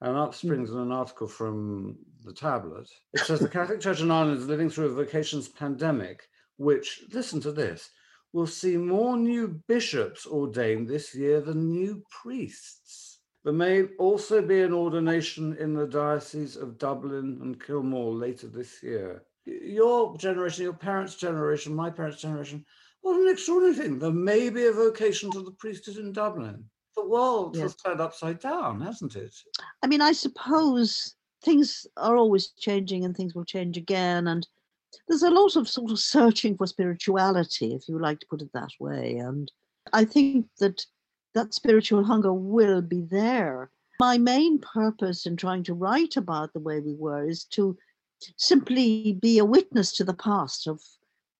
and 0.00 0.16
up 0.16 0.34
hmm. 0.34 0.46
springs 0.46 0.70
mm. 0.70 0.82
an 0.82 0.92
article 0.92 1.26
from 1.26 1.96
the 2.24 2.32
tablet. 2.32 2.88
It 3.14 3.20
says 3.20 3.40
the 3.40 3.48
Catholic 3.48 3.80
Church 3.80 4.00
in 4.00 4.10
Ireland 4.10 4.38
is 4.38 4.46
living 4.46 4.70
through 4.70 4.86
a 4.86 4.94
vocations 4.94 5.48
pandemic, 5.48 6.28
which, 6.56 7.04
listen 7.12 7.40
to 7.40 7.52
this, 7.52 7.90
will 8.32 8.46
see 8.46 8.76
more 8.76 9.16
new 9.16 9.60
bishops 9.66 10.26
ordained 10.26 10.88
this 10.88 11.14
year 11.14 11.40
than 11.40 11.70
new 11.70 12.02
priests. 12.22 13.17
There 13.44 13.52
may 13.52 13.84
also 13.98 14.42
be 14.42 14.60
an 14.62 14.72
ordination 14.72 15.56
in 15.56 15.74
the 15.74 15.86
Diocese 15.86 16.56
of 16.56 16.78
Dublin 16.78 17.38
and 17.40 17.62
Kilmore 17.62 18.12
later 18.12 18.48
this 18.48 18.82
year. 18.82 19.22
Your 19.46 20.16
generation, 20.18 20.64
your 20.64 20.72
parents' 20.72 21.14
generation, 21.14 21.74
my 21.74 21.88
parents' 21.88 22.20
generation, 22.20 22.64
what 23.00 23.20
an 23.20 23.28
extraordinary 23.28 23.76
thing. 23.76 23.98
There 23.98 24.10
may 24.10 24.50
be 24.50 24.66
a 24.66 24.72
vocation 24.72 25.30
to 25.30 25.42
the 25.42 25.52
priesthood 25.52 25.96
in 25.96 26.12
Dublin. 26.12 26.64
The 26.96 27.06
world 27.06 27.54
yes. 27.54 27.62
has 27.62 27.76
turned 27.76 28.00
upside 28.00 28.40
down, 28.40 28.80
hasn't 28.80 29.14
it? 29.14 29.34
I 29.82 29.86
mean, 29.86 30.00
I 30.00 30.12
suppose 30.12 31.14
things 31.44 31.86
are 31.96 32.16
always 32.16 32.48
changing 32.58 33.04
and 33.04 33.16
things 33.16 33.34
will 33.34 33.44
change 33.44 33.76
again. 33.76 34.26
And 34.26 34.46
there's 35.06 35.22
a 35.22 35.30
lot 35.30 35.54
of 35.56 35.68
sort 35.68 35.92
of 35.92 36.00
searching 36.00 36.56
for 36.56 36.66
spirituality, 36.66 37.72
if 37.72 37.88
you 37.88 38.00
like 38.00 38.18
to 38.20 38.26
put 38.28 38.42
it 38.42 38.50
that 38.52 38.70
way. 38.80 39.16
And 39.16 39.50
I 39.92 40.04
think 40.04 40.46
that 40.58 40.84
that 41.34 41.54
spiritual 41.54 42.04
hunger 42.04 42.32
will 42.32 42.82
be 42.82 43.02
there. 43.02 43.70
My 44.00 44.18
main 44.18 44.58
purpose 44.58 45.26
in 45.26 45.36
trying 45.36 45.64
to 45.64 45.74
write 45.74 46.16
about 46.16 46.52
the 46.52 46.60
way 46.60 46.80
we 46.80 46.94
were 46.94 47.28
is 47.28 47.44
to 47.44 47.76
simply 48.36 49.18
be 49.20 49.38
a 49.38 49.44
witness 49.44 49.92
to 49.96 50.04
the 50.04 50.14
past 50.14 50.66
of 50.66 50.80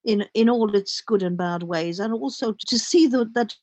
in 0.04 0.24
in 0.34 0.48
all 0.48 0.74
its 0.74 1.00
good 1.00 1.22
and 1.22 1.36
bad 1.36 1.64
ways 1.64 1.98
and 1.98 2.12
also 2.12 2.54
to 2.66 2.78
see 2.78 3.06
that 3.08 3.34
that 3.34 3.54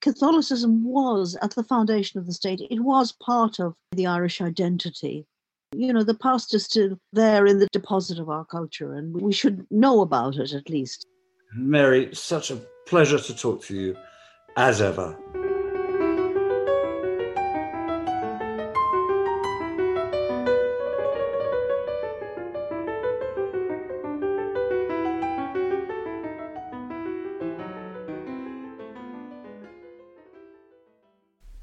Catholicism 0.00 0.84
was 0.84 1.34
at 1.40 1.54
the 1.54 1.64
foundation 1.64 2.20
of 2.20 2.26
the 2.26 2.34
state. 2.34 2.60
It 2.70 2.80
was 2.80 3.12
part 3.12 3.58
of 3.58 3.74
the 3.92 4.06
Irish 4.06 4.42
identity. 4.42 5.26
You 5.72 5.94
know, 5.94 6.04
the 6.04 6.14
past 6.14 6.52
is 6.52 6.64
still 6.64 6.98
there 7.12 7.46
in 7.46 7.58
the 7.58 7.68
deposit 7.72 8.18
of 8.18 8.28
our 8.28 8.44
culture, 8.44 8.92
and 8.92 9.18
we 9.18 9.32
should 9.32 9.66
know 9.70 10.02
about 10.02 10.36
it 10.36 10.52
at 10.52 10.68
least. 10.68 11.06
Mary, 11.56 12.14
such 12.14 12.50
a 12.50 12.60
pleasure 12.86 13.18
to 13.18 13.34
talk 13.34 13.62
to 13.62 13.74
you 13.74 13.96
as 14.56 14.82
ever. 14.82 15.16